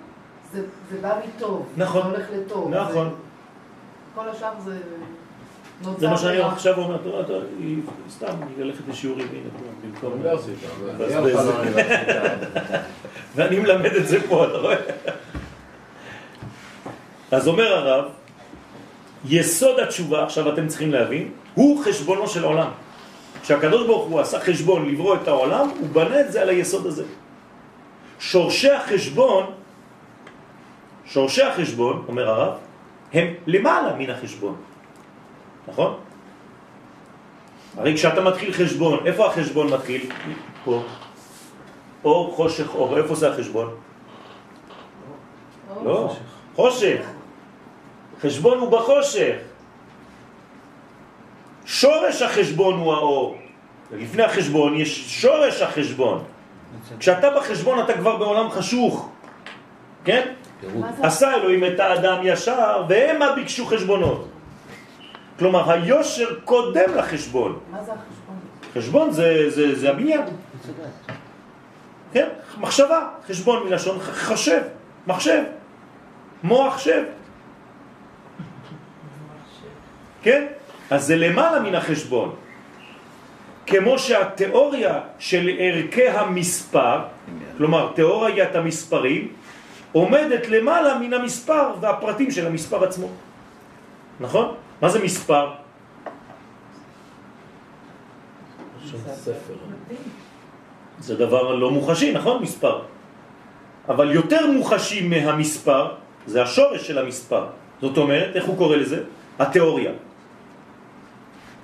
זה, 0.53 0.62
זה 0.91 0.99
בא 1.01 1.21
מטוב. 1.27 1.67
נכון. 1.77 2.03
זה 2.03 2.09
הולך 2.09 2.27
לטוב. 2.33 2.75
נכון. 2.75 3.09
זה, 3.09 3.14
כל 4.14 4.29
השאר 4.29 4.53
זה. 4.64 4.79
זה 5.99 6.09
מה 6.09 6.19
שאני. 6.19 6.41
עכשיו 6.41 6.79
אומר, 6.79 6.97
תראה, 6.97 7.25
תראה, 7.25 7.41
היא 7.59 7.83
סתם, 8.11 8.27
היא 8.57 8.64
הולכת 8.64 8.89
לשיעורים, 8.89 9.29
הנה, 9.33 9.49
במקום... 9.83 10.23
ואני 13.35 13.59
מלמד 13.59 13.93
את 13.93 14.09
זה 14.09 14.29
פה, 14.29 14.45
אתה 14.45 14.57
רואה? 14.57 14.77
אז 17.31 17.49
אומר 17.49 17.73
הרב, 17.73 18.05
יסוד 19.25 19.81
התשובה, 19.81 20.25
עכשיו 20.25 20.53
אתם 20.53 20.69
צריכים 20.69 20.93
להבין, 20.93 21.31
הוא 21.55 21.85
חשבונו 21.85 22.29
של 22.29 22.45
העולם. 22.45 22.71
כשהקדוש 23.43 23.87
ברוך 23.87 24.09
הוא 24.09 24.21
עשה 24.21 24.41
חשבון 24.41 24.89
לברוא 24.89 25.14
את 25.14 25.29
העולם, 25.29 25.69
הוא 25.81 25.89
בנה 25.93 26.21
את 26.21 26.33
זה 26.33 26.43
על 26.43 26.49
היסוד 26.49 26.87
הזה. 26.87 27.05
שורשי 28.19 28.71
החשבון, 28.71 29.45
שורשי 31.05 31.43
החשבון, 31.43 32.05
אומר 32.09 32.31
הרב, 32.31 32.53
הם 33.12 33.27
למעלה 33.47 33.95
מן 33.95 34.11
החשבון. 34.11 34.57
נכון? 35.69 35.95
הרי 37.77 37.95
כשאתה 37.95 38.21
מתחיל 38.21 38.53
חשבון, 38.53 39.07
איפה 39.07 39.27
החשבון 39.27 39.73
מתחיל? 39.73 40.11
פה. 40.64 40.83
אור, 42.05 42.33
חושך, 42.37 42.75
אור. 42.75 42.99
איפה 42.99 43.14
זה 43.14 43.31
החשבון? 43.31 43.75
לא. 45.85 46.17
חושך. 46.55 47.16
חשבון 48.23 48.59
הוא 48.59 48.71
בחושך. 48.71 49.37
שורש 51.67 52.23
החשבון 52.23 52.79
הוא 52.79 52.93
האור. 52.93 53.37
לפני 53.93 54.23
החשבון 54.23 54.77
יש 54.77 55.21
שורש 55.21 55.62
החשבון. 55.62 56.25
כשאתה 56.99 57.31
בחשבון 57.31 57.81
אתה 57.85 57.93
כבר 57.93 58.17
בעולם 58.17 58.51
חשוך. 58.51 59.11
כן? 60.05 60.33
מה? 60.75 60.91
עשה 61.03 61.35
אלוהים 61.35 61.64
את 61.64 61.81
האדם 61.81 62.19
ישר, 62.23 62.85
והמה 62.89 63.33
ביקשו 63.33 63.67
חשבונות. 63.67 64.29
כלומר, 65.39 65.71
היושר 65.71 66.41
קודם 66.45 66.95
לחשבון. 66.95 67.59
מה 67.71 67.83
זה 67.83 67.93
החשבון? 67.93 68.37
חשבון 68.75 69.11
זה, 69.11 69.51
זה, 69.51 69.75
זה 69.75 69.91
הבניין. 69.91 70.21
כן? 72.12 72.29
מחשבה. 72.59 73.09
חשבון 73.29 73.69
מלשון 73.69 73.99
חשב. 74.01 74.61
מחשב. 75.07 75.43
מוח 76.43 76.79
שב. 76.79 77.03
כן? 80.27 80.59
אז 80.91 81.07
זה 81.07 81.16
למעלה 81.16 81.62
מן 81.62 81.74
החשבון. 81.74 82.35
כמו 83.66 83.99
שהתיאוריה 83.99 84.95
של 85.18 85.51
ערכי 85.59 86.09
המספר, 86.09 86.99
כלומר 87.57 87.93
תיאוריית 87.95 88.55
המספרים, 88.55 89.22
עומדת 89.93 90.49
למעלה 90.49 90.99
מן 90.99 91.12
המספר 91.14 91.79
והפרטים 91.81 92.31
של 92.31 92.47
המספר 92.47 92.85
עצמו. 92.85 93.09
נכון? 94.20 94.47
מה 94.83 94.89
זה 94.89 94.99
מספר? 94.99 95.47
זה 100.99 101.14
דבר 101.14 101.55
לא 101.55 101.70
מוחשי, 101.70 102.12
נכון? 102.12 102.43
מספר. 102.43 102.77
אבל 103.89 104.11
יותר 104.11 104.51
מוחשי 104.51 105.07
מהמספר 105.07 105.83
זה 106.27 106.43
השורש 106.43 106.83
של 106.87 106.99
המספר. 106.99 107.45
זאת 107.81 107.95
אומרת, 107.99 108.37
איך 108.37 108.45
הוא 108.45 108.57
קורא 108.59 108.77
לזה? 108.77 109.07
התיאוריה. 109.39 110.06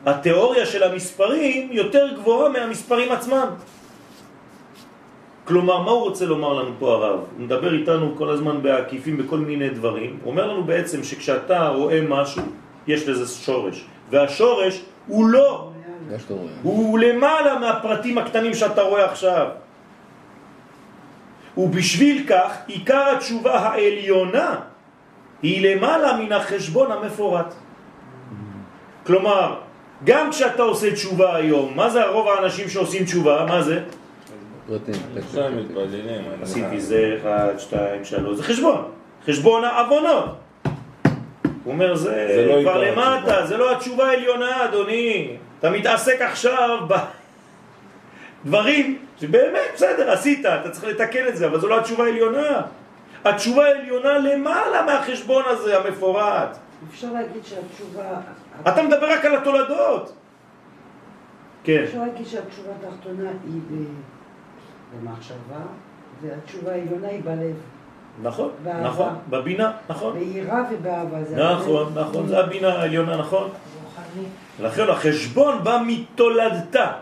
התיאוריה 0.07 0.66
של 0.66 0.82
המספרים 0.82 1.68
יותר 1.72 2.09
גבוהה 2.16 2.48
מהמספרים 2.48 3.12
עצמם. 3.12 3.48
כלומר, 5.44 5.82
מה 5.82 5.90
הוא 5.90 6.00
רוצה 6.00 6.26
לומר 6.26 6.53
לנו 6.53 6.70
פה 6.78 6.92
הרב? 6.94 7.18
הוא 7.18 7.44
מדבר 7.44 7.74
איתנו 7.74 8.14
כל 8.16 8.30
הזמן 8.30 8.62
בעקיפים 8.62 9.16
בכל 9.16 9.38
מיני 9.38 9.68
דברים. 9.70 10.18
הוא 10.22 10.30
אומר 10.30 10.46
לנו 10.46 10.64
בעצם 10.64 11.03
שכשאתה 11.03 11.68
רואה 11.68 12.00
משהו, 12.09 12.42
יש 12.86 13.09
לזה 13.09 13.26
שורש. 13.26 13.84
והשורש 14.11 14.82
הוא 15.07 15.26
לא. 15.26 15.70
הוא 16.62 16.98
למעלה 16.98 17.59
מהפרטים 17.59 18.18
הקטנים 18.18 18.55
שאתה 18.55 18.82
רואה 18.82 19.05
עכשיו. 19.05 19.46
ובשביל 21.57 22.24
כך, 22.28 22.53
עיקר 22.66 23.05
התשובה 23.16 23.59
העליונה 23.59 24.57
היא 25.42 25.74
למעלה 25.74 26.16
מן 26.16 26.32
החשבון 26.32 26.92
המפורט. 26.92 27.55
כלומר, 29.07 29.55
גם 30.05 30.30
כשאתה 30.30 30.62
עושה 30.62 30.92
תשובה 30.92 31.36
היום, 31.36 31.76
מה 31.76 31.90
זה 31.90 32.03
הרוב 32.05 32.28
האנשים 32.28 32.68
שעושים 32.68 33.05
תשובה? 33.05 33.46
מה 33.48 33.62
זה? 33.62 33.80
עשיתי 36.42 36.80
זה, 36.80 37.16
אחד, 37.20 37.59
שתיים, 37.59 38.05
שלוש, 38.05 38.36
זה 38.36 38.42
חשבון. 38.42 38.84
חשבון 39.26 39.64
העוונות. 39.64 40.24
הוא 41.64 41.72
אומר, 41.72 41.94
זה, 41.94 42.28
זה 42.34 42.46
לא 42.46 42.62
כבר 42.62 42.84
למטה. 42.84 43.46
זה 43.46 43.57
לא 43.57 43.72
התשובה 43.72 44.07
העליונה, 44.09 44.64
אדוני. 44.64 45.36
אתה 45.59 45.70
מתעסק 45.70 46.20
עכשיו 46.20 46.78
בדברים 48.44 48.98
שבאמת, 49.20 49.61
בסדר, 49.74 50.11
עשית, 50.11 50.46
אתה 50.46 50.70
צריך 50.70 50.84
לתקן 50.84 51.28
את 51.28 51.36
זה, 51.36 51.46
אבל 51.46 51.61
זו 51.61 51.68
לא 51.68 51.78
התשובה 51.78 52.05
העליונה. 52.05 52.61
התשובה 53.24 53.66
העליונה 53.66 54.18
למעלה 54.18 54.82
מהחשבון 54.82 55.44
הזה, 55.46 55.78
המפורט. 55.78 56.57
אפשר 56.90 57.12
להגיד 57.12 57.42
שהתשובה... 57.44 58.20
אתה 58.61 58.82
מדבר 58.82 59.12
רק 59.12 59.24
על 59.24 59.36
התולדות. 59.36 60.12
כן, 61.64 61.82
אפשר 61.84 61.98
להגיד 61.98 62.26
שהתשובה 62.26 62.70
התחתונה 62.80 63.30
היא 63.44 63.61
במחשבה, 65.03 65.61
והתשובה 66.22 66.72
העליונה 66.72 67.09
היא 67.09 67.22
בלב. 67.24 67.57
נכון, 68.22 68.50
באהבה. 68.64 68.88
נכון, 68.88 69.14
בבינה, 69.30 69.72
נכון. 69.88 70.18
ביראה 70.18 70.62
ובאהבה. 70.70 71.24
זה 71.24 71.53
נכון. 71.53 71.92
נכון, 71.94 72.26
זה 72.26 72.38
הבינה 72.38 72.68
העליונה, 72.68 73.16
נכון. 73.16 73.50
לכן 74.61 74.88
החשבון 74.88 75.64
בא 75.64 75.82
מתולדתה. 75.86 76.92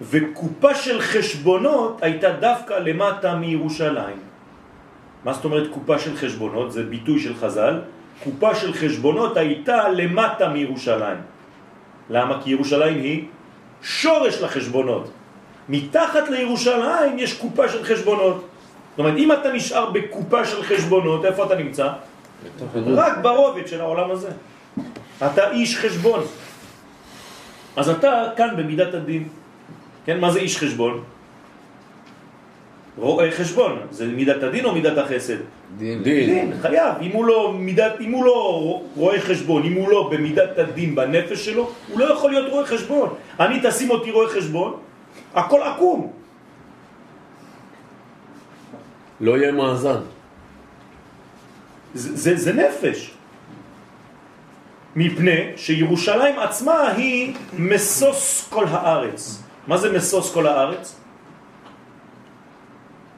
וקופה 0.00 0.74
של 0.74 1.00
חשבונות 1.00 2.02
הייתה 2.02 2.32
דווקא 2.32 2.74
למטה 2.74 3.34
מירושלים. 3.34 4.16
מה 5.24 5.32
זאת 5.32 5.44
אומרת 5.44 5.70
קופה 5.70 5.98
של 5.98 6.16
חשבונות? 6.16 6.72
זה 6.72 6.82
ביטוי 6.84 7.20
של 7.20 7.34
חז"ל. 7.34 7.80
קופה 8.24 8.54
של 8.54 8.72
חשבונות 8.72 9.36
הייתה 9.36 9.88
למטה 9.88 10.48
מירושלים. 10.48 11.18
למה? 12.10 12.42
כי 12.42 12.50
ירושלים 12.50 12.96
היא 12.96 13.24
שורש 13.82 14.40
לחשבונות. 14.40 15.10
מתחת 15.68 16.28
לירושלים 16.28 17.18
יש 17.18 17.38
קופה 17.38 17.68
של 17.68 17.84
חשבונות. 17.84 18.36
זאת 18.90 18.98
אומרת, 18.98 19.16
אם 19.16 19.32
אתה 19.32 19.52
נשאר 19.52 19.90
בקופה 19.90 20.44
של 20.44 20.62
חשבונות, 20.62 21.24
איפה 21.24 21.44
אתה 21.44 21.54
נמצא? 21.54 21.88
רק 22.86 23.18
ברובד 23.22 23.66
של 23.66 23.80
העולם 23.80 24.10
הזה. 24.10 24.30
אתה 25.26 25.50
איש 25.50 25.78
חשבון. 25.78 26.20
אז 27.76 27.88
אתה 27.88 28.24
כאן 28.36 28.56
במידת 28.56 28.94
הדין. 28.94 29.28
כן, 30.04 30.20
מה 30.20 30.30
זה 30.30 30.38
איש 30.38 30.58
חשבון? 30.58 31.04
רואה 33.00 33.30
חשבון. 33.30 33.78
זה 33.90 34.06
מידת 34.06 34.42
הדין 34.42 34.64
או 34.64 34.74
מידת 34.74 34.98
החסד? 34.98 35.36
דין. 35.78 36.02
דין, 36.02 36.52
חייב. 36.60 36.94
אם 37.00 37.10
הוא 37.12 37.24
לא, 37.24 37.54
מידת, 37.58 38.00
אם 38.00 38.10
הוא 38.10 38.24
לא 38.24 38.80
רואה 38.96 39.20
חשבון, 39.20 39.62
אם 39.62 39.72
הוא 39.72 39.90
לא 39.90 40.10
במידת 40.12 40.58
הדין 40.58 40.94
בנפש 40.94 41.44
שלו, 41.44 41.70
הוא 41.88 42.00
לא 42.00 42.04
יכול 42.12 42.30
להיות 42.30 42.52
רואה 42.52 42.66
חשבון. 42.66 43.14
אני 43.40 43.60
תשים 43.62 43.90
אותי 43.90 44.10
רואה 44.10 44.28
חשבון, 44.28 44.76
הכל 45.34 45.62
עקום. 45.62 46.12
לא 49.20 49.36
יהיה 49.36 49.52
מאזן. 49.52 50.00
זה, 51.94 52.16
זה, 52.16 52.36
זה 52.36 52.52
נפש. 52.52 53.10
מפני 54.96 55.40
שירושלים 55.56 56.38
עצמה 56.38 56.88
היא 56.88 57.34
מסוס 57.58 58.48
כל 58.50 58.66
הארץ. 58.68 59.42
מה 59.66 59.76
זה 59.78 59.92
מסוס 59.92 60.34
כל 60.34 60.46
הארץ? 60.46 60.99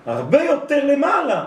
הרבה 0.06 0.42
יותר 0.42 0.84
למעלה 0.84 1.44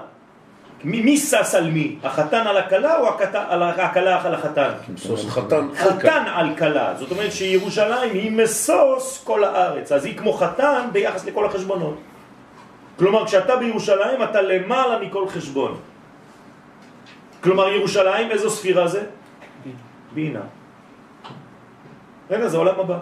מי, 0.86 1.02
מי 1.02 1.18
שש 1.18 1.56
על 1.56 1.72
מי? 1.72 1.96
החתן 2.04 2.48
על 2.48 2.58
הכלה 2.58 2.98
או 2.98 3.08
על 3.34 3.64
הכלה 3.64 4.22
על 4.26 4.34
החתן? 4.34 4.72
סוס 4.98 5.30
חתן. 5.30 5.68
חתן 5.76 6.24
על 6.28 6.56
כלה, 6.58 6.94
זאת 7.00 7.12
אומרת 7.12 7.32
שירושלים 7.32 8.14
היא 8.14 8.32
משוש 8.32 9.22
כל 9.24 9.44
הארץ, 9.44 9.92
אז 9.92 10.06
היא 10.06 10.18
כמו 10.18 10.34
חתן 10.34 10.88
ביחס 10.92 11.26
לכל 11.26 11.46
החשבונות. 11.46 11.98
כלומר, 13.00 13.26
כשאתה 13.26 13.56
בירושלים 13.56 14.24
אתה 14.24 14.42
למעלה 14.42 15.00
מכל 15.00 15.28
חשבון. 15.30 15.78
כלומר, 17.42 17.70
ירושלים, 17.70 18.32
איזו 18.32 18.50
ספירה 18.50 18.88
זה? 18.88 19.04
בינה. 20.14 20.42
רגע, 22.30 22.48
זה 22.48 22.58
עולם 22.58 22.80
הבא, 22.80 22.98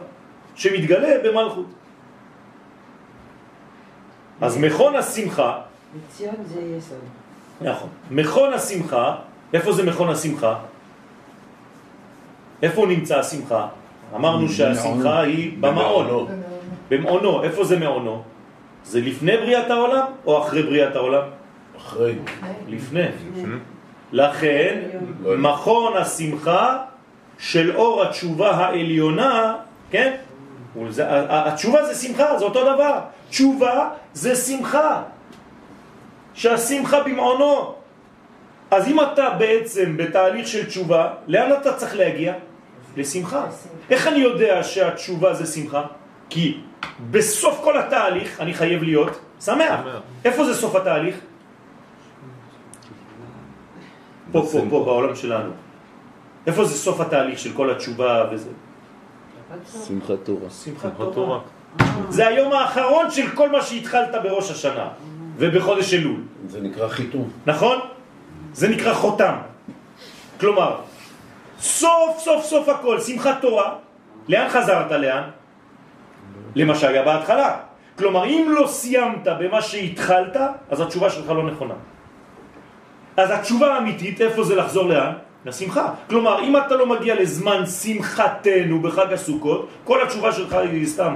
שמתגלה 0.55 1.09
במלכות. 1.23 1.65
אז 4.41 4.57
מכון 4.57 4.95
השמחה, 4.95 5.59
בציון 6.07 6.35
זה 6.45 6.59
יסוד. 6.77 6.97
נכון, 7.61 7.89
מכון 8.11 8.53
השמחה, 8.53 9.15
איפה 9.53 9.71
זה 9.73 9.83
מכון 9.83 10.09
השמחה? 10.09 10.55
איפה 12.63 12.85
נמצא 12.85 13.19
השמחה? 13.19 13.67
אמרנו 14.15 14.49
שהשמחה 14.49 15.19
היא 15.21 15.57
במעון, 15.59 16.27
במעונו. 16.89 17.43
איפה 17.43 17.63
זה 17.63 17.79
מעונו? 17.79 18.21
זה 18.85 19.01
לפני 19.01 19.37
בריאת 19.37 19.71
העולם 19.71 20.05
או 20.25 20.41
אחרי 20.43 20.63
בריאת 20.63 20.95
העולם? 20.95 21.23
אחרי. 21.77 22.15
לפני. 22.67 23.05
לכן, 24.11 24.79
מכון 25.37 25.97
השמחה 25.97 26.77
של 27.37 27.75
אור 27.75 28.03
התשובה 28.03 28.51
העליונה, 28.51 29.55
כן? 29.91 30.13
ה- 31.03 31.47
התשובה 31.47 31.85
זה 31.85 32.07
שמחה, 32.07 32.37
זה 32.37 32.45
אותו 32.45 32.73
דבר. 32.75 32.99
תשובה 33.33 33.89
זה 34.13 34.35
שמחה. 34.35 35.03
שהשמחה 36.33 37.03
במעונו. 37.03 37.75
אז 38.71 38.87
אם 38.87 38.97
אתה 39.01 39.29
בעצם 39.29 39.97
בתהליך 39.97 40.47
של 40.47 40.65
תשובה, 40.65 41.13
לאן 41.27 41.49
אתה 41.61 41.73
צריך 41.73 41.95
להגיע? 41.95 42.33
לשמחה. 42.97 43.45
איך 43.89 44.07
אני 44.07 44.17
יודע 44.17 44.63
שהתשובה 44.63 45.33
זה 45.33 45.45
שמחה? 45.45 45.81
כי 46.29 46.61
בסוף 47.11 47.61
כל 47.63 47.77
התהליך 47.77 48.41
אני 48.41 48.53
חייב 48.53 48.83
להיות 48.83 49.19
שמח. 49.41 49.79
איפה 50.25 50.45
זה 50.45 50.53
סוף 50.53 50.75
התהליך? 50.75 51.15
פה, 54.31 54.45
פה, 54.51 54.61
פה, 54.69 54.83
בעולם 54.85 55.15
שלנו. 55.15 55.51
איפה 56.47 56.65
זה 56.65 56.75
סוף 56.75 57.01
התהליך 57.01 57.39
של 57.39 57.53
כל 57.53 57.69
התשובה 57.69 58.29
וזה? 58.31 58.49
שמחת 59.87 60.19
תורה. 60.23 60.49
שמחת 60.49 60.91
תורה. 61.13 61.39
זה 62.09 62.27
היום 62.27 62.53
האחרון 62.53 63.11
של 63.11 63.29
כל 63.29 63.49
מה 63.49 63.61
שהתחלת 63.61 64.15
בראש 64.23 64.51
השנה 64.51 64.87
ובחודש 65.37 65.93
אלול, 65.93 66.21
זה 66.47 66.61
נקרא 66.61 66.87
חיתום. 66.87 67.29
נכון? 67.45 67.79
זה 68.53 68.69
נקרא 68.69 68.93
חותם. 68.93 69.35
כלומר, 70.39 70.75
סוף 71.59 72.19
סוף 72.19 72.45
סוף 72.45 72.69
הכל, 72.69 72.99
שמחת 72.99 73.41
תורה, 73.41 73.75
לאן 74.27 74.49
חזרת 74.49 74.91
לאן? 74.91 75.23
למה 76.55 76.75
שהיה 76.75 77.03
בהתחלה. 77.03 77.57
כלומר, 77.97 78.25
אם 78.25 78.47
לא 78.49 78.67
סיימת 78.67 79.27
במה 79.39 79.61
שהתחלת, 79.61 80.37
אז 80.69 80.81
התשובה 80.81 81.09
שלך 81.09 81.29
לא 81.29 81.43
נכונה. 81.43 81.73
אז 83.17 83.31
התשובה 83.31 83.73
האמיתית, 83.73 84.21
איפה 84.21 84.43
זה 84.43 84.55
לחזור 84.55 84.89
לאן? 84.89 85.11
לשמחה. 85.45 85.93
כלומר, 86.09 86.43
אם 86.43 86.57
אתה 86.57 86.75
לא 86.75 86.85
מגיע 86.87 87.15
לזמן 87.15 87.65
שמחתנו 87.65 88.81
בחג 88.81 89.13
הסוכות, 89.13 89.67
כל 89.83 90.03
התשובה 90.03 90.31
שלך 90.31 90.53
היא 90.53 90.87
סתם. 90.87 91.13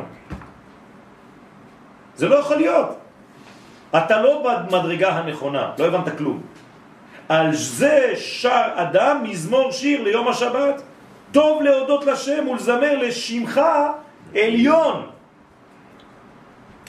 זה 2.18 2.28
לא 2.28 2.36
יכול 2.36 2.56
להיות. 2.58 2.88
אתה 3.98 4.22
לא 4.22 4.44
במדרגה 4.70 5.10
הנכונה, 5.10 5.72
לא 5.80 5.86
הבנת 5.86 6.18
כלום. 6.18 6.42
על 7.30 7.56
זה 7.56 8.14
שר 8.16 8.64
אדם 8.76 9.24
מזמור 9.24 9.72
שיר 9.72 10.04
ליום 10.04 10.28
השבת. 10.28 10.82
טוב 11.32 11.62
להודות 11.64 12.06
לשם 12.06 12.48
ולזמר 12.48 12.98
לשמך 13.02 13.62
עליון. 14.36 15.08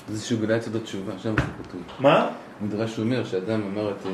זה 0.09 0.27
שהוא 0.27 0.41
גילה 0.41 0.57
את 0.57 0.63
יסוד 0.63 0.77
התשובה, 0.77 1.13
שם 1.19 1.35
זה 1.37 1.43
כתוב. 1.69 1.81
מה? 1.99 2.27
מדרש 2.61 2.99
אומר 2.99 3.25
שאדם 3.25 3.63
אמר 3.63 3.91
את, 3.91 4.07
אה, 4.07 4.11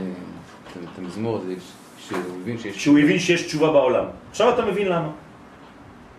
את- 0.93 0.99
המזמור 0.99 1.37
הזה 1.43 1.55
כשהוא 1.99 2.19
הבין 2.43 2.59
שיש... 2.59 2.85
שהוא 2.85 2.99
הבין 2.99 3.19
שיש 3.19 3.43
תשובה 3.43 3.71
בעולם. 3.73 4.05
עכשיו 4.31 4.55
אתה 4.55 4.65
מבין 4.65 4.89
למה. 4.89 5.11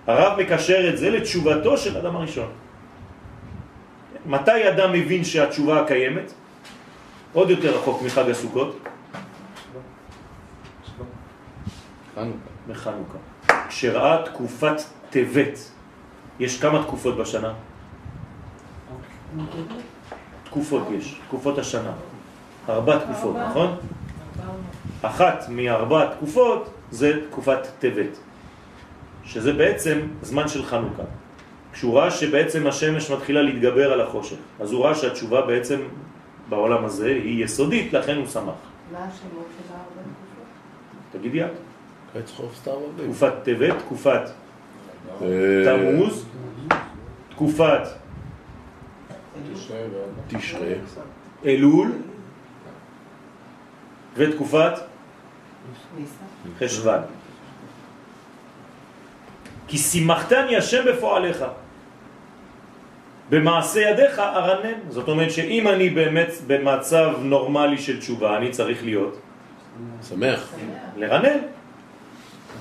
הרב 0.08 0.40
מקשר 0.42 0.90
את 0.90 0.98
זה 0.98 1.10
לתשובתו 1.10 1.78
של 1.78 1.98
אדם 1.98 2.16
הראשון. 2.16 2.48
מתי 4.26 4.70
אדם 4.70 4.94
מבין 4.94 5.24
שהתשובה 5.24 5.84
קיימת? 5.88 6.34
עוד 7.34 7.50
יותר 7.50 7.78
רחוק 7.78 8.02
מחג 8.02 8.30
הסוכות, 8.30 8.80
חנוכה. 12.16 12.38
בחנוכה. 12.68 13.18
כשראה 13.68 14.26
תקופת 14.26 14.82
טבת. 15.10 15.72
יש 16.40 16.62
כמה 16.62 16.84
תקופות 16.84 17.18
בשנה? 17.18 17.54
תקופות 20.44 20.84
יש, 20.92 21.20
תקופות 21.28 21.58
השנה. 21.58 21.92
ארבע 22.70 23.00
תקופות. 23.00 23.36
נכון? 23.50 23.78
אחת 25.02 25.46
מארבע 25.50 26.16
תקופות 26.16 26.74
זה 26.92 27.20
תקופת 27.30 27.60
טבת, 27.80 28.18
שזה 29.24 29.54
בעצם 29.54 30.00
זמן 30.22 30.48
של 30.48 30.66
חנוכה. 30.66 31.04
כשהוא 31.76 32.00
ראה 32.00 32.12
שבעצם 32.12 32.68
השמש 32.68 33.12
מתחילה 33.12 33.42
להתגבר 33.42 33.94
על 33.94 34.02
החושך, 34.02 34.36
אז 34.60 34.72
הוא 34.72 34.86
ראה 34.86 34.96
שהתשובה 34.96 35.42
בעצם 35.42 35.80
בעולם 36.50 36.86
הזה 36.86 37.08
היא 37.08 37.46
יסודית, 37.46 37.94
לכן 37.94 38.18
הוא 38.18 38.28
שמח. 38.28 38.44
מה 38.92 38.98
השמות 38.98 39.48
של 39.58 39.74
הארבע 39.74 40.02
תקופות? 40.02 41.22
תגידי 41.22 41.44
את. 41.44 41.52
תקופת 43.04 43.34
טבת, 43.44 43.74
תקופת 43.80 44.22
אה, 45.22 45.28
תמוז, 45.66 46.26
תקופת 47.30 47.88
תשרה. 50.28 50.60
אלול 51.46 51.92
ותקופת 54.16 54.74
חשוון. 56.60 57.00
כי 59.68 59.78
שימחתני 59.78 60.58
השם 60.58 60.84
בפועליך. 60.88 61.46
במעשה 63.30 63.80
ידיך 63.80 64.20
ארנן. 64.20 64.80
זאת 64.90 65.08
אומרת 65.08 65.32
שאם 65.32 65.68
אני 65.68 65.90
באמת 65.90 66.32
במצב 66.48 67.12
נורמלי 67.22 67.78
של 67.78 68.00
תשובה, 68.00 68.38
אני 68.38 68.50
צריך 68.52 68.84
להיות 68.84 69.18
שמח. 70.10 70.54
לרנן. 70.98 71.38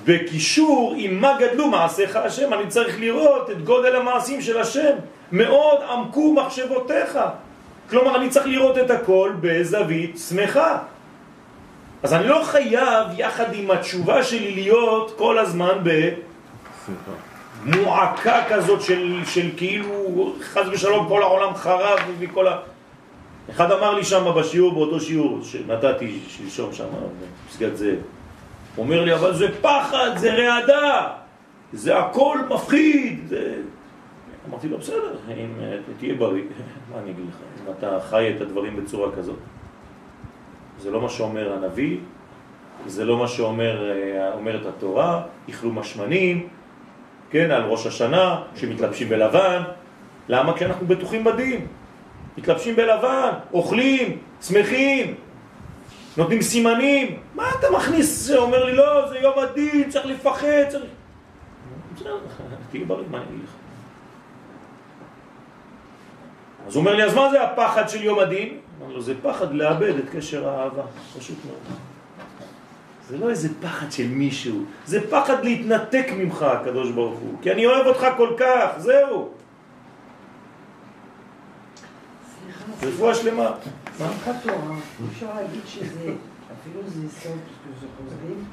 בקישור 0.04 0.94
עם 0.96 1.20
מה 1.20 1.36
גדלו 1.38 1.68
מעשיך 1.68 2.16
השם, 2.16 2.52
אני 2.52 2.66
צריך 2.68 3.00
לראות 3.00 3.50
את 3.50 3.64
גודל 3.64 3.96
המעשים 3.96 4.40
של 4.40 4.60
השם. 4.60 4.94
מאוד 5.32 5.78
עמקו 5.90 6.34
מחשבותיך. 6.34 7.18
כלומר, 7.90 8.16
אני 8.16 8.28
צריך 8.28 8.46
לראות 8.46 8.78
את 8.78 8.90
הכל 8.90 9.32
בזווית 9.40 10.18
שמחה. 10.28 10.78
אז 12.02 12.12
אני 12.12 12.28
לא 12.28 12.42
חייב 12.44 13.06
יחד 13.16 13.54
עם 13.54 13.70
התשובה 13.70 14.22
שלי 14.22 14.50
להיות 14.50 15.14
כל 15.18 15.38
הזמן 15.38 15.78
שמחה. 16.86 17.23
במועקה 17.64 18.44
כזאת 18.48 18.82
של, 18.82 19.20
של 19.24 19.50
כאילו 19.56 20.34
חס 20.40 20.66
ושלום 20.72 21.08
כל 21.08 21.22
העולם 21.22 21.54
חרב 21.54 21.98
וכל 22.18 22.48
ה... 22.48 22.58
אחד 23.50 23.72
אמר 23.72 23.94
לי 23.94 24.04
שם 24.04 24.24
בשיעור, 24.36 24.74
באותו 24.74 25.00
שיעור 25.00 25.42
שנתתי 25.42 26.18
שלשום 26.28 26.72
שם 26.72 26.84
בפסגת 27.46 27.76
זאב, 27.76 27.98
אומר 28.78 29.04
לי, 29.04 29.14
אבל 29.14 29.34
זה 29.34 29.46
פחד, 29.60 30.10
זה 30.16 30.34
רעדה, 30.34 31.08
זה 31.72 31.98
הכל 31.98 32.38
מפחיד. 32.50 33.20
זה... 33.28 33.56
אמרתי 34.50 34.68
לו, 34.68 34.78
בסדר, 34.78 35.16
אם 35.28 35.48
אה, 35.60 35.78
תהיה 35.98 36.14
בריא, 36.14 36.42
מה 36.92 36.98
אני 36.98 37.10
אגיד 37.10 37.24
לך, 37.28 37.36
אם 37.66 37.72
אתה 37.78 37.98
חי 38.00 38.32
את 38.36 38.40
הדברים 38.40 38.76
בצורה 38.76 39.12
כזאת. 39.16 39.38
זה 40.78 40.90
לא 40.90 41.00
מה 41.00 41.08
שאומר 41.08 41.52
הנביא, 41.52 41.98
זה 42.86 43.04
לא 43.04 43.18
מה 43.18 43.28
שאומר 43.28 43.90
אה, 43.90 44.68
התורה, 44.68 45.22
איכלו 45.48 45.72
משמנים, 45.72 46.48
כן, 47.34 47.50
על 47.50 47.62
ראש 47.62 47.86
השנה, 47.86 48.42
שמתלבשים 48.56 49.08
בלבן. 49.08 49.62
למה? 50.28 50.56
כשאנחנו 50.56 50.86
בטוחים 50.86 51.24
בדין. 51.24 51.66
מתלבשים 52.38 52.76
בלבן, 52.76 53.30
אוכלים, 53.52 54.18
שמחים, 54.42 55.14
נותנים 56.16 56.42
סימנים. 56.42 57.18
מה 57.34 57.50
אתה 57.58 57.66
מכניס? 57.70 58.26
זה 58.26 58.38
אומר 58.38 58.64
לי, 58.64 58.76
לא, 58.76 59.08
זה 59.08 59.18
יום 59.18 59.38
הדין, 59.38 59.90
צריך 59.90 60.06
לפחד, 60.06 60.68
צריך... 60.68 60.84
בסדר, 61.96 62.18
תהיה 62.70 62.84
בריא, 62.84 63.04
מה 63.10 63.18
אני 63.18 63.26
אגיד 63.26 63.44
לך? 63.44 63.50
אז 66.66 66.74
הוא 66.74 66.80
אומר 66.80 66.94
לי, 66.94 67.04
אז 67.04 67.14
מה 67.14 67.30
זה 67.30 67.42
הפחד 67.42 67.88
של 67.88 68.04
יום 68.04 68.18
הדין? 68.18 68.58
אמר 68.82 68.92
לו, 68.92 69.02
זה 69.02 69.14
פחד 69.22 69.54
לאבד 69.54 69.98
את 69.98 70.04
קשר 70.12 70.48
האהבה, 70.48 70.82
פשוט 71.18 71.36
מאוד. 71.46 71.78
זה 73.08 73.18
לא 73.18 73.30
איזה 73.30 73.48
פחד 73.62 73.92
של 73.92 74.08
מישהו, 74.08 74.64
זה 74.86 75.10
פחד 75.10 75.44
להתנתק 75.44 76.06
ממך, 76.16 76.42
הקדוש 76.42 76.90
ברוך 76.90 77.18
הוא, 77.20 77.38
כי 77.42 77.52
אני 77.52 77.66
אוהב 77.66 77.86
אותך 77.86 78.06
כל 78.16 78.34
כך, 78.38 78.70
זהו. 78.78 79.28
רפואה 82.82 83.14
שלמה. 83.14 83.42
מה? 83.42 83.56
שמחת 83.98 84.34
תורה, 84.42 84.76
אפשר 85.12 85.34
להגיד 85.34 85.60
שזה 85.66 86.12
אפילו 86.60 86.80
זה 86.86 87.08
סוד 87.20 87.38
שחוזרים, 87.80 88.44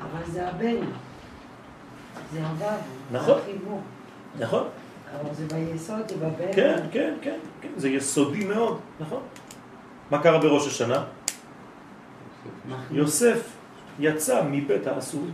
אבל 0.00 0.32
זה 0.32 0.48
הבן. 0.48 0.86
זה 2.32 2.46
הוו. 2.46 2.66
נכון. 3.12 3.38
זה. 4.38 4.44
נכון? 4.44 4.68
אבל 5.20 5.34
זה 5.34 5.46
ביסוד, 5.54 6.08
זה 6.08 6.16
בבן. 6.16 6.52
כן, 6.54 6.80
כן, 6.92 7.14
כן, 7.22 7.38
כן, 7.60 7.68
זה 7.76 7.88
יסודי 7.88 8.44
מאוד, 8.44 8.78
נכון. 9.00 9.22
מה 10.10 10.22
קרה 10.22 10.38
בראש 10.38 10.66
השנה? 10.66 11.04
יוסף 12.90 13.56
יצא 13.98 14.42
מבית 14.50 14.86
האסורים. 14.86 15.32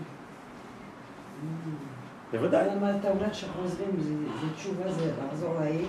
בוודאי. 2.33 2.67
למה 2.77 2.91
אתה 3.01 3.11
אומר 3.11 3.33
שחוזרים, 3.33 3.91
זה 3.99 4.15
תשובה, 4.57 4.93
זה 4.93 5.11
לחזור 5.27 5.55
להיא? 5.61 5.87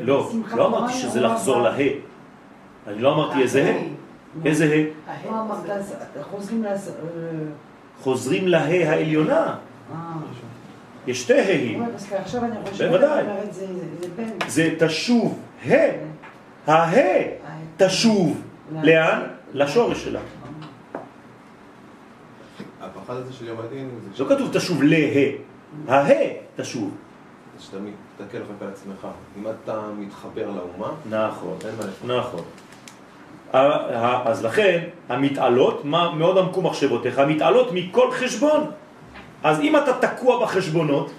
לא, 0.00 0.30
לא 0.56 0.66
אמרתי 0.66 0.92
שזה 0.92 1.20
לחזור. 1.20 1.62
לה. 1.62 1.76
אני 2.86 2.98
לא 2.98 3.14
אמרתי 3.14 3.42
איזה 3.42 3.74
ה. 3.74 4.44
איזה 4.44 4.64
ה? 4.64 4.84
חוזרים. 8.02 8.44
אה, 8.44 8.48
לה 8.48 8.64
העליונה. 8.64 9.56
אה. 9.92 9.96
יש 11.06 11.22
שתי 11.22 11.40
ה'ים. 11.40 11.84
בוודאי. 12.78 13.24
זה 14.48 14.74
תשוב 14.78 15.38
ה. 15.66 15.72
הה 16.66 16.92
תשוב. 17.76 18.42
לאן? 18.82 19.37
לשורש 19.54 20.04
שלה. 20.04 20.20
הפחד 22.80 23.14
הזה 23.16 23.32
של 23.32 23.46
יום 23.46 23.58
הדין 23.60 23.90
זה 24.16 24.24
לא 24.24 24.28
כתוב 24.30 24.50
תשוב 24.52 24.82
לה. 24.82 24.96
הה 25.88 26.08
תשוב. 26.56 26.90
זה 27.58 27.64
שאתה 27.64 27.76
אחר 28.18 28.44
כך 28.44 28.62
על 28.62 28.68
עצמך. 28.68 29.06
אם 29.38 29.44
אתה 29.64 29.80
מתחבר 29.98 30.50
לאומה, 30.50 30.92
נכון. 31.10 31.58
נכון. 32.06 32.40
אז 34.24 34.44
לכן, 34.44 34.84
המתעלות, 35.08 35.84
מה 35.84 36.12
מאוד 36.14 36.38
עמקו 36.38 36.62
מחשבותיך, 36.62 37.18
המתעלות 37.18 37.68
מכל 37.72 38.10
חשבון. 38.12 38.70
אז 39.42 39.60
אם 39.60 39.76
אתה 39.76 39.92
תקוע 40.08 40.42
בחשבונות, 40.44 41.10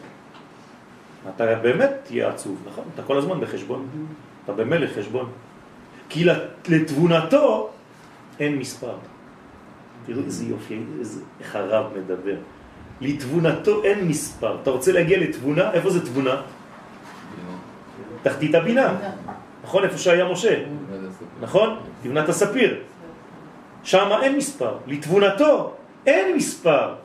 אתה 1.36 1.56
באמת 1.56 1.90
תהיה 2.04 2.30
עצוב, 2.30 2.58
נכון? 2.68 2.84
אתה 2.96 3.04
כל 3.04 3.18
הזמן 3.18 3.40
בחשבון. 3.40 3.88
אתה 4.46 4.54
במלך 4.54 4.98
חשבון. 5.00 5.30
כי 6.10 6.24
לת- 6.24 6.70
לתבונתו 6.70 7.70
אין 8.40 8.58
מספר. 8.58 8.96
תראו 10.06 10.22
איזה 10.26 10.46
יופי, 10.46 10.80
איזה, 11.00 11.22
איך 11.40 11.56
הרב 11.56 11.86
מדבר. 11.98 12.36
לתבונתו 13.02 13.84
אין 13.84 14.08
מספר. 14.08 14.58
אתה 14.62 14.70
רוצה 14.70 14.92
להגיע 14.92 15.18
לתבונה? 15.20 15.72
איפה 15.74 15.90
זה 15.90 16.06
תבונה? 16.06 16.42
תחתית 18.24 18.56
הבינה. 18.56 18.98
נכון? 19.64 19.84
איפה 19.84 19.98
שהיה 19.98 20.32
משה. 20.32 20.64
נכון? 21.42 21.80
תבנת 22.04 22.30
הספיר. 22.30 22.82
שם 23.84 24.10
אין 24.22 24.38
מספר. 24.38 24.78
לתבונתו 24.88 25.74
אין 26.06 26.36
מספר. 26.36 26.96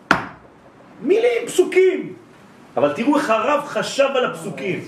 מילים, 1.02 1.46
פסוקים. 1.46 2.12
אבל 2.76 2.92
תראו 2.92 3.16
איך 3.16 3.30
הרב 3.30 3.64
חשב 3.66 4.08
על 4.14 4.24
הפסוקים. 4.24 4.80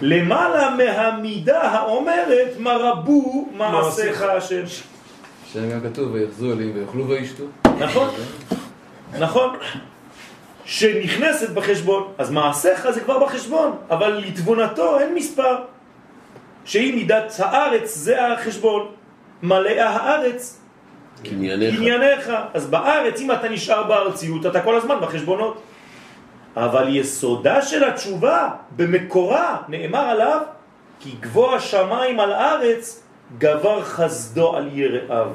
למעלה 0.00 0.70
מהמידה 0.70 1.62
האומרת 1.62 2.54
מה 2.58 2.76
רבו 2.76 3.48
מעשיך 3.56 4.22
השם. 4.22 4.62
שם 5.52 5.70
גם 5.70 5.80
כתוב, 5.80 6.12
ויחזו 6.12 6.52
אלים 6.52 6.72
ויאכלו 6.74 7.08
וישתו. 7.08 7.44
נכון? 7.78 8.08
נכון? 9.18 9.56
שנכנסת 10.64 11.50
בחשבון. 11.50 12.12
אז 12.18 12.30
מעשיך 12.30 12.90
זה 12.90 13.00
כבר 13.00 13.24
בחשבון, 13.24 13.76
אבל 13.90 14.22
לתבונתו 14.26 14.98
אין 15.00 15.14
מספר. 15.14 15.56
שהיא 16.64 16.94
מידת 16.94 17.32
הארץ, 17.38 17.94
זה 17.96 18.32
החשבון. 18.32 18.86
מלאה 19.42 19.88
הארץ, 19.88 20.60
קנייניך. 21.22 21.74
ענייניך. 21.78 22.32
אז 22.54 22.66
בארץ, 22.66 23.20
אם 23.20 23.32
אתה 23.32 23.48
נשאר 23.48 23.82
בארציות, 23.82 24.46
אתה 24.46 24.60
כל 24.60 24.76
הזמן 24.76 24.96
בחשבונות. 25.00 25.62
אבל 26.56 26.96
יסודה 26.96 27.62
של 27.62 27.84
התשובה, 27.84 28.48
במקורה, 28.76 29.56
נאמר 29.68 29.98
עליו, 29.98 30.40
כי 31.00 31.14
גבוה 31.20 31.60
שמיים 31.60 32.20
על 32.20 32.32
הארץ, 32.32 33.02
גבר 33.38 33.82
חסדו 33.82 34.56
על 34.56 34.68
יראיו. 34.72 35.28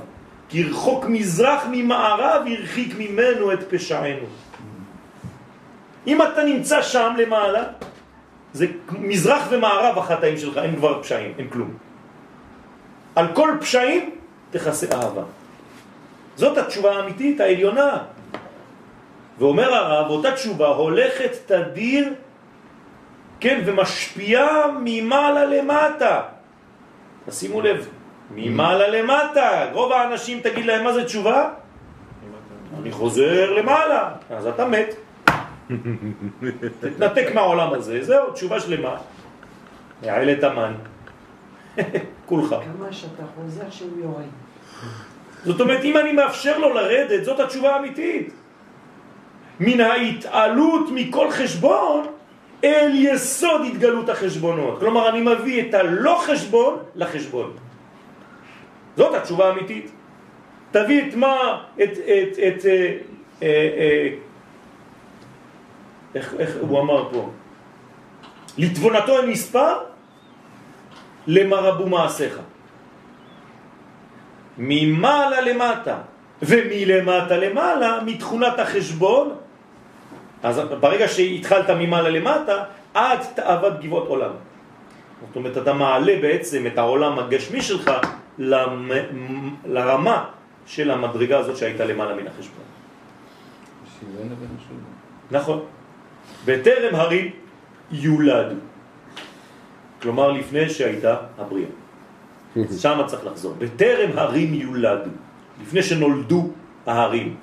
כי 0.50 0.64
רחוק 0.64 1.06
מזרח 1.06 1.64
ממערב, 1.72 2.42
הרחיק 2.48 2.96
ממנו 2.98 3.54
את 3.54 3.60
פשענו. 3.70 4.26
אם 6.08 6.22
אתה 6.22 6.44
נמצא 6.44 6.82
שם 6.82 7.14
למעלה, 7.18 7.64
זה 8.54 8.66
מזרח 8.92 9.48
ומערב 9.50 9.98
החטאים 9.98 10.38
שלך, 10.38 10.58
אין 10.58 10.76
כבר 10.76 11.04
פשעים, 11.04 11.34
אין 11.38 11.50
כלום. 11.50 11.74
על 13.16 13.28
כל 13.34 13.58
פשעים 13.62 14.10
תכסה 14.52 14.88
אהבה. 14.92 15.24
זאת 16.36 16.58
התשובה 16.58 16.96
האמיתית, 16.96 17.40
העליונה. 17.40 17.98
ואומר 19.42 19.74
הרב, 19.74 20.10
אותה 20.10 20.32
תשובה 20.32 20.68
הולכת 20.68 21.32
תדיר, 21.46 22.14
כן, 23.40 23.62
ומשפיעה 23.66 24.68
ממעלה 24.84 25.46
למטה. 25.46 26.22
תשימו 27.26 27.62
לב, 27.62 27.88
ממעלה 28.36 28.88
למטה. 28.88 29.66
רוב 29.74 29.92
האנשים 29.92 30.40
תגיד 30.40 30.66
להם 30.66 30.84
מה 30.84 30.94
זה 30.94 31.06
תשובה? 31.06 31.50
אני 32.82 32.92
חוזר 32.92 33.54
למעלה, 33.54 34.10
אז 34.30 34.48
אתה 34.48 34.66
מת. 34.66 34.96
תתנתק 36.80 37.28
מהעולם 37.34 37.74
הזה, 37.74 38.04
זהו, 38.04 38.32
תשובה 38.32 38.60
שלמה. 38.60 38.96
יעל 40.04 40.30
את 40.30 40.44
המן. 40.44 40.74
כולך. 42.30 42.50
כמה 42.50 42.94
שאתה 42.94 43.24
חוזר 43.36 43.70
שהוא 43.70 44.00
יורד. 44.00 44.30
זאת 45.44 45.62
אומרת, 45.62 45.84
אם 45.84 45.98
אני 45.98 46.12
מאפשר 46.12 46.58
לו 46.58 46.74
לרדת, 46.74 47.26
זאת 47.26 47.40
התשובה 47.40 47.76
האמיתית. 47.76 48.41
מן 49.62 49.80
ההתעלות 49.80 50.90
מכל 50.94 51.32
חשבון 51.32 52.08
אל 52.64 52.92
יסוד 52.96 53.62
התגלות 53.72 54.10
החשבונות. 54.10 54.80
כלומר, 54.80 55.10
אני 55.10 55.22
מביא 55.22 55.70
את 55.70 55.74
הלא 55.74 56.22
חשבון 56.26 56.78
לחשבון. 56.96 57.54
זאת 58.98 59.14
התשובה 59.16 59.48
האמיתית. 59.48 59.92
תביא 60.72 61.10
את 61.10 61.16
מה, 61.16 61.64
את, 61.84 61.90
את, 61.98 62.40
את, 62.48 62.66
אה, 62.66 62.98
אה, 63.42 63.48
אה, 63.78 64.10
איך, 66.16 66.34
איך 66.40 66.58
הוא 66.62 66.80
אמר 66.80 67.10
פה? 67.14 67.30
לתבונתו 68.58 69.18
אין 69.18 69.30
מספר, 69.30 69.74
למה 71.28 71.56
רבו 71.56 71.86
מעשיך. 71.86 72.40
ממעלה 74.58 75.42
למטה 75.42 75.98
ומלמטה 76.42 77.38
למעלה, 77.38 78.00
מתכונת 78.06 78.60
החשבון, 78.60 79.41
אז 80.44 80.62
ברגע 80.80 81.08
שהתחלת 81.08 81.70
ממעלה 81.70 82.10
למטה, 82.10 82.64
עד 82.94 83.20
תאוות 83.36 83.82
גבעות 83.82 84.08
עולם. 84.08 84.32
זאת 85.28 85.36
אומרת, 85.36 85.58
אתה 85.58 85.74
מעלה 85.74 86.14
בעצם 86.22 86.68
את 86.68 86.78
העולם 86.78 87.20
הגשמי 87.20 87.62
שלך 87.62 87.92
למ... 88.38 88.92
לרמה 89.66 90.26
של 90.66 90.92
המדרגה 90.92 91.38
הזאת 91.40 91.58
שהייתה 91.58 91.86
למעלה 91.86 92.16
מן 92.16 92.28
החשבון. 92.28 92.66
נכון. 95.32 95.60
בטרם 96.46 96.96
הרים 96.96 97.32
יולד. 97.92 98.58
כלומר, 100.02 100.32
לפני 100.32 100.70
שהייתה 100.70 101.16
הבריאה. 101.38 101.70
שם 102.82 102.98
צריך 103.06 103.26
לחזור. 103.26 103.54
בטרם 103.58 104.10
הרים 104.18 104.54
יולד. 104.54 105.08
לפני 105.62 105.84
שנולדו 105.84 106.50
ההרים. 106.88 107.36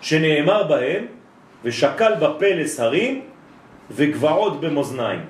שנאמר 0.00 0.62
בהם, 0.62 1.17
ושקל 1.64 2.14
בפלס 2.14 2.80
הרים 2.80 3.20
וגבעות 3.90 4.60
במאזניים. 4.60 5.20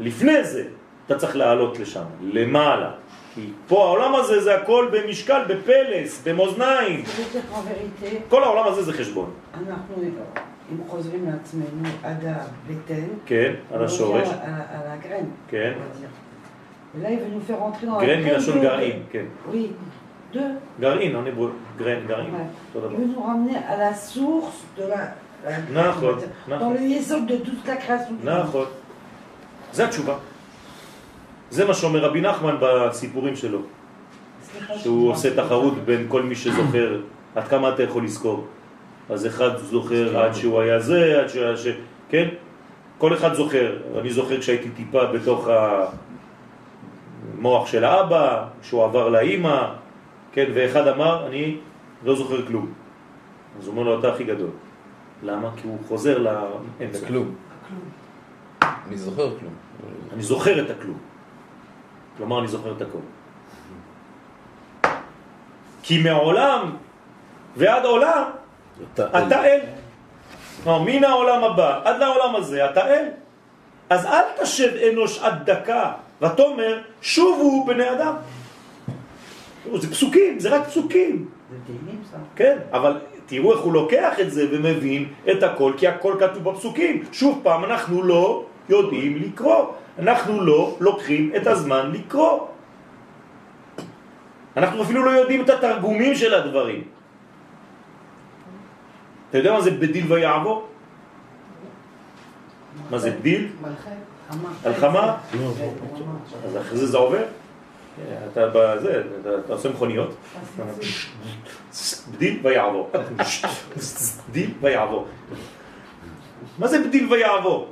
לפני 0.00 0.44
זה 0.44 0.64
אתה 1.06 1.18
צריך 1.18 1.36
לעלות 1.36 1.78
לשם, 1.78 2.04
למעלה. 2.22 2.90
כי 3.34 3.48
פה 3.68 3.84
העולם 3.84 4.14
הזה 4.14 4.40
זה 4.40 4.54
הכל 4.54 4.88
במשקל, 4.92 5.42
בפלס, 5.48 6.22
במאזניים. 6.26 7.04
חבריתי, 7.04 8.18
כל 8.28 8.42
העולם 8.44 8.72
הזה 8.72 8.82
זה 8.82 8.92
חשבון. 8.92 9.30
אנחנו, 9.54 9.94
אם 10.72 10.76
חוזרים 10.88 11.30
לעצמנו 11.30 11.88
עד 12.02 12.24
הבטן, 12.24 13.06
כן, 13.26 13.52
על 13.74 13.84
השורש. 13.84 14.28
על 14.28 14.82
הגרן. 14.86 15.24
כן. 15.48 15.72
là, 17.00 17.10
il 17.10 17.18
veut 17.18 17.32
nous 17.32 17.40
faire 17.40 17.62
entrer 17.62 17.86
dans 17.86 17.98
la 17.98 18.04
graine 18.04 19.28
deux. 20.32 20.58
גרעין, 20.80 21.16
hébreu, 21.26 21.50
גרן, 21.78 22.06
גרעין. 22.06 22.34
אותו 22.74 22.88
Il 22.90 22.96
veut 22.96 23.06
nous 23.14 23.22
ramener 23.22 23.56
à 23.56 23.76
la 23.76 23.94
source 23.94 24.64
de 24.78 24.84
la... 24.88 25.14
נכון, 25.72 26.14
dans 26.48 26.56
נכון. 26.56 26.74
le 26.74 26.80
yesod 26.80 27.26
de 27.26 27.36
toute 27.36 27.66
la 27.66 27.76
création. 27.76 28.14
נכון. 28.24 28.66
זה 29.72 29.84
התשובה. 29.84 30.14
זה 31.50 31.64
מה 31.64 31.74
שאומר 31.74 32.04
רבי 32.04 32.20
נחמן 32.20 32.56
בסיפורים 32.60 33.36
שלו, 33.36 33.58
שהוא 34.76 35.10
עושה. 35.10 35.36
תחרות 35.36 35.84
בין 35.84 36.06
כל 36.08 36.22
מי 36.22 36.34
שזוכר, 36.34 37.00
עד 37.34 37.48
כמה 37.48 37.68
אתה 37.68 37.82
יכול 37.82 38.04
לזכור. 38.04 38.46
אז 39.10 39.26
אחד 39.26 39.56
זוכר 39.58 40.18
עד 40.18 40.34
שהוא 40.34 40.60
היה 40.60 40.80
זה, 40.80 41.20
עד 41.20 41.28
שהוא 41.28 41.44
היה 41.44 41.56
ש... 41.56 41.66
כן? 42.08 42.28
כל 42.98 43.14
אחד 43.14 43.34
זוכר. 43.34 43.76
אני 44.00 44.10
זוכר 44.10 44.40
כשהייתי 44.40 44.68
טיפה 44.70 45.04
בתוך 45.04 45.48
המוח 47.38 47.66
של 47.66 47.84
האבא, 47.84 48.44
שהוא 48.62 48.84
עבר 48.84 49.08
לאימא, 49.08 49.81
כן, 50.32 50.50
ואחד 50.54 50.86
אמר, 50.86 51.26
אני 51.26 51.56
לא 52.04 52.16
זוכר 52.16 52.46
כלום. 52.46 52.72
אז 53.58 53.66
הוא 53.66 53.72
אומר 53.72 53.82
לו, 53.82 54.00
אתה 54.00 54.12
הכי 54.12 54.24
גדול. 54.24 54.50
למה? 55.22 55.50
כי 55.56 55.68
הוא 55.68 55.78
חוזר 55.88 56.18
לאמצע. 56.18 56.98
זה 56.98 57.06
כלום. 57.06 57.34
אני 58.62 58.96
זוכר 58.96 59.38
כלום. 59.38 59.54
אני 60.12 60.22
זוכר 60.22 60.64
את 60.64 60.70
הכלום. 60.70 60.98
כלומר, 62.16 62.38
אני 62.38 62.48
זוכר 62.48 62.72
את 62.72 62.82
הכל. 62.82 62.98
כי 65.82 66.02
מעולם 66.02 66.76
ועד 67.56 67.84
עולם 67.84 68.22
אתה 68.94 69.26
אתה 69.26 69.44
אל. 69.44 69.60
כלומר, 70.62 70.82
מן 70.82 71.04
העולם 71.04 71.44
הבא 71.44 71.80
עד 71.84 71.96
לעולם 72.00 72.36
הזה 72.36 72.70
אתה 72.70 72.86
אל. 72.86 73.04
אז 73.90 74.06
אל 74.06 74.24
תשב 74.42 74.72
אנוש 74.92 75.18
עד 75.18 75.50
דקה, 75.50 75.92
ותאמר 76.22 76.80
שובו 77.02 77.64
בני 77.66 77.90
אדם. 77.90 78.14
זה 79.74 79.90
פסוקים, 79.90 80.40
זה 80.40 80.48
רק 80.56 80.66
פסוקים. 80.66 81.28
זה 81.50 81.56
תהילים 81.66 82.00
סתם. 82.08 82.18
כן, 82.36 82.58
אבל 82.72 83.00
תראו 83.26 83.52
איך 83.52 83.60
הוא 83.60 83.72
לוקח 83.72 84.20
את 84.20 84.30
זה 84.30 84.46
ומבין 84.50 85.08
את 85.30 85.42
הכל, 85.42 85.72
כי 85.76 85.88
הכל 85.88 86.14
כתוב 86.20 86.50
בפסוקים. 86.50 87.04
שוב 87.12 87.40
פעם, 87.42 87.64
אנחנו 87.64 88.02
לא 88.02 88.44
יודעים 88.68 89.16
לקרוא. 89.16 89.64
אנחנו 89.98 90.44
לא 90.44 90.76
לוקחים 90.80 91.32
את 91.36 91.46
הזמן 91.46 91.90
לקרוא. 91.92 92.46
אנחנו 94.56 94.82
אפילו 94.82 95.04
לא 95.04 95.10
יודעים 95.10 95.40
את 95.44 95.50
התרגומים 95.50 96.14
של 96.14 96.34
הדברים. 96.34 96.82
אתה 99.30 99.38
יודע 99.38 99.52
מה 99.52 99.60
זה 99.60 99.70
בדיל 99.70 100.12
ויעבור? 100.12 100.66
מה 102.90 102.98
זה 102.98 103.10
בדיל? 103.10 103.48
מלכה. 103.62 103.90
הלחמה? 104.64 105.16
לא, 105.40 105.52
אז 106.46 106.56
אחרי 106.56 106.78
זה 106.78 106.86
זה 106.86 106.96
עובר? 106.96 107.24
אתה 108.32 108.46
בזה, 108.46 109.02
אתה, 109.44 109.52
עושה 109.52 109.68
מכוניות, 109.68 110.14
בדיל 112.12 112.40
ויעבור. 112.42 112.90
בדיל 114.30 114.50
ויעבור. 114.60 115.06
מה 116.58 116.68
זה 116.68 116.84
בדיל 116.84 117.12
ויעבור? 117.12 117.68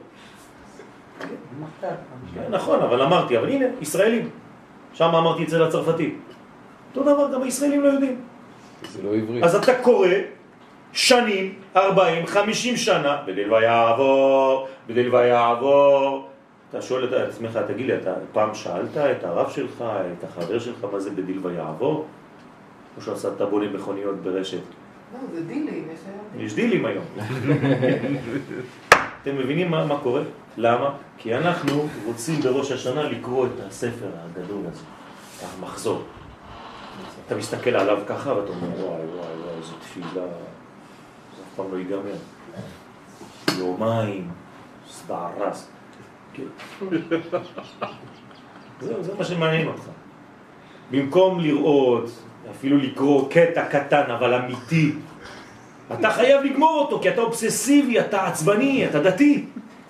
כן, 2.35 2.41
נכון, 2.51 2.81
אבל 2.83 3.03
אמרתי, 3.03 3.39
אבל 3.39 3.49
הנה, 3.49 3.66
ישראלים. 3.81 4.31
שם 4.93 5.14
אמרתי 5.14 5.45
את 5.45 5.49
זה 5.49 5.59
לצרפתים. 5.59 6.21
אותו 6.91 7.14
דבר, 7.14 7.35
גם 7.35 7.43
הישראלים 7.43 7.81
לא 7.81 7.89
יודעים. 7.89 8.21
זה 8.91 9.03
לא 9.03 9.14
עברית. 9.14 9.45
אז 9.45 9.55
אתה 9.55 9.75
קורא 9.83 10.09
שנים, 10.93 11.55
40, 11.77 12.27
50 12.27 12.77
שנה, 12.77 13.23
בדיל 13.27 13.53
ויעבור, 13.53 14.68
בדיל 14.89 15.14
ויעבור. 15.14 16.30
אתה 16.71 16.83
שואל 16.83 17.05
את 17.05 17.12
עצמך, 17.12 17.59
תגיד 17.66 17.87
לי, 17.87 17.97
אתה 17.97 18.14
פעם 18.33 18.55
שאלת 18.55 18.97
את 18.97 19.25
הרב 19.25 19.51
שלך, 19.51 19.85
את 20.18 20.25
החבר 20.25 20.59
שלך, 20.59 20.87
מה 20.93 21.01
זה 21.01 21.11
בדיל 21.11 21.39
ויעבור? 21.43 22.07
או 22.97 23.03
שעשה 23.03 23.29
אתה 23.37 23.47
בונה 23.47 23.68
מכוניות 23.68 24.16
ברשת? 24.16 24.61
לא, 25.12 25.18
זה 25.35 25.45
דילים, 25.45 25.89
יש 25.95 26.01
היום. 26.07 26.47
יש 26.47 26.55
דילים 26.55 26.87
היום. 26.87 27.05
אתם 29.23 29.39
מבינים 29.39 29.71
מה, 29.71 29.87
מה 29.87 29.99
קורה? 30.03 30.23
למה? 30.57 30.95
כי 31.18 31.35
אנחנו 31.35 31.89
רוצים 32.07 32.41
בראש 32.41 32.73
השנה 32.73 33.03
לקרוא 33.03 33.47
את 33.47 33.61
הספר 33.68 34.09
הגדול 34.14 34.62
הזה, 34.73 34.85
המחזור. 35.59 36.03
אתה 37.27 37.37
מסתכל 37.37 37.71
עליו 37.71 37.99
ככה 38.07 38.33
ואתה 38.33 38.49
אומר, 38.49 38.68
וואי, 38.68 38.85
וואי, 38.85 39.07
וואי, 39.16 39.57
איזו 39.59 39.75
תפילה, 39.81 40.07
זה 40.14 41.43
אף 41.43 41.57
פעם 41.57 41.66
לא 41.73 41.79
ייגמר. 41.79 42.16
יומיים, 43.59 44.29
סבערס. 44.89 45.68
כן. 46.35 46.43
זהו, 48.81 49.03
זה 49.05 49.12
מה 49.18 49.24
שמעניין 49.24 49.66
אותך. 49.66 49.83
במקום 50.91 51.41
לראות, 51.41 52.11
אפילו 52.51 52.76
לקרוא 52.78 53.31
קטע 53.31 53.64
קטן 53.64 54.11
אבל 54.18 54.35
אמיתי, 54.35 54.93
אתה 56.01 56.11
חייב 56.11 56.43
לגמור 56.45 56.78
אותו, 56.78 57.01
כי 57.03 57.09
אתה 57.09 57.20
אובססיבי, 57.20 58.01
אתה 58.01 58.26
עצבני, 58.26 58.87
אתה 58.87 59.01
דתי. 59.03 59.45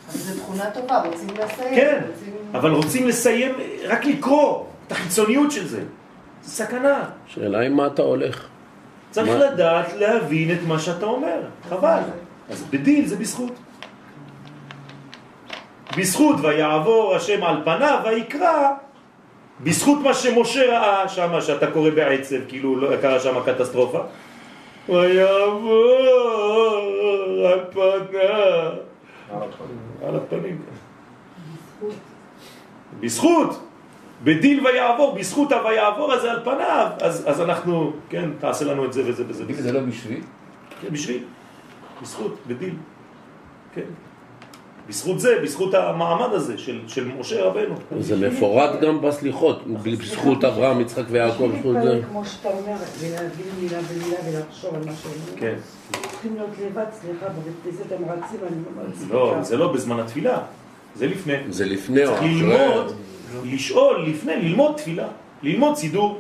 אבל 0.09 0.19
זו 0.19 0.41
תכונה 0.41 0.71
טובה, 0.71 1.03
רוצים 1.07 1.29
לסיים. 1.45 1.75
כן, 1.75 2.01
רוצים- 2.11 2.35
אבל 2.55 2.71
רוצים 2.71 3.09
לסיים, 3.09 3.53
רק 3.89 4.05
לקרוא 4.05 4.65
את 4.87 4.93
החיצוניות 4.93 5.51
של 5.53 5.67
זה. 5.67 5.83
זה 6.43 6.51
סכנה. 6.51 7.05
שאלה 7.27 7.61
עם 7.61 7.73
מה 7.77 7.87
אתה 7.87 8.03
הולך. 8.03 8.47
צריך 9.11 9.29
מה? 9.29 9.37
לדעת 9.39 9.93
להבין 9.93 10.53
את 10.53 10.59
מה 10.69 10.79
שאתה 10.79 11.07
אומר, 11.07 11.41
חבל. 11.69 12.01
אז 12.51 12.65
בדין 12.71 13.07
זה 13.07 13.17
בזכות. 13.17 13.53
בזכות 15.97 16.37
ויעבור 16.43 17.15
השם 17.15 17.45
על 17.45 17.57
פניו 17.65 17.99
ויקרא, 18.05 18.71
בזכות 19.61 19.99
מה 20.03 20.15
שמשה 20.15 20.67
ראה 20.67 21.09
שם, 21.09 21.41
שאתה 21.41 21.71
קורא 21.71 21.91
בעצב, 21.91 22.37
כאילו 22.49 22.77
לא 22.77 22.97
קרה 22.97 23.21
שם 23.21 23.35
קטסטרופה. 23.47 24.01
ויעבור 24.89 26.01
על 27.47 27.61
פניו. 27.71 28.73
על 30.07 30.17
הפנים. 30.17 30.63
בזכות. 33.01 33.67
בדין 34.25 34.67
ויעבור, 34.67 35.15
בזכות 35.15 35.53
הויעבור 35.53 36.13
הזה 36.13 36.31
על 36.31 36.41
פניו, 36.45 36.87
אז, 37.01 37.25
אז 37.27 37.41
אנחנו, 37.41 37.93
כן, 38.09 38.31
תעשה 38.39 38.65
לנו 38.65 38.85
את 38.85 38.93
זה 38.93 39.03
וזה 39.07 39.25
וזה. 39.29 39.45
זה 39.63 39.73
לא 39.73 39.81
בשביל, 39.81 40.21
כן, 40.81 40.89
בשביל, 40.93 41.23
בזכות, 42.03 42.37
בדין, 42.47 42.77
כן. 43.75 44.10
בזכות 44.91 45.21
זה, 45.21 45.35
בזכות 45.43 45.75
המעמד 45.75 46.33
הזה 46.35 46.59
של, 46.59 46.81
של 46.87 47.09
משה 47.19 47.45
רבנו. 47.45 47.75
זה 48.01 48.29
מפורט 48.29 48.81
גם 48.81 49.01
בסליחות, 49.01 49.63
בזכות 49.85 50.45
אברהם, 50.45 50.81
יצחק 50.81 51.03
ויעקב, 51.09 51.47
בזכות 51.57 51.77
זה. 51.83 52.01
כמו 52.11 52.25
שאתה 52.25 52.49
אומר, 52.49 52.77
ולהבין 53.01 53.47
מילה 53.61 53.79
במילה 53.83 54.17
ולחשוב 54.27 54.75
על 54.75 54.81
מה 54.87 54.93
שאומרים. 55.03 55.23
כן. 55.37 55.55
צריכים 56.11 56.35
להיות 56.35 56.51
לבד, 56.67 56.85
סליחה, 56.93 57.27
בבית 57.29 57.55
כנסת 57.65 57.93
הם 57.93 58.03
רצים, 58.05 58.41
אני 58.43 58.57
לא 58.77 58.89
מצליחה. 58.89 59.15
לא, 59.15 59.37
זה 59.43 59.57
לא 59.57 59.73
בזמן 59.73 60.01
התפילה, 60.01 60.39
זה 60.97 61.07
לפני. 61.07 61.35
זה 61.51 61.65
לפני 61.65 62.05
או 62.07 62.11
צריך 62.11 62.21
אחרי. 62.23 62.43
ללמוד, 62.43 62.93
לשאול 63.45 64.07
לפני, 64.09 64.37
ללמוד 64.37 64.73
תפילה, 64.77 65.07
ללמוד 65.43 65.77
סידור. 65.77 66.19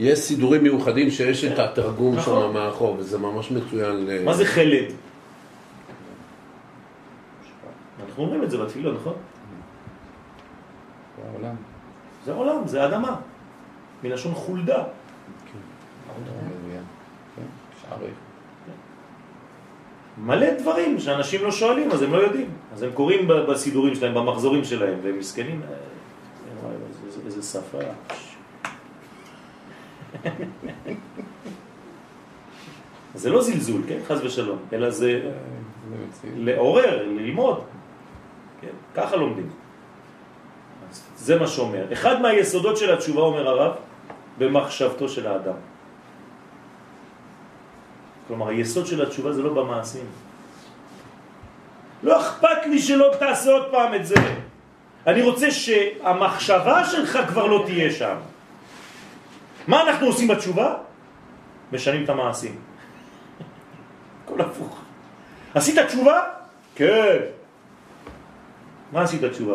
יש 0.00 0.18
סידורים 0.18 0.62
מיוחדים 0.62 1.10
שיש 1.10 1.44
את 1.44 1.58
התרגום 1.58 2.14
נכון. 2.16 2.48
שם 2.48 2.54
מאחור, 2.54 2.96
וזה 2.98 3.18
ממש 3.18 3.50
מצוין. 3.50 4.06
ל- 4.06 4.24
מה 4.24 4.34
זה 4.34 4.44
חלד? 4.44 4.84
אנחנו 8.12 8.24
אומרים 8.24 8.42
את 8.42 8.50
זה 8.50 8.58
בתפילה, 8.58 8.92
נכון? 8.92 9.14
בעולם. 11.32 11.54
זה 12.24 12.32
עולם, 12.32 12.66
זה 12.66 12.84
אדמה, 12.86 13.16
מלשון 14.02 14.34
חולדה. 14.34 14.84
כן, 17.36 17.42
שערי. 17.82 18.06
מלא 20.18 20.54
דברים 20.58 21.00
שאנשים 21.00 21.42
לא 21.44 21.50
שואלים, 21.50 21.90
אז 21.92 22.02
הם 22.02 22.12
לא 22.12 22.18
יודעים. 22.18 22.48
אז 22.72 22.82
הם 22.82 22.90
קוראים 22.94 23.28
בסידורים 23.48 23.94
שלהם, 23.94 24.14
במחזורים 24.14 24.64
שלהם, 24.64 24.98
והם 25.02 25.18
מסכנים. 25.18 25.60
אה, 25.62 25.68
וואי, 26.62 26.74
איזה- 27.26 27.42
שפה. 27.42 27.78
זה 33.14 33.30
לא 33.30 33.42
זלזול, 33.42 33.82
כן? 33.88 33.98
חז 34.06 34.24
ושלום, 34.24 34.58
אלא 34.72 34.90
זה 34.90 34.96
זה 35.00 35.30
מציאות. 36.08 36.34
לעורר, 36.38 37.06
ללמוד. 37.06 37.60
כן? 38.62 38.74
ככה 38.94 39.16
לומדים. 39.16 39.50
זה 41.16 41.38
מה 41.38 41.46
שאומר. 41.46 41.92
אחד 41.92 42.22
מהיסודות 42.22 42.76
של 42.76 42.94
התשובה, 42.94 43.20
אומר 43.20 43.48
הרב, 43.48 43.72
במחשבתו 44.38 45.08
של 45.08 45.26
האדם. 45.26 45.58
כלומר, 48.28 48.48
היסוד 48.48 48.86
של 48.86 49.02
התשובה 49.02 49.32
זה 49.32 49.42
לא 49.42 49.52
במעשים. 49.54 50.06
לא 52.02 52.20
אכפת 52.20 52.66
לי 52.66 52.78
שלא 52.78 53.08
תעשה 53.18 53.50
עוד 53.50 53.66
פעם 53.70 53.94
את 53.94 54.06
זה. 54.06 54.14
אני 55.06 55.22
רוצה 55.22 55.50
שהמחשבה 55.50 56.84
שלך 56.84 57.18
כבר 57.28 57.46
לא 57.46 57.62
תהיה 57.66 57.90
שם. 57.92 58.16
מה 59.66 59.82
אנחנו 59.82 60.06
עושים 60.06 60.28
בתשובה? 60.28 60.74
משנים 61.72 62.04
את 62.04 62.08
המעשים. 62.08 62.54
הכל 64.24 64.40
הפוך. 64.40 64.80
עשית 65.54 65.78
תשובה? 65.78 66.20
כן. 66.74 67.41
מה 68.92 69.02
עשית 69.02 69.24
תשובה? 69.24 69.54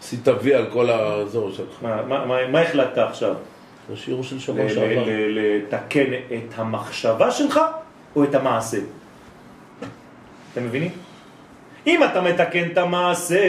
עשית 0.00 0.28
וי 0.42 0.54
על 0.54 0.66
כל 0.72 0.90
האזור 0.90 1.52
שלך. 1.52 1.82
מה, 1.82 2.02
מה, 2.02 2.46
מה, 2.46 2.60
החלטת 2.60 2.98
עכשיו? 2.98 3.34
השיעור 3.92 4.22
של 4.22 4.38
שבוע 4.38 4.68
שעבר. 4.68 5.04
לתקן 5.28 6.12
את 6.12 6.54
המחשבה 6.56 7.30
שלך 7.30 7.60
או 8.16 8.24
את 8.24 8.34
המעשה? 8.34 8.78
אתם 10.52 10.64
מבינים? 10.64 10.90
אם 11.86 12.04
אתה 12.04 12.20
מתקן 12.20 12.70
את 12.72 12.78
המעשה, 12.78 13.42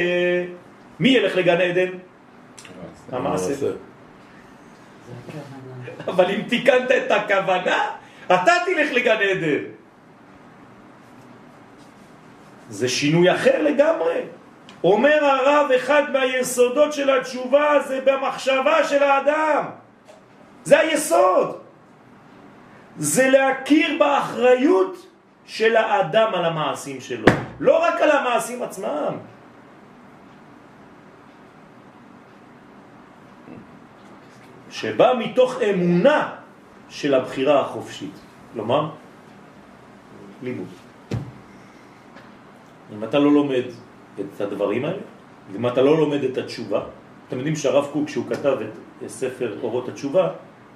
מי 0.99 1.09
ילך 1.09 1.36
לגן 1.36 1.61
עדן? 1.61 1.89
המעשה. 3.11 3.68
אבל 6.07 6.32
אם 6.32 6.41
תיקנת 6.41 6.91
את 6.91 7.11
הכוונה, 7.11 7.84
אתה 8.26 8.53
תלך 8.65 8.91
לגן 8.93 9.18
עדן. 9.18 9.63
זה 12.70 12.89
שינוי 12.89 13.32
אחר 13.32 13.61
לגמרי. 13.61 14.22
אומר 14.84 15.25
הרב, 15.25 15.71
אחד 15.71 16.03
מהיסודות 16.11 16.93
של 16.93 17.09
התשובה 17.09 17.80
זה 17.88 18.01
במחשבה 18.05 18.84
של 18.88 19.03
האדם. 19.03 19.63
זה 20.63 20.80
היסוד. 20.80 21.57
זה 22.97 23.30
להכיר 23.30 23.99
באחריות 23.99 25.07
של 25.45 25.75
האדם 25.75 26.34
על 26.34 26.45
המעשים 26.45 27.01
שלו, 27.01 27.28
לא 27.59 27.84
רק 27.84 28.01
על 28.01 28.11
המעשים 28.11 28.63
עצמם. 28.63 29.17
שבא 34.69 35.13
מתוך 35.19 35.61
אמונה 35.61 36.36
של 36.89 37.13
הבחירה 37.13 37.61
החופשית. 37.61 38.13
כלומר, 38.53 38.89
לימוד. 40.43 40.67
אם 42.93 43.03
אתה 43.03 43.19
לא 43.19 43.32
לומד 43.32 43.63
את 44.20 44.41
הדברים 44.41 44.86
האלה, 44.86 45.01
אם 45.55 45.68
אתה 45.68 45.82
לא 45.82 45.97
לומד 45.97 46.24
את 46.24 46.38
התשובה, 46.38 46.82
אתם 47.28 47.38
יודעים 47.38 47.55
שהרב 47.55 47.88
קוק, 47.93 48.05
כשהוא 48.05 48.26
כתב 48.30 48.57
את 49.05 49.09
ספר 49.09 49.57
אורות 49.63 49.89
התשובה, 49.89 50.30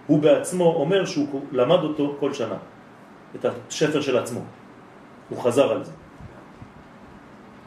הוא 0.08 0.20
בעצמו 0.20 0.76
אומר 0.76 1.06
שהוא 1.06 1.42
למד 1.52 1.84
אותו 1.84 2.16
כל 2.20 2.34
שנה, 2.34 2.58
את 3.36 3.46
השפר 3.46 4.02
של 4.02 4.18
עצמו. 4.18 4.42
הוא 5.30 5.40
חזר 5.40 5.72
על 5.72 5.84
זה. 5.84 5.92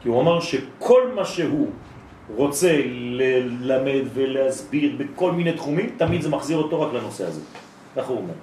כי 0.01 0.09
הוא 0.09 0.21
אמר 0.21 0.39
שכל 0.39 1.01
מה 1.15 1.25
שהוא 1.25 1.69
רוצה 2.35 2.81
ללמד 2.85 4.05
ולהסביר 4.13 4.95
בכל 4.97 5.31
מיני 5.31 5.53
תחומים, 5.53 5.89
תמיד 5.97 6.21
זה 6.21 6.29
מחזיר 6.29 6.57
אותו 6.57 6.81
רק 6.81 6.93
לנושא 6.93 7.25
הזה. 7.25 7.41
ככה 7.95 8.07
הוא 8.07 8.17
אומר. 8.17 8.33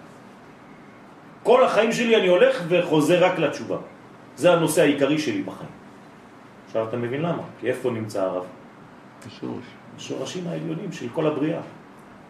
כל 1.43 1.65
החיים 1.65 1.93
שלי 1.93 2.17
אני 2.17 2.29
הולך 2.29 2.63
וחוזר 2.69 3.25
רק 3.25 3.39
לתשובה. 3.39 3.77
זה 4.37 4.53
הנושא 4.53 4.83
העיקרי 4.83 5.19
שלי 5.19 5.43
בחיים. 5.43 5.82
עכשיו 6.73 6.89
אתה 6.89 6.97
מבין 6.97 7.23
למה? 7.23 7.43
כי 7.61 7.69
איפה 7.69 7.91
נמצא 7.91 8.23
הרב? 8.23 8.45
בשורש. 9.27 9.65
השורשים 9.97 10.49
העליונים 10.49 10.93
של 10.93 11.07
כל 11.15 11.27
הבריאה. 11.27 11.61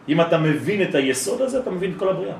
אם 0.09 0.20
אתה 0.20 0.38
מבין 0.38 0.82
את 0.82 0.95
היסוד 0.95 1.40
הזה, 1.40 1.59
אתה 1.59 1.70
מבין 1.70 1.93
את 1.93 1.99
כל 1.99 2.09
הבריאה. 2.09 2.36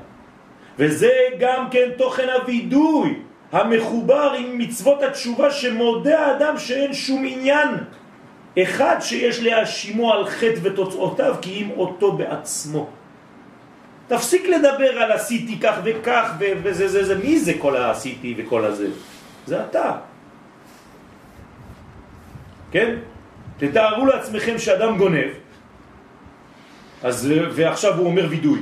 וזה 0.79 1.11
גם 1.39 1.69
כן 1.71 1.89
תוכן 1.97 2.27
הווידוי 2.29 3.19
המחובר 3.51 4.33
עם 4.37 4.57
מצוות 4.57 5.01
התשובה 5.03 5.51
שמודה 5.51 6.25
האדם 6.25 6.57
שאין 6.57 6.93
שום 6.93 7.23
עניין 7.27 7.69
אחד 8.63 8.95
שיש 8.99 9.39
להאשימו 9.39 10.13
על 10.13 10.25
חטא 10.27 10.59
ותוצאותיו 10.61 11.35
כי 11.41 11.63
אם 11.63 11.69
אותו 11.77 12.11
בעצמו. 12.11 12.87
תפסיק 14.07 14.47
לדבר 14.47 14.91
על 14.99 15.11
עשיתי 15.11 15.59
כך 15.59 15.75
וכך 15.83 16.31
וזה 16.39 16.87
זה 16.87 17.03
זה, 17.03 17.15
מי 17.15 17.39
זה 17.39 17.53
כל 17.59 17.77
העשיתי 17.77 18.35
וכל 18.37 18.65
הזה? 18.65 18.87
זה 19.45 19.65
אתה. 19.65 20.12
כן? 22.73 22.95
תתארו 23.57 24.05
לעצמכם 24.05 24.57
שאדם 24.57 24.97
גונב, 24.97 25.31
אז, 27.03 27.33
ועכשיו 27.51 27.97
הוא 27.97 28.05
אומר 28.05 28.25
וידוי. 28.29 28.59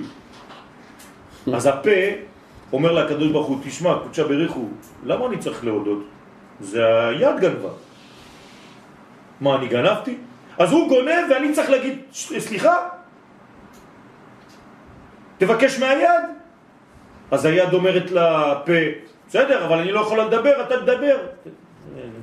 אז 1.54 1.66
הפה 1.66 2.00
אומר 2.74 2.92
לקדוש 2.92 3.32
ברוך 3.32 3.48
הוא, 3.48 3.58
תשמע, 3.64 4.00
קודשה 4.04 4.24
בריחו, 4.24 4.68
למה 5.04 5.26
אני 5.26 5.38
צריך 5.38 5.66
להודות? 5.66 6.04
זה 6.60 7.08
היד 7.08 7.40
גנבה. 7.40 7.70
מה, 9.42 9.56
אני 9.56 9.68
גנבתי? 9.68 10.18
אז 10.60 10.72
הוא 10.72 10.90
גונב 10.90 11.24
ואני 11.32 11.54
צריך 11.54 11.70
להגיד, 11.70 12.00
סליחה? 12.12 12.76
תבקש 15.38 15.80
מהיד. 15.80 16.26
אז 17.32 17.46
היד 17.46 17.74
אומרת 17.74 18.12
לפה, 18.12 18.80
בסדר, 19.28 19.66
אבל 19.66 19.78
אני 19.80 19.92
לא 19.92 20.00
יכולה 20.00 20.26
לדבר, 20.26 20.62
אתה 20.68 20.76
תדבר. 20.82 21.18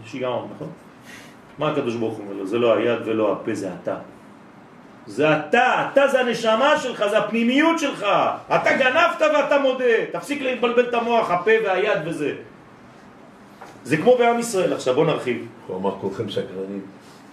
שיגעון, 0.05 0.49
נכון? 0.55 0.88
מה 1.59 1.71
הקדוש 1.71 1.95
ברוך 1.95 2.15
הוא 2.15 2.25
אומר 2.25 2.37
לו? 2.37 2.47
זה 2.47 2.59
לא 2.59 2.75
היד 2.75 2.99
ולא 3.05 3.33
הפה, 3.33 3.55
זה 3.55 3.71
אתה. 3.83 3.97
זה 5.07 5.37
אתה, 5.37 5.89
אתה 5.93 6.09
זה 6.09 6.21
הנשמה 6.21 6.79
שלך, 6.79 7.05
זה 7.11 7.19
הפנימיות 7.19 7.79
שלך. 7.79 8.07
אתה 8.55 8.73
גנבת 8.79 9.21
ואתה 9.21 9.59
מודה. 9.59 9.85
תפסיק 10.13 10.43
להתבלבל 10.43 10.89
את 10.89 10.95
המוח, 10.95 11.31
הפה 11.31 11.51
והיד 11.65 11.99
וזה. 12.05 12.33
זה 13.85 13.97
כמו 13.97 14.17
בעם 14.19 14.39
ישראל. 14.39 14.73
עכשיו 14.73 14.95
בוא 14.95 15.07
נרחיב. 15.07 15.47
הוא 15.67 15.77
אמר 15.77 15.95
כולכם 16.01 16.29
שקרנים. 16.29 16.81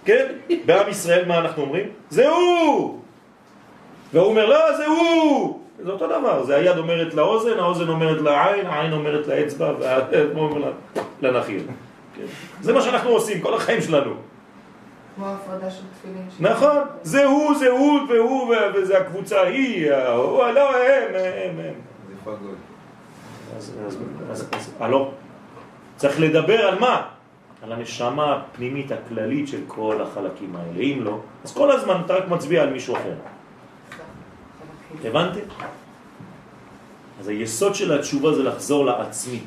כן? 0.04 0.26
בעם 0.66 0.88
ישראל 0.88 1.24
מה 1.28 1.38
אנחנו 1.38 1.62
אומרים? 1.62 1.86
זה 2.10 2.28
הוא! 2.28 3.00
והוא 4.12 4.26
אומר, 4.26 4.46
לא, 4.46 4.76
זה 4.76 4.86
הוא! 4.86 5.60
זה 5.84 5.90
אותו 5.90 6.06
דבר, 6.06 6.44
זה 6.44 6.56
היד 6.56 6.78
אומרת 6.78 7.14
לאוזן, 7.14 7.58
האוזן 7.58 7.88
אומרת 7.88 8.20
לעין, 8.20 8.66
העין 8.66 8.92
אומרת 8.92 9.26
לאצבע, 9.26 9.72
והאצבע 9.80 10.40
אומרת 10.40 10.74
לנחיר. 11.22 11.62
כן? 12.16 12.22
זה 12.60 12.72
מה 12.72 12.82
שאנחנו 12.82 13.10
עושים 13.10 13.40
כל 13.40 13.54
החיים 13.54 13.80
שלנו. 13.80 14.14
כמו 15.16 15.26
הפרדה 15.26 15.70
של 15.70 15.82
תפילין. 15.98 16.28
נכון, 16.40 16.78
זה 17.02 17.24
הוא, 17.24 17.54
זה 17.54 17.68
הוא 17.68 18.00
והוא, 18.08 18.54
וזה 18.74 18.98
הקבוצה 18.98 19.42
היא, 19.42 19.92
הוא, 19.94 20.46
לא, 20.46 20.76
הם, 20.76 21.14
הם, 21.14 21.60
הם. 21.60 21.74
אז, 23.56 23.76
אז, 24.30 24.72
הלא, 24.80 25.10
צריך 25.96 26.20
לדבר 26.20 26.66
על 26.66 26.78
מה? 26.78 27.02
על 27.62 27.72
הנשמה 27.72 28.36
הפנימית 28.36 28.92
הכללית 28.92 29.48
של 29.48 29.60
כל 29.66 30.02
החלקים 30.02 30.56
האלה. 30.56 30.80
אם 30.80 31.00
לא, 31.04 31.18
אז 31.44 31.54
כל 31.54 31.70
הזמן 31.70 32.00
אתה 32.04 32.14
רק 32.14 32.28
מצביע 32.28 32.62
על 32.62 32.70
מישהו 32.70 32.96
אחר. 32.96 33.14
הבנתם? 35.04 35.40
אז 37.20 37.28
היסוד 37.28 37.74
של 37.74 37.98
התשובה 37.98 38.34
זה 38.34 38.42
לחזור 38.42 38.86
לעצמי, 38.86 39.40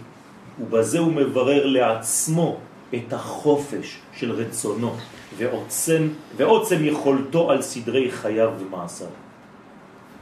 ובזה 0.62 0.99
הוא 0.99 1.14
מברר 1.14 1.66
לעצמו 1.66 2.57
את 2.95 3.14
החופש 3.14 3.99
של 4.14 4.32
רצונו 4.32 4.95
ועוצם, 5.38 6.07
ועוצם 6.38 6.86
יכולתו 6.86 7.51
על 7.51 7.62
סדרי 7.62 8.12
חייו 8.12 8.51
ומעשיו. 8.60 9.07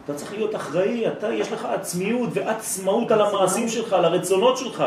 אתה 0.06 0.14
צריך 0.14 0.34
להיות 0.34 0.56
אחראי, 0.56 1.08
אתה, 1.08 1.34
יש 1.34 1.52
לך 1.52 1.66
עצמיות 1.66 2.30
ועצמאות 2.34 3.12
על 3.12 3.22
המעשים 3.22 3.70
שלך, 3.70 3.94
על 3.94 4.06
הרצונות 4.06 4.58
שלך. 4.58 4.84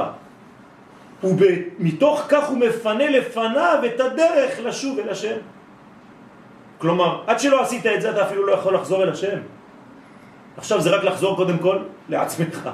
ומתוך 1.23 2.23
כך 2.29 2.49
הוא 2.49 2.59
מפנה 2.59 3.11
לפניו 3.11 3.79
את 3.87 4.01
הדרך 4.01 4.61
לשוב 4.65 4.99
אל 4.99 5.09
השם. 5.09 5.37
כלומר, 6.79 7.23
עד 7.27 7.41
שלא 7.41 7.63
עשית 7.63 7.87
את 7.87 8.03
זה 8.03 8.11
אתה 8.11 8.27
אפילו 8.27 8.47
לא 8.47 8.53
יכול 8.53 8.75
לחזור 8.75 9.03
אל 9.03 9.09
השם. 9.09 9.39
עכשיו 10.57 10.81
זה 10.81 10.91
רק 10.91 11.05
לחזור 11.05 11.37
קודם 11.37 11.59
כל 11.59 11.79
לעצמך. 12.09 12.71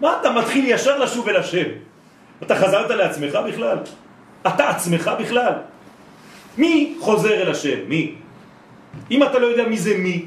מה 0.00 0.20
אתה 0.20 0.30
מתחיל 0.32 0.64
ישר 0.68 0.98
לשוב 0.98 1.28
אל 1.28 1.36
השם? 1.36 1.68
אתה 2.42 2.54
חזרת 2.54 2.90
לעצמך 2.90 3.38
בכלל? 3.48 3.78
אתה 4.46 4.68
עצמך 4.70 5.10
בכלל? 5.20 5.52
מי 6.58 6.96
חוזר 7.00 7.42
אל 7.42 7.50
השם? 7.50 7.88
מי? 7.88 8.14
אם 9.10 9.22
אתה 9.22 9.38
לא 9.38 9.46
יודע 9.46 9.68
מי 9.68 9.78
זה 9.78 9.98
מי, 9.98 10.26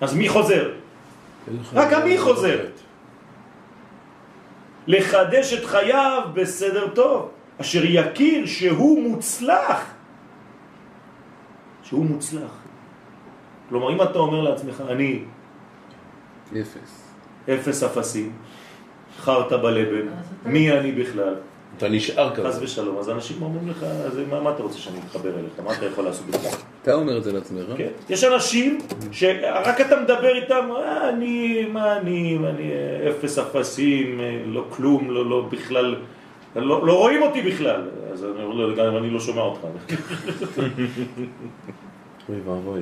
אז 0.00 0.14
מי 0.14 0.28
חוזר? 0.28 0.72
רק 1.72 1.92
המי 1.92 2.18
חוזר. 2.18 2.58
לחדש 4.86 5.52
את 5.52 5.64
חייו 5.64 6.22
בסדר 6.34 6.88
טוב, 6.88 7.30
אשר 7.60 7.82
יכיר 7.84 8.46
שהוא 8.46 9.02
מוצלח. 9.02 9.80
שהוא 11.82 12.06
מוצלח. 12.06 12.52
כלומר, 13.68 13.92
אם 13.92 14.02
אתה 14.02 14.18
אומר 14.18 14.40
לעצמך, 14.40 14.82
אני... 14.88 15.24
אפס. 16.52 17.01
אפס 17.50 17.82
אפסים, 17.82 18.32
חרת 19.20 19.52
בלבן, 19.52 20.06
מי 20.46 20.72
אני 20.72 20.92
בכלל? 20.92 21.34
אתה 21.76 21.88
נשאר 21.88 22.34
כזה. 22.34 22.48
חס 22.48 22.58
ושלום, 22.62 22.98
אז 22.98 23.10
אנשים 23.10 23.42
אומרים 23.42 23.68
לך, 23.70 23.82
אז 23.82 24.20
מה, 24.30 24.40
מה 24.40 24.50
אתה 24.50 24.62
רוצה 24.62 24.78
שאני 24.78 24.98
אתחבר 25.06 25.30
אליך? 25.38 25.52
מה 25.64 25.72
אתה 25.72 25.86
יכול 25.86 26.04
לעשות 26.04 26.26
בכלל? 26.26 26.50
אתה 26.82 26.94
אומר 26.94 27.18
את 27.18 27.24
זה 27.24 27.32
לעצמך. 27.32 27.64
כן. 27.76 27.88
יש 28.08 28.24
אנשים 28.24 28.78
שרק 29.12 29.80
אתה 29.80 30.00
מדבר 30.00 30.34
איתם, 30.34 30.68
אה, 30.76 31.08
אני, 31.08 31.64
מה 31.72 31.96
אני, 31.96 32.38
אני 32.50 32.72
אפס 33.10 33.38
אפסים, 33.38 34.20
לא 34.46 34.64
כלום, 34.70 35.10
לא, 35.10 35.30
לא 35.30 35.48
בכלל, 35.50 35.96
לא, 36.56 36.86
לא 36.86 36.98
רואים 36.98 37.22
אותי 37.22 37.42
בכלל. 37.42 37.88
אז 38.12 38.24
אני 38.24 38.44
אומר 38.44 38.54
לו, 38.54 38.76
גם 38.76 38.96
אני 38.96 39.10
לא 39.10 39.20
שומע 39.20 39.42
אותך. 39.42 39.60
אוי 42.28 42.40
ואבוי. 42.46 42.80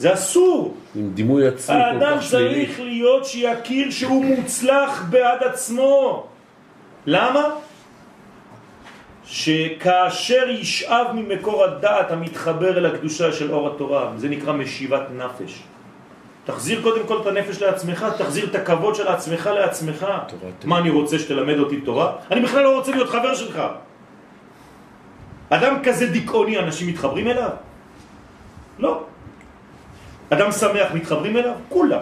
זה 0.00 0.14
אסור. 0.14 0.74
עם 0.94 1.10
דימוי 1.14 1.48
עצמי 1.48 1.76
כל 1.76 1.82
האדם 1.82 2.16
כך 2.16 2.22
שלילי. 2.22 2.66
צריך 2.66 2.80
להיות 2.80 3.24
שיכיר 3.24 3.90
שהוא 3.90 4.24
מוצלח 4.24 5.04
בעד 5.10 5.42
עצמו. 5.42 6.26
למה? 7.06 7.48
שכאשר 9.24 10.48
ישאב 10.48 11.06
ממקור 11.14 11.64
הדעת 11.64 12.10
המתחבר 12.10 12.78
אל 12.78 12.86
הקדושה 12.86 13.32
של 13.32 13.52
אור 13.52 13.68
התורה, 13.68 14.12
זה 14.16 14.28
נקרא 14.28 14.52
משיבת 14.52 15.02
נפש. 15.16 15.62
תחזיר 16.44 16.82
קודם 16.82 17.06
כל 17.06 17.20
את 17.20 17.26
הנפש 17.26 17.62
לעצמך, 17.62 18.06
תחזיר 18.18 18.44
את 18.44 18.54
הכבוד 18.54 18.94
של 18.94 19.08
עצמך 19.08 19.50
לעצמך. 19.54 20.06
מה 20.64 20.78
אני 20.78 20.90
רוצה 20.90 21.18
שתלמד 21.18 21.58
אותי 21.58 21.80
תורה? 21.80 22.12
אני 22.30 22.40
בכלל 22.40 22.62
לא 22.62 22.76
רוצה 22.76 22.90
להיות 22.90 23.08
חבר 23.08 23.34
שלך. 23.34 23.62
אדם 25.50 25.82
כזה 25.84 26.06
דיכאוני, 26.06 26.58
אנשים 26.58 26.88
מתחברים 26.88 27.26
אליו? 27.28 27.50
לא. 28.78 29.04
אדם 30.30 30.52
שמח 30.52 30.92
מתחברים 30.94 31.36
אליו? 31.36 31.54
כולם. 31.68 32.00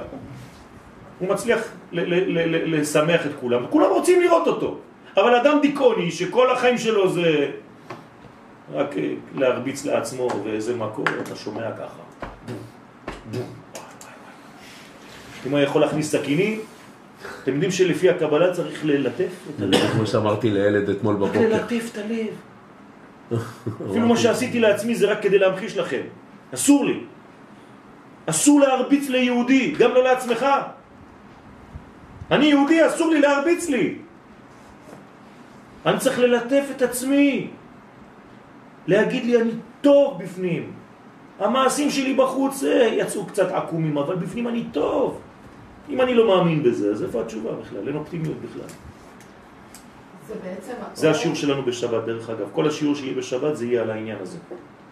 הוא 1.19 1.29
מצליח 1.29 1.61
לשמח 1.93 3.27
את 3.27 3.31
כולם, 3.41 3.65
וכולם 3.65 3.91
רוצים 3.91 4.23
לראות 4.23 4.47
אותו. 4.47 4.79
אבל 5.17 5.35
אדם 5.35 5.59
דיכאוני 5.63 6.11
שכל 6.11 6.51
החיים 6.51 6.79
שלו 6.79 7.09
זה 7.11 7.51
רק 8.73 8.97
אה, 8.97 9.13
להרביץ 9.35 9.85
לעצמו 9.85 10.29
ואיזה 10.45 10.77
מקום, 10.77 11.05
אתה 11.23 11.37
שומע 11.37 11.73
ככה. 11.73 12.29
אם 15.47 15.51
הוא 15.51 15.59
יכול 15.59 15.81
להכניס 15.81 16.13
סכינים, 16.13 16.61
אתם 17.43 17.53
יודעים 17.53 17.71
שלפי 17.71 18.11
הקבלה 18.11 18.53
צריך 18.53 18.85
ללטף 18.85 19.33
את 19.57 19.63
הלב. 19.63 19.91
כמו 19.93 20.07
שאמרתי 20.07 20.51
לילד 20.51 20.89
אתמול 20.89 21.15
רק 21.15 21.21
בבוקר. 21.21 21.41
ללטף 21.41 21.91
את 21.93 21.99
הלב. 21.99 22.27
אפילו 23.91 24.07
מה 24.09 24.17
שעשיתי 24.17 24.61
לעצמי 24.61 24.95
זה 24.95 25.11
רק 25.11 25.23
כדי 25.23 25.39
להמחיש 25.39 25.77
לכם. 25.77 26.03
אסור 26.55 26.85
לי. 26.85 27.01
אסור 28.31 28.61
להרביץ 28.61 29.09
ליהודי, 29.09 29.75
גם 29.79 29.95
לא 29.95 30.05
לעצמך. 30.05 30.47
אני 32.31 32.47
יהודי, 32.47 32.87
אסור 32.87 33.11
לי 33.11 33.21
להרביץ 33.21 33.69
לי. 33.69 33.95
אני 35.87 35.99
צריך 35.99 36.19
ללטף 36.19 36.65
את 36.77 36.83
עצמי. 36.83 37.51
להגיד 38.87 39.25
לי, 39.25 39.43
אני 39.43 39.53
טוב 39.81 40.23
בפנים. 40.23 40.73
המעשים 41.39 41.91
שלי 41.91 42.15
בחוץ 42.15 42.65
אה, 42.65 42.89
יצאו 42.93 43.27
קצת 43.27 43.51
עקומים, 43.51 43.99
אבל 43.99 44.17
בפנים 44.17 44.49
אני 44.49 44.65
טוב. 44.73 45.21
אם 45.89 46.01
אני 46.01 46.15
לא 46.15 46.29
מאמין 46.29 46.63
בזה, 46.63 46.91
אז 46.91 47.03
איפה 47.03 47.21
התשובה 47.21 47.53
בכלל? 47.53 47.89
אין 47.89 47.97
אופטימיות 47.97 48.37
בכלל. 48.37 48.69
זה 50.29 50.35
בעצם. 50.45 50.73
זה 50.95 51.11
השיעור 51.11 51.37
שלנו 51.37 51.63
בשבת, 51.63 52.05
דרך 52.05 52.31
אגב. 52.31 52.47
כל 52.53 52.69
השיעור 52.69 52.95
שיהיה 52.95 53.15
בשבת 53.15 53.57
זה 53.57 53.67
יהיה 53.67 53.83
על 53.83 53.91
העניין 53.91 54.19
הזה. 54.21 54.39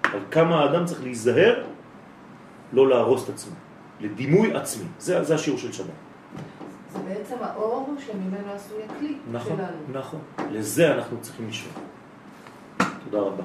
על 0.02 0.20
כמה 0.30 0.60
האדם 0.60 0.84
צריך 0.84 1.02
להיזהר 1.02 1.64
לא 2.72 2.88
להרוס 2.88 3.24
את 3.24 3.28
עצמו, 3.28 3.54
לדימוי 4.00 4.56
עצמי. 4.56 4.86
זה, 4.98 5.24
זה 5.24 5.34
השיעור 5.34 5.58
של 5.58 5.72
שבת. 5.72 5.86
זה 6.92 6.98
בעצם 7.08 7.36
האור 7.40 7.94
שממנו 8.06 8.52
עשוי 8.54 8.78
הכלי 8.84 9.16
נכון, 9.32 9.56
שלנו. 9.56 10.00
נכון. 10.00 10.20
לזה 10.50 10.94
אנחנו 10.94 11.16
צריכים 11.20 11.48
לשאול. 11.48 11.72
תודה 13.04 13.18
רבה. 13.18 13.44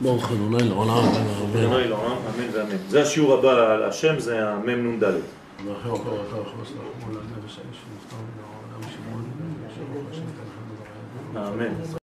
ברוך 0.00 0.32
אדוני 0.32 0.68
לעולם 0.68 0.96
ולעולם. 0.98 1.56
אדוני 1.56 1.88
לעולם, 1.88 2.10
אמן 2.10 2.48
ואמן. 2.52 2.76
זה 2.88 3.02
השיעור 3.02 3.34
הבא 3.34 3.72
על 3.72 3.82
השם, 3.82 4.18
זה 4.18 4.48
המ"נ 4.48 5.00
ד'. 5.00 5.04
ואחרי 5.04 5.90
אוכל 5.90 6.08
ואחרי 6.08 6.40
אכלוס 6.40 6.68
לחמו 6.70 7.10
על 7.10 7.16
הנפש 7.16 7.58
האיש 7.58 7.76
שנפטר 7.76 8.16
מן 8.16 8.42
העולם 8.44 8.90
שמעון, 8.94 9.24
אשר 9.68 9.80
אוכל 9.80 10.12
שנתן 10.12 10.26
חמד 10.54 11.36
ורעב. 11.36 11.52
אמן. 11.52 11.94